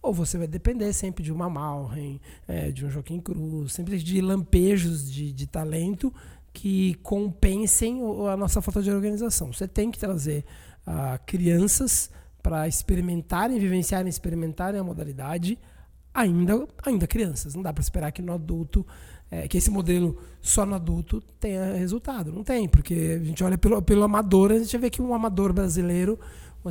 ou 0.07 0.14
você 0.14 0.38
vai 0.38 0.47
depender 0.47 0.92
sempre 0.92 1.25
de 1.25 1.33
uma 1.33 1.51
Malren, 1.51 2.21
é, 2.47 2.71
de 2.71 2.87
um 2.87 2.90
Joaquim 2.90 3.21
Cruz, 3.21 3.73
sempre 3.73 3.99
de 3.99 4.21
lampejos 4.21 5.11
de, 5.11 5.33
de 5.33 5.47
talento 5.47 6.14
que 6.53 6.95
compensem 7.03 8.01
a 8.33 8.37
nossa 8.37 8.62
falta 8.62 8.81
de 8.81 8.90
organização. 8.90 9.53
Você 9.53 9.66
tem 9.66 9.90
que 9.90 9.99
trazer 9.99 10.45
uh, 10.87 11.19
crianças 11.27 12.09
para 12.42 12.69
experimentarem, 12.69 13.59
vivenciarem, 13.59 14.09
experimentarem 14.09 14.81
a 14.81 14.85
modalidade 14.85 15.59
ainda, 16.14 16.66
ainda 16.85 17.07
crianças. 17.07 17.55
Não 17.55 17.62
dá 17.62 17.73
para 17.73 17.83
esperar 17.83 18.12
que 18.12 18.23
no 18.23 18.33
adulto 18.33 18.87
é, 19.31 19.49
que 19.49 19.59
esse 19.59 19.71
modelo 19.71 20.16
só 20.40 20.64
no 20.64 20.75
adulto 20.75 21.21
tenha 21.40 21.75
resultado. 21.75 22.33
Não 22.33 22.45
tem, 22.45 22.69
porque 22.69 23.19
a 23.21 23.25
gente 23.25 23.42
olha 23.42 23.59
pelo, 23.59 23.83
pelo 23.83 24.05
amador, 24.05 24.53
a 24.53 24.59
gente 24.59 24.79
vê 24.79 24.88
que 24.88 25.03
um 25.03 25.12
amador 25.12 25.53
brasileiro, 25.53 26.19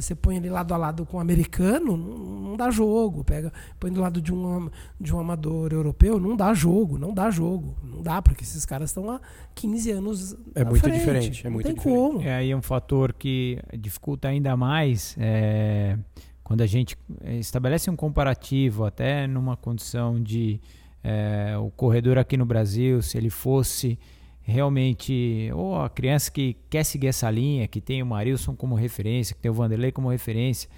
você 0.01 0.15
põe 0.15 0.37
ele 0.37 0.49
lado 0.49 0.73
a 0.73 0.77
lado 0.77 1.05
com 1.05 1.17
um 1.17 1.19
americano, 1.19 1.97
não, 1.97 2.17
não 2.17 2.57
dá 2.57 2.69
jogo. 2.69 3.23
Pega, 3.23 3.51
põe 3.79 3.91
do 3.91 4.01
lado 4.01 4.21
de 4.21 4.33
um, 4.33 4.69
de 4.99 5.13
um 5.13 5.19
amador 5.19 5.71
europeu, 5.73 6.19
não 6.19 6.35
dá 6.35 6.53
jogo, 6.53 6.97
não 6.97 7.13
dá 7.13 7.29
jogo. 7.29 7.77
Não 7.83 8.01
dá, 8.01 8.21
porque 8.21 8.43
esses 8.43 8.65
caras 8.65 8.89
estão 8.89 9.09
há 9.09 9.19
15 9.53 9.91
anos. 9.91 10.37
É 10.53 10.63
muito 10.63 10.81
frente. 10.81 10.99
diferente. 10.99 11.47
É 11.47 11.49
muito 11.49 11.67
não 11.67 11.73
tem 11.73 11.83
diferente. 11.83 12.11
como. 12.13 12.21
É 12.21 12.35
aí 12.35 12.55
um 12.55 12.61
fator 12.61 13.13
que 13.13 13.59
dificulta 13.77 14.27
ainda 14.27 14.55
mais. 14.55 15.15
É, 15.19 15.97
quando 16.43 16.61
a 16.61 16.67
gente 16.67 16.97
estabelece 17.39 17.89
um 17.89 17.95
comparativo, 17.95 18.85
até 18.85 19.25
numa 19.27 19.57
condição 19.57 20.21
de 20.21 20.59
é, 21.03 21.55
o 21.57 21.69
corredor 21.71 22.17
aqui 22.17 22.35
no 22.35 22.45
Brasil, 22.45 23.01
se 23.01 23.17
ele 23.17 23.29
fosse 23.29 23.97
realmente 24.45 25.49
ou 25.53 25.81
a 25.81 25.89
criança 25.89 26.31
que 26.31 26.55
quer 26.69 26.83
seguir 26.85 27.07
essa 27.07 27.29
linha, 27.29 27.67
que 27.67 27.81
tem 27.81 28.01
o 28.03 28.05
Marilson 28.05 28.55
como 28.55 28.75
referência, 28.75 29.35
que 29.35 29.41
tem 29.41 29.49
o 29.49 29.53
Vanderlei 29.53 29.91
como 29.91 30.09
referência, 30.09 30.69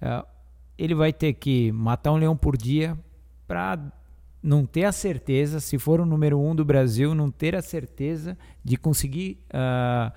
é, 0.00 0.24
ele 0.78 0.94
vai 0.94 1.12
ter 1.12 1.32
que 1.32 1.72
matar 1.72 2.12
um 2.12 2.16
leão 2.16 2.36
por 2.36 2.56
dia 2.56 2.96
para 3.46 3.92
não 4.40 4.64
ter 4.64 4.84
a 4.84 4.92
certeza, 4.92 5.58
se 5.58 5.76
for 5.78 6.00
o 6.00 6.06
número 6.06 6.40
um 6.40 6.54
do 6.54 6.64
Brasil, 6.64 7.12
não 7.12 7.28
ter 7.28 7.56
a 7.56 7.60
certeza 7.60 8.38
de 8.64 8.76
conseguir 8.76 9.38
uh, 9.52 10.12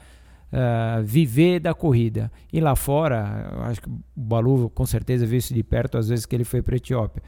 uh, 0.54 1.04
viver 1.04 1.60
da 1.60 1.74
corrida. 1.74 2.32
E 2.54 2.62
lá 2.62 2.76
fora, 2.76 3.52
acho 3.64 3.82
que 3.82 3.90
o 3.90 4.00
Balu 4.16 4.70
com 4.70 4.86
certeza 4.86 5.26
viu 5.26 5.40
isso 5.40 5.56
de 5.56 5.64
perto 5.64 5.98
às 5.98 6.08
vezes 6.08 6.28
que 6.28 6.36
ele 6.36 6.44
foi 6.44 6.62
para 6.62 6.76
a 6.76 6.78
Etiópia. 6.78 7.24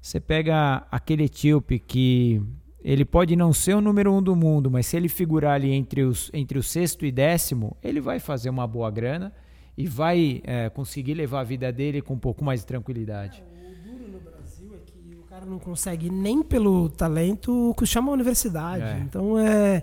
Você 0.00 0.18
pega 0.18 0.84
aquele 0.90 1.24
etíope 1.24 1.78
que 1.78 2.42
ele 2.84 3.04
pode 3.04 3.36
não 3.36 3.52
ser 3.52 3.74
o 3.74 3.80
número 3.80 4.12
um 4.12 4.22
do 4.22 4.34
mundo, 4.34 4.70
mas 4.70 4.86
se 4.86 4.96
ele 4.96 5.08
figurar 5.08 5.54
ali 5.54 5.70
entre, 5.70 6.02
os, 6.02 6.30
entre 6.34 6.58
o 6.58 6.62
sexto 6.62 7.06
e 7.06 7.12
décimo, 7.12 7.76
ele 7.82 8.00
vai 8.00 8.18
fazer 8.18 8.50
uma 8.50 8.66
boa 8.66 8.90
grana 8.90 9.32
e 9.76 9.86
vai 9.86 10.42
é, 10.44 10.68
conseguir 10.68 11.14
levar 11.14 11.40
a 11.40 11.44
vida 11.44 11.72
dele 11.72 12.02
com 12.02 12.14
um 12.14 12.18
pouco 12.18 12.44
mais 12.44 12.60
de 12.60 12.66
tranquilidade. 12.66 13.42
É, 13.42 13.68
o 13.68 13.92
duro 13.92 14.12
no 14.12 14.20
Brasil 14.20 14.74
é 14.74 14.78
que 14.84 15.14
o 15.16 15.22
cara 15.22 15.46
não 15.46 15.58
consegue 15.58 16.10
nem 16.10 16.42
pelo 16.42 16.88
talento 16.88 17.70
o 17.70 17.74
que 17.74 17.86
chama 17.86 18.10
a 18.10 18.14
universidade. 18.14 18.84
É. 18.84 18.98
Então 18.98 19.38
é 19.38 19.82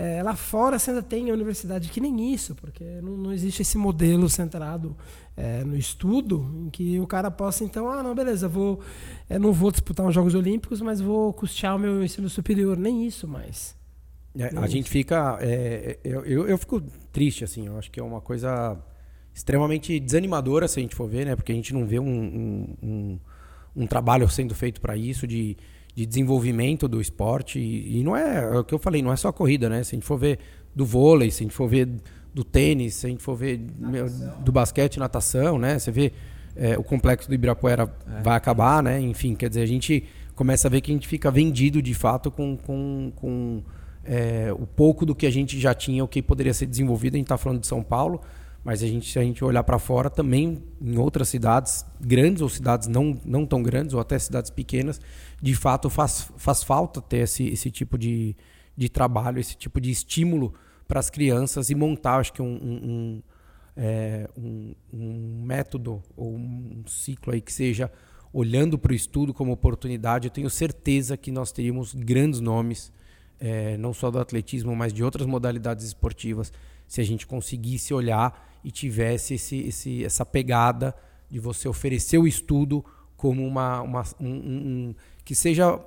é, 0.00 0.22
lá 0.22 0.34
fora 0.34 0.78
você 0.78 0.92
ainda 0.92 1.02
tem 1.02 1.30
a 1.30 1.34
universidade 1.34 1.90
que 1.90 2.00
nem 2.00 2.32
isso, 2.32 2.54
porque 2.54 2.82
não, 3.02 3.18
não 3.18 3.32
existe 3.34 3.60
esse 3.60 3.76
modelo 3.76 4.30
centrado 4.30 4.96
é, 5.36 5.62
no 5.62 5.76
estudo 5.76 6.50
em 6.64 6.70
que 6.70 6.98
o 6.98 7.06
cara 7.06 7.30
possa, 7.30 7.64
então, 7.64 7.86
ah, 7.86 8.02
não, 8.02 8.14
beleza, 8.14 8.48
vou, 8.48 8.80
é, 9.28 9.38
não 9.38 9.52
vou 9.52 9.70
disputar 9.70 10.06
os 10.06 10.14
Jogos 10.14 10.34
Olímpicos, 10.34 10.80
mas 10.80 11.02
vou 11.02 11.34
custear 11.34 11.76
o 11.76 11.78
meu 11.78 12.02
ensino 12.02 12.30
superior. 12.30 12.78
Nem 12.78 13.06
isso 13.06 13.28
mais. 13.28 13.76
É, 14.34 14.46
a 14.46 14.48
isso. 14.48 14.68
gente 14.68 14.88
fica. 14.88 15.36
É, 15.38 15.98
eu, 16.02 16.24
eu, 16.24 16.48
eu, 16.48 16.56
fico 16.56 16.80
triste, 17.12 17.44
assim, 17.44 17.66
eu 17.66 17.76
acho 17.78 17.90
que 17.90 18.00
é 18.00 18.02
uma 18.02 18.22
coisa 18.22 18.78
extremamente 19.34 20.00
desanimadora 20.00 20.66
se 20.66 20.80
a 20.80 20.82
gente 20.82 20.96
for 20.96 21.10
ver, 21.10 21.26
né? 21.26 21.36
Porque 21.36 21.52
a 21.52 21.54
gente 21.54 21.74
não 21.74 21.84
vê 21.84 21.98
um, 21.98 22.08
um, 22.08 22.76
um, 22.82 23.20
um 23.76 23.86
trabalho 23.86 24.26
sendo 24.30 24.54
feito 24.54 24.80
para 24.80 24.96
isso, 24.96 25.26
de 25.26 25.58
de 26.00 26.06
desenvolvimento 26.06 26.88
do 26.88 26.98
esporte. 26.98 27.58
E, 27.58 27.98
e, 27.98 28.02
não 28.02 28.16
é, 28.16 28.38
é 28.38 28.58
o 28.58 28.64
que 28.64 28.74
eu 28.74 28.78
falei, 28.78 29.02
não 29.02 29.12
é 29.12 29.16
só 29.16 29.30
corrida, 29.30 29.68
né? 29.68 29.84
Se 29.84 29.94
a 29.94 29.96
gente 29.96 30.06
for 30.06 30.18
ver 30.18 30.38
do 30.74 30.86
vôlei, 30.86 31.30
se 31.30 31.42
a 31.42 31.44
gente 31.44 31.54
for 31.54 31.68
ver 31.68 31.88
do 32.32 32.42
tênis, 32.42 32.94
se 32.94 33.06
a 33.06 33.10
gente 33.10 33.22
for 33.22 33.36
ver 33.36 33.60
natação. 33.78 34.42
do 34.42 34.50
basquete, 34.52 34.98
natação, 34.98 35.58
né? 35.58 35.78
Você 35.78 35.90
vê 35.90 36.12
é, 36.56 36.78
o 36.78 36.82
complexo 36.82 37.28
do 37.28 37.34
Ibirapuera 37.34 37.92
é. 38.18 38.22
vai 38.22 38.34
acabar, 38.34 38.82
né? 38.82 38.98
Enfim, 38.98 39.34
quer 39.34 39.50
dizer, 39.50 39.60
a 39.60 39.66
gente 39.66 40.04
começa 40.34 40.68
a 40.68 40.70
ver 40.70 40.80
que 40.80 40.90
a 40.90 40.94
gente 40.94 41.06
fica 41.06 41.30
vendido 41.30 41.82
de 41.82 41.92
fato 41.92 42.30
com, 42.30 42.56
com, 42.56 43.12
com 43.14 43.62
é, 44.02 44.50
o 44.52 44.66
pouco 44.66 45.04
do 45.04 45.14
que 45.14 45.26
a 45.26 45.30
gente 45.30 45.60
já 45.60 45.74
tinha, 45.74 46.02
o 46.02 46.08
que 46.08 46.22
poderia 46.22 46.54
ser 46.54 46.64
desenvolvido. 46.64 47.16
A 47.16 47.18
gente 47.18 47.26
está 47.26 47.36
falando 47.36 47.60
de 47.60 47.66
São 47.66 47.82
Paulo, 47.82 48.22
mas 48.62 48.82
a 48.82 48.86
gente, 48.86 49.10
se 49.10 49.18
a 49.18 49.22
gente 49.22 49.42
olhar 49.42 49.62
para 49.64 49.78
fora, 49.78 50.10
também 50.10 50.62
em 50.80 50.98
outras 50.98 51.28
cidades 51.28 51.84
grandes 52.00 52.42
ou 52.42 52.48
cidades 52.48 52.88
não, 52.88 53.18
não 53.24 53.46
tão 53.46 53.62
grandes, 53.62 53.94
ou 53.94 54.00
até 54.00 54.18
cidades 54.18 54.50
pequenas, 54.50 55.00
de 55.40 55.54
fato 55.54 55.88
faz, 55.88 56.30
faz 56.36 56.62
falta 56.62 57.00
ter 57.00 57.18
esse, 57.18 57.48
esse 57.48 57.70
tipo 57.70 57.96
de, 57.96 58.36
de 58.76 58.88
trabalho, 58.88 59.40
esse 59.40 59.56
tipo 59.56 59.80
de 59.80 59.90
estímulo 59.90 60.52
para 60.86 61.00
as 61.00 61.08
crianças 61.08 61.70
e 61.70 61.74
montar, 61.74 62.16
acho 62.16 62.32
que 62.32 62.42
um, 62.42 62.46
um, 62.46 62.90
um, 62.90 63.22
é, 63.76 64.28
um, 64.36 64.74
um 64.92 65.42
método 65.44 66.02
ou 66.14 66.34
um 66.34 66.82
ciclo 66.86 67.32
aí 67.32 67.40
que 67.40 67.52
seja 67.52 67.90
olhando 68.32 68.78
para 68.78 68.92
o 68.92 68.94
estudo 68.94 69.32
como 69.32 69.52
oportunidade. 69.52 70.26
Eu 70.26 70.30
tenho 70.30 70.50
certeza 70.50 71.16
que 71.16 71.32
nós 71.32 71.50
teríamos 71.50 71.94
grandes 71.94 72.40
nomes, 72.40 72.92
é, 73.38 73.76
não 73.78 73.94
só 73.94 74.10
do 74.10 74.18
atletismo, 74.18 74.76
mas 74.76 74.92
de 74.92 75.02
outras 75.02 75.26
modalidades 75.26 75.86
esportivas, 75.86 76.52
se 76.86 77.00
a 77.00 77.04
gente 77.04 77.26
conseguisse 77.26 77.94
olhar 77.94 78.49
e 78.64 78.70
tivesse 78.70 79.34
esse, 79.34 79.58
esse, 79.60 80.04
essa 80.04 80.24
pegada 80.24 80.94
de 81.28 81.38
você 81.38 81.68
oferecer 81.68 82.18
o 82.18 82.26
estudo 82.26 82.84
como 83.16 83.46
uma, 83.46 83.82
uma 83.82 84.02
um, 84.20 84.28
um, 84.28 84.94
que 85.24 85.34
seja 85.34 85.78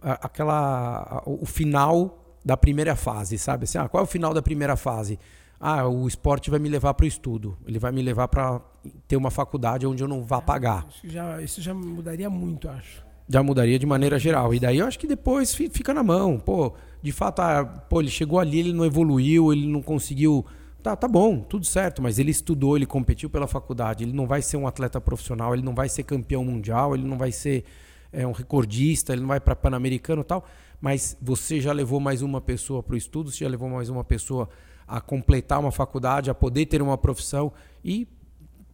aquela 0.00 1.22
o 1.26 1.44
final 1.44 2.24
da 2.44 2.56
primeira 2.56 2.96
fase, 2.96 3.36
sabe? 3.36 3.64
Assim, 3.64 3.78
ah, 3.78 3.88
qual 3.88 4.02
é 4.02 4.04
o 4.04 4.08
final 4.08 4.32
da 4.32 4.40
primeira 4.40 4.76
fase? 4.76 5.18
Ah, 5.60 5.86
o 5.88 6.06
esporte 6.06 6.50
vai 6.50 6.58
me 6.58 6.68
levar 6.68 6.94
para 6.94 7.04
o 7.04 7.06
estudo. 7.06 7.58
Ele 7.66 7.78
vai 7.78 7.90
me 7.90 8.00
levar 8.00 8.28
para 8.28 8.60
ter 9.06 9.16
uma 9.16 9.30
faculdade 9.30 9.86
onde 9.86 10.02
eu 10.02 10.08
não 10.08 10.22
vá 10.22 10.40
pagar. 10.40 10.86
Isso 10.88 11.08
já, 11.08 11.42
isso 11.42 11.60
já 11.60 11.74
mudaria 11.74 12.30
muito, 12.30 12.68
acho. 12.68 13.04
Já 13.28 13.42
mudaria 13.42 13.78
de 13.78 13.84
maneira 13.84 14.18
geral. 14.18 14.54
E 14.54 14.60
daí 14.60 14.78
eu 14.78 14.86
acho 14.86 14.98
que 14.98 15.06
depois 15.06 15.54
fica 15.54 15.92
na 15.92 16.02
mão. 16.02 16.38
Pô, 16.38 16.72
de 17.02 17.12
fato, 17.12 17.40
ah, 17.40 17.64
pô, 17.64 18.00
ele 18.00 18.08
chegou 18.08 18.38
ali, 18.38 18.60
ele 18.60 18.72
não 18.72 18.84
evoluiu, 18.84 19.52
ele 19.52 19.66
não 19.66 19.82
conseguiu. 19.82 20.46
Tá, 20.82 20.94
tá 20.94 21.08
bom, 21.08 21.40
tudo 21.40 21.66
certo, 21.66 22.00
mas 22.00 22.18
ele 22.18 22.30
estudou, 22.30 22.76
ele 22.76 22.86
competiu 22.86 23.28
pela 23.28 23.46
faculdade. 23.46 24.04
Ele 24.04 24.12
não 24.12 24.26
vai 24.26 24.40
ser 24.40 24.56
um 24.56 24.66
atleta 24.66 25.00
profissional, 25.00 25.52
ele 25.52 25.62
não 25.62 25.74
vai 25.74 25.88
ser 25.88 26.04
campeão 26.04 26.44
mundial, 26.44 26.94
ele 26.94 27.06
não 27.06 27.18
vai 27.18 27.32
ser 27.32 27.64
é 28.12 28.26
um 28.26 28.32
recordista, 28.32 29.12
ele 29.12 29.20
não 29.20 29.28
vai 29.28 29.40
para 29.40 29.54
Pan-Americano 29.54 30.24
tal, 30.24 30.44
mas 30.80 31.16
você 31.20 31.60
já 31.60 31.72
levou 31.72 32.00
mais 32.00 32.22
uma 32.22 32.40
pessoa 32.40 32.82
para 32.82 32.94
o 32.94 32.96
estudo, 32.96 33.30
você 33.30 33.44
já 33.44 33.50
levou 33.50 33.68
mais 33.68 33.88
uma 33.88 34.04
pessoa 34.04 34.48
a 34.86 35.00
completar 35.00 35.60
uma 35.60 35.70
faculdade, 35.70 36.30
a 36.30 36.34
poder 36.34 36.66
ter 36.66 36.80
uma 36.80 36.96
profissão 36.96 37.52
e 37.84 38.08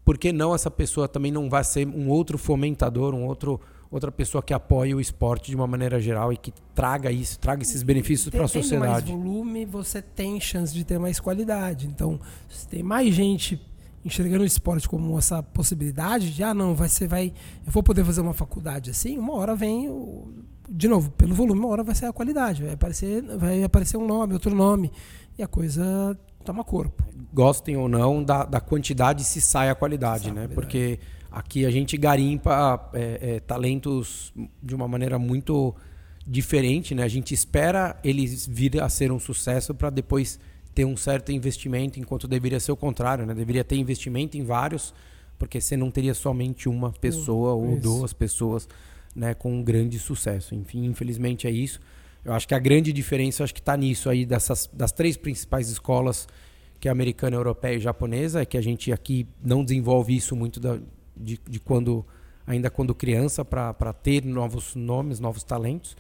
por 0.05 0.19
que 0.19 0.33
não 0.33 0.55
essa 0.55 0.71
pessoa 0.71 1.09
também 1.09 1.33
não 1.33 1.49
vai 1.49 1.65
ser 1.65 1.87
um 1.89 2.09
outro 2.09 2.39
fomentador, 2.39 3.15
um 3.15 3.25
outro 3.25 3.61
outra 3.95 4.11
pessoa 4.11 4.43
que 4.43 4.53
apoie 4.53 4.93
o 4.93 5.01
esporte 5.01 5.51
de 5.51 5.57
uma 5.57 5.69
maneira 5.69 6.01
geral 6.01 6.33
e 6.33 6.37
que 6.37 6.53
traga 6.75 7.13
isso, 7.13 7.39
traga 7.39 7.63
esses 7.63 7.83
benefícios 7.85 8.29
para 8.29 8.45
a 8.45 8.49
sociedade. 8.49 9.13
mais 9.13 9.25
volume, 9.25 9.65
você 9.65 10.03
tem 10.03 10.41
chance 10.41 10.75
de 10.75 10.83
ter 10.83 10.99
mais 10.99 11.21
qualidade. 11.21 11.87
Então, 11.87 12.19
se 12.49 12.67
tem 12.67 12.83
mais 12.83 13.15
gente 13.15 13.61
enxergando 14.05 14.43
o 14.43 14.47
esporte 14.47 14.89
como 14.89 15.17
essa 15.17 15.43
possibilidade 15.45 16.35
de, 16.35 16.43
ah, 16.43 16.53
não, 16.53 16.75
vai 16.75 16.89
ser, 16.89 17.07
vai, 17.07 17.33
eu 17.65 17.71
vou 17.71 17.85
poder 17.85 18.05
fazer 18.05 18.21
uma 18.21 18.35
faculdade 18.35 18.91
assim, 18.91 19.17
uma 19.17 19.33
hora 19.35 19.55
vem, 19.55 19.89
o, 19.89 20.29
de 20.69 20.89
novo, 20.89 21.13
pelo 21.13 21.33
volume, 21.33 21.61
uma 21.61 21.69
hora 21.69 21.85
vai 21.85 21.95
ser 21.95 22.07
a 22.07 22.13
qualidade, 22.13 22.65
vai 22.65 22.73
aparecer, 22.73 23.23
vai 23.39 23.63
aparecer 23.63 23.97
um 23.97 24.07
nome, 24.07 24.35
outro 24.35 24.53
nome, 24.55 24.91
e 25.39 25.43
a 25.43 25.47
coisa 25.47 26.19
toma 26.45 26.65
corpo. 26.65 27.05
Gostem 27.33 27.77
ou 27.77 27.89
não, 27.89 28.23
da, 28.23 28.45
da 28.45 28.61
quantidade 28.61 29.23
se 29.23 29.41
sai 29.41 29.71
a 29.71 29.75
qualidade, 29.75 30.33
né? 30.33 30.49
Porque 30.49 30.99
Aqui 31.35 31.67
a 31.67 31.71
gente 31.71 31.97
garimpa 31.97 32.89
é, 32.93 33.19
é, 33.21 33.41
talentos 33.41 34.33
de 34.63 34.73
uma 34.73 34.87
maneira 34.87 35.19
muito 35.19 35.75
diferente, 36.25 36.95
né? 36.95 37.03
A 37.03 37.09
gente 37.09 37.35
espera 37.35 37.99
eles 38.05 38.47
vir 38.47 38.81
a 38.81 38.89
ser 38.89 39.11
um 39.11 39.19
sucesso 39.19 39.75
para 39.75 39.91
depois 39.91 40.39
ter 40.73 40.85
um 40.85 40.97
certo 40.97 41.33
investimento, 41.33 41.99
enquanto 41.99 42.29
deveria 42.29 42.61
ser 42.61 42.71
o 42.71 42.77
contrário, 42.77 43.27
né? 43.27 43.35
Deveria 43.35 43.65
ter 43.65 43.75
investimento 43.75 44.39
em 44.39 44.45
vários, 44.45 44.95
porque 45.37 45.61
você 45.61 45.77
não 45.77 45.91
teria 45.91 46.15
somente 46.15 46.69
uma 46.69 46.93
pessoa 46.93 47.55
ou 47.55 47.81
duas 47.81 48.13
pessoas, 48.13 48.69
né, 49.13 49.35
com 49.35 49.53
um 49.53 49.63
grande 49.65 49.99
sucesso. 49.99 50.55
Enfim, 50.55 50.85
infelizmente 50.85 51.49
é 51.49 51.51
isso. 51.51 51.81
Eu 52.25 52.33
acho 52.33 52.47
que 52.47 52.55
a 52.55 52.61
grande 52.61 52.93
diferença 52.93 53.43
acho 53.43 53.53
que 53.53 53.59
está 53.59 53.77
nisso 53.77 54.09
aí 54.09 54.25
dessas 54.25 54.71
das 54.73 54.93
três 54.93 55.17
principais 55.17 55.69
escolas 55.69 56.29
que 56.79 56.87
é 56.87 56.91
americana, 56.93 57.35
europeia 57.35 57.77
e 57.77 57.81
japonesa, 57.81 58.43
é 58.43 58.45
que 58.45 58.57
a 58.57 58.61
gente 58.61 58.93
aqui 58.93 59.27
não 59.43 59.65
desenvolve 59.65 60.15
isso 60.15 60.37
muito 60.37 60.61
da, 60.61 60.79
de, 61.17 61.41
de 61.49 61.61
quando 61.61 62.05
ainda 62.47 62.71
quando 62.71 62.95
criança 62.95 63.45
para 63.45 63.93
ter 63.93 64.25
novos 64.25 64.75
nomes, 64.75 65.21
novos 65.21 65.43
talentos. 65.43 65.97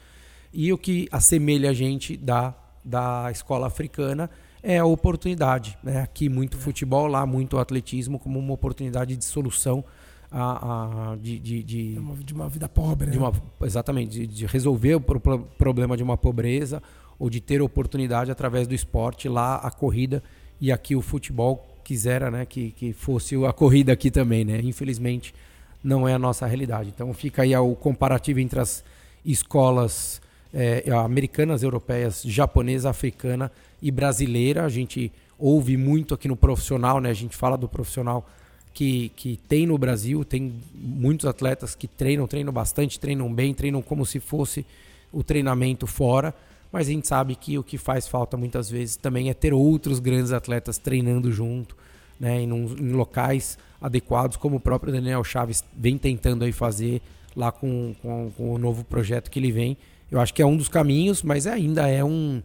E 0.53 0.73
o 0.73 0.79
que 0.79 1.09
assemelha 1.11 1.71
a 1.71 1.73
gente 1.73 2.17
da, 2.17 2.55
da 2.85 3.31
escola 3.31 3.67
africana 3.67 4.31
é 4.63 4.79
a 4.79 4.85
oportunidade. 4.85 5.77
Né? 5.83 6.01
Aqui 6.01 6.29
muito 6.29 6.57
futebol, 6.57 7.07
lá 7.07 7.27
muito 7.27 7.59
atletismo 7.59 8.19
como 8.19 8.39
uma 8.39 8.53
oportunidade 8.53 9.17
de 9.17 9.25
solução 9.25 9.85
a, 10.31 11.13
a 11.13 11.17
de, 11.17 11.39
de, 11.39 11.63
de, 11.63 11.95
de, 12.25 12.35
uma 12.35 12.49
vida 12.49 12.69
pobre. 12.69 13.11
De 13.11 13.19
né? 13.19 13.25
uma, 13.25 13.33
exatamente, 13.67 14.11
de, 14.11 14.27
de 14.27 14.47
resolver 14.47 14.97
o 14.97 15.01
pro, 15.01 15.21
problema 15.59 15.97
de 15.97 16.03
uma 16.03 16.17
pobreza 16.17 16.83
ou 17.19 17.31
de 17.31 17.41
ter 17.41 17.63
oportunidade 17.63 18.31
através 18.31 18.67
do 18.67 18.75
esporte. 18.75 19.29
Lá 19.29 19.57
a 19.57 19.71
corrida 19.71 20.23
e 20.61 20.71
aqui 20.71 20.95
o 20.95 21.03
futebol 21.03 21.74
quisera 21.85 22.31
né, 22.31 22.47
que, 22.47 22.71
que 22.73 22.93
fosse 22.93 23.37
a 23.45 23.53
corrida 23.53 23.93
aqui 23.93 24.11
também. 24.11 24.45
Né? 24.45 24.61
Infelizmente, 24.65 25.35
não 25.83 26.09
é 26.09 26.15
a 26.15 26.19
nossa 26.19 26.47
realidade. 26.47 26.91
Então 26.95 27.13
fica 27.13 27.43
aí 27.43 27.55
o 27.55 27.75
comparativo 27.75 28.41
entre 28.41 28.59
as 28.59 28.83
escolas 29.25 30.21
é, 30.53 30.91
americanas, 30.91 31.63
europeias, 31.63 32.23
japonesa, 32.25 32.91
africana 32.91 33.53
e 33.83 33.91
brasileira. 33.91 34.65
A 34.65 34.69
gente 34.69 35.13
ouve 35.39 35.77
muito 35.77 36.15
aqui 36.15 36.27
no 36.27 36.37
profissional, 36.37 37.01
né? 37.01 37.11
a 37.11 37.15
gente 37.15 37.37
fala 37.37 37.57
do 37.57 37.69
profissional 37.69 38.29
que, 38.73 39.11
que 39.15 39.39
tem 39.49 39.67
no 39.67 39.79
Brasil, 39.79 40.25
tem 40.25 40.55
muitos 40.75 41.27
atletas 41.27 41.75
que 41.75 41.87
treinam, 41.87 42.27
treinam 42.27 42.53
bastante, 42.53 42.99
treinam 42.99 43.33
bem, 43.33 43.55
treinam 43.55 43.83
como 43.83 44.05
se 44.05 44.19
fosse 44.19 44.65
o 45.13 45.23
treinamento 45.23 45.87
fora 45.87 46.35
mas 46.75 46.89
a 46.89 46.91
gente 46.91 47.07
sabe 47.07 47.37
que 47.37 47.57
o 47.57 47.63
que 47.63 47.79
faz 47.79 48.09
falta 48.09 48.37
muitas 48.37 48.69
vezes 48.69 48.97
também 48.97 49.31
é 49.31 49.33
ter 49.33 49.55
outros 49.55 50.01
grandes 50.01 50.33
atletas 50.33 50.77
treinando 50.77 51.31
junto, 51.31 51.77
né, 52.19 52.41
em, 52.41 52.51
um, 52.51 52.67
em 52.77 52.91
locais 52.91 53.57
adequados, 53.81 54.37
como 54.37 54.57
o 54.57 54.61
próprio 54.61 54.93
Daniel 54.93 55.23
Chaves 55.23 55.63
vem 55.73 55.97
tentando 55.97 56.43
aí 56.43 56.51
fazer 56.51 57.01
lá 57.37 57.53
com, 57.53 57.95
com, 58.03 58.33
com, 58.37 58.55
o 58.55 58.59
novo 58.59 58.83
projeto 58.83 59.31
que 59.31 59.39
ele 59.39 59.53
vem. 59.53 59.77
Eu 60.11 60.19
acho 60.19 60.35
que 60.35 60.43
é 60.43 60.47
um 60.47 60.57
dos 60.57 60.67
caminhos, 60.67 61.23
mas 61.23 61.47
ainda 61.47 61.87
é 61.87 62.03
um 62.03 62.43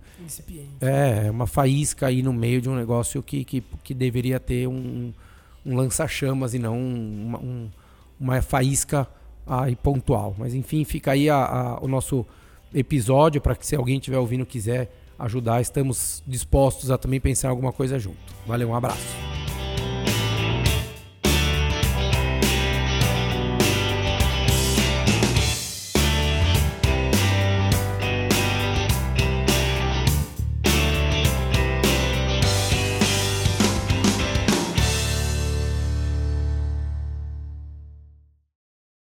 é, 0.79 1.25
é 1.25 1.31
uma 1.31 1.47
faísca 1.47 2.05
aí 2.05 2.21
no 2.21 2.31
meio 2.31 2.61
de 2.61 2.69
um 2.69 2.75
negócio 2.75 3.23
que, 3.23 3.43
que, 3.43 3.63
que 3.83 3.95
deveria 3.95 4.39
ter 4.39 4.67
um, 4.67 5.11
um 5.65 5.75
lança-chamas 5.75 6.53
e 6.53 6.59
não 6.59 6.77
uma, 6.77 7.39
um, 7.39 7.69
uma 8.19 8.39
faísca 8.43 9.07
aí 9.47 9.75
pontual. 9.75 10.35
Mas 10.37 10.53
enfim, 10.53 10.83
fica 10.83 11.13
aí 11.13 11.31
a, 11.31 11.45
a, 11.45 11.79
o 11.79 11.87
nosso 11.87 12.27
episódio 12.73 13.41
para 13.41 13.55
que 13.55 13.65
se 13.65 13.75
alguém 13.75 13.97
estiver 13.97 14.17
ouvindo 14.17 14.45
quiser 14.45 14.91
ajudar, 15.17 15.61
estamos 15.61 16.23
dispostos 16.25 16.91
a 16.91 16.97
também 16.97 17.19
pensar 17.19 17.49
alguma 17.49 17.73
coisa 17.73 17.99
junto. 17.99 18.17
Valeu, 18.47 18.69
um 18.69 18.75
abraço. 18.75 19.38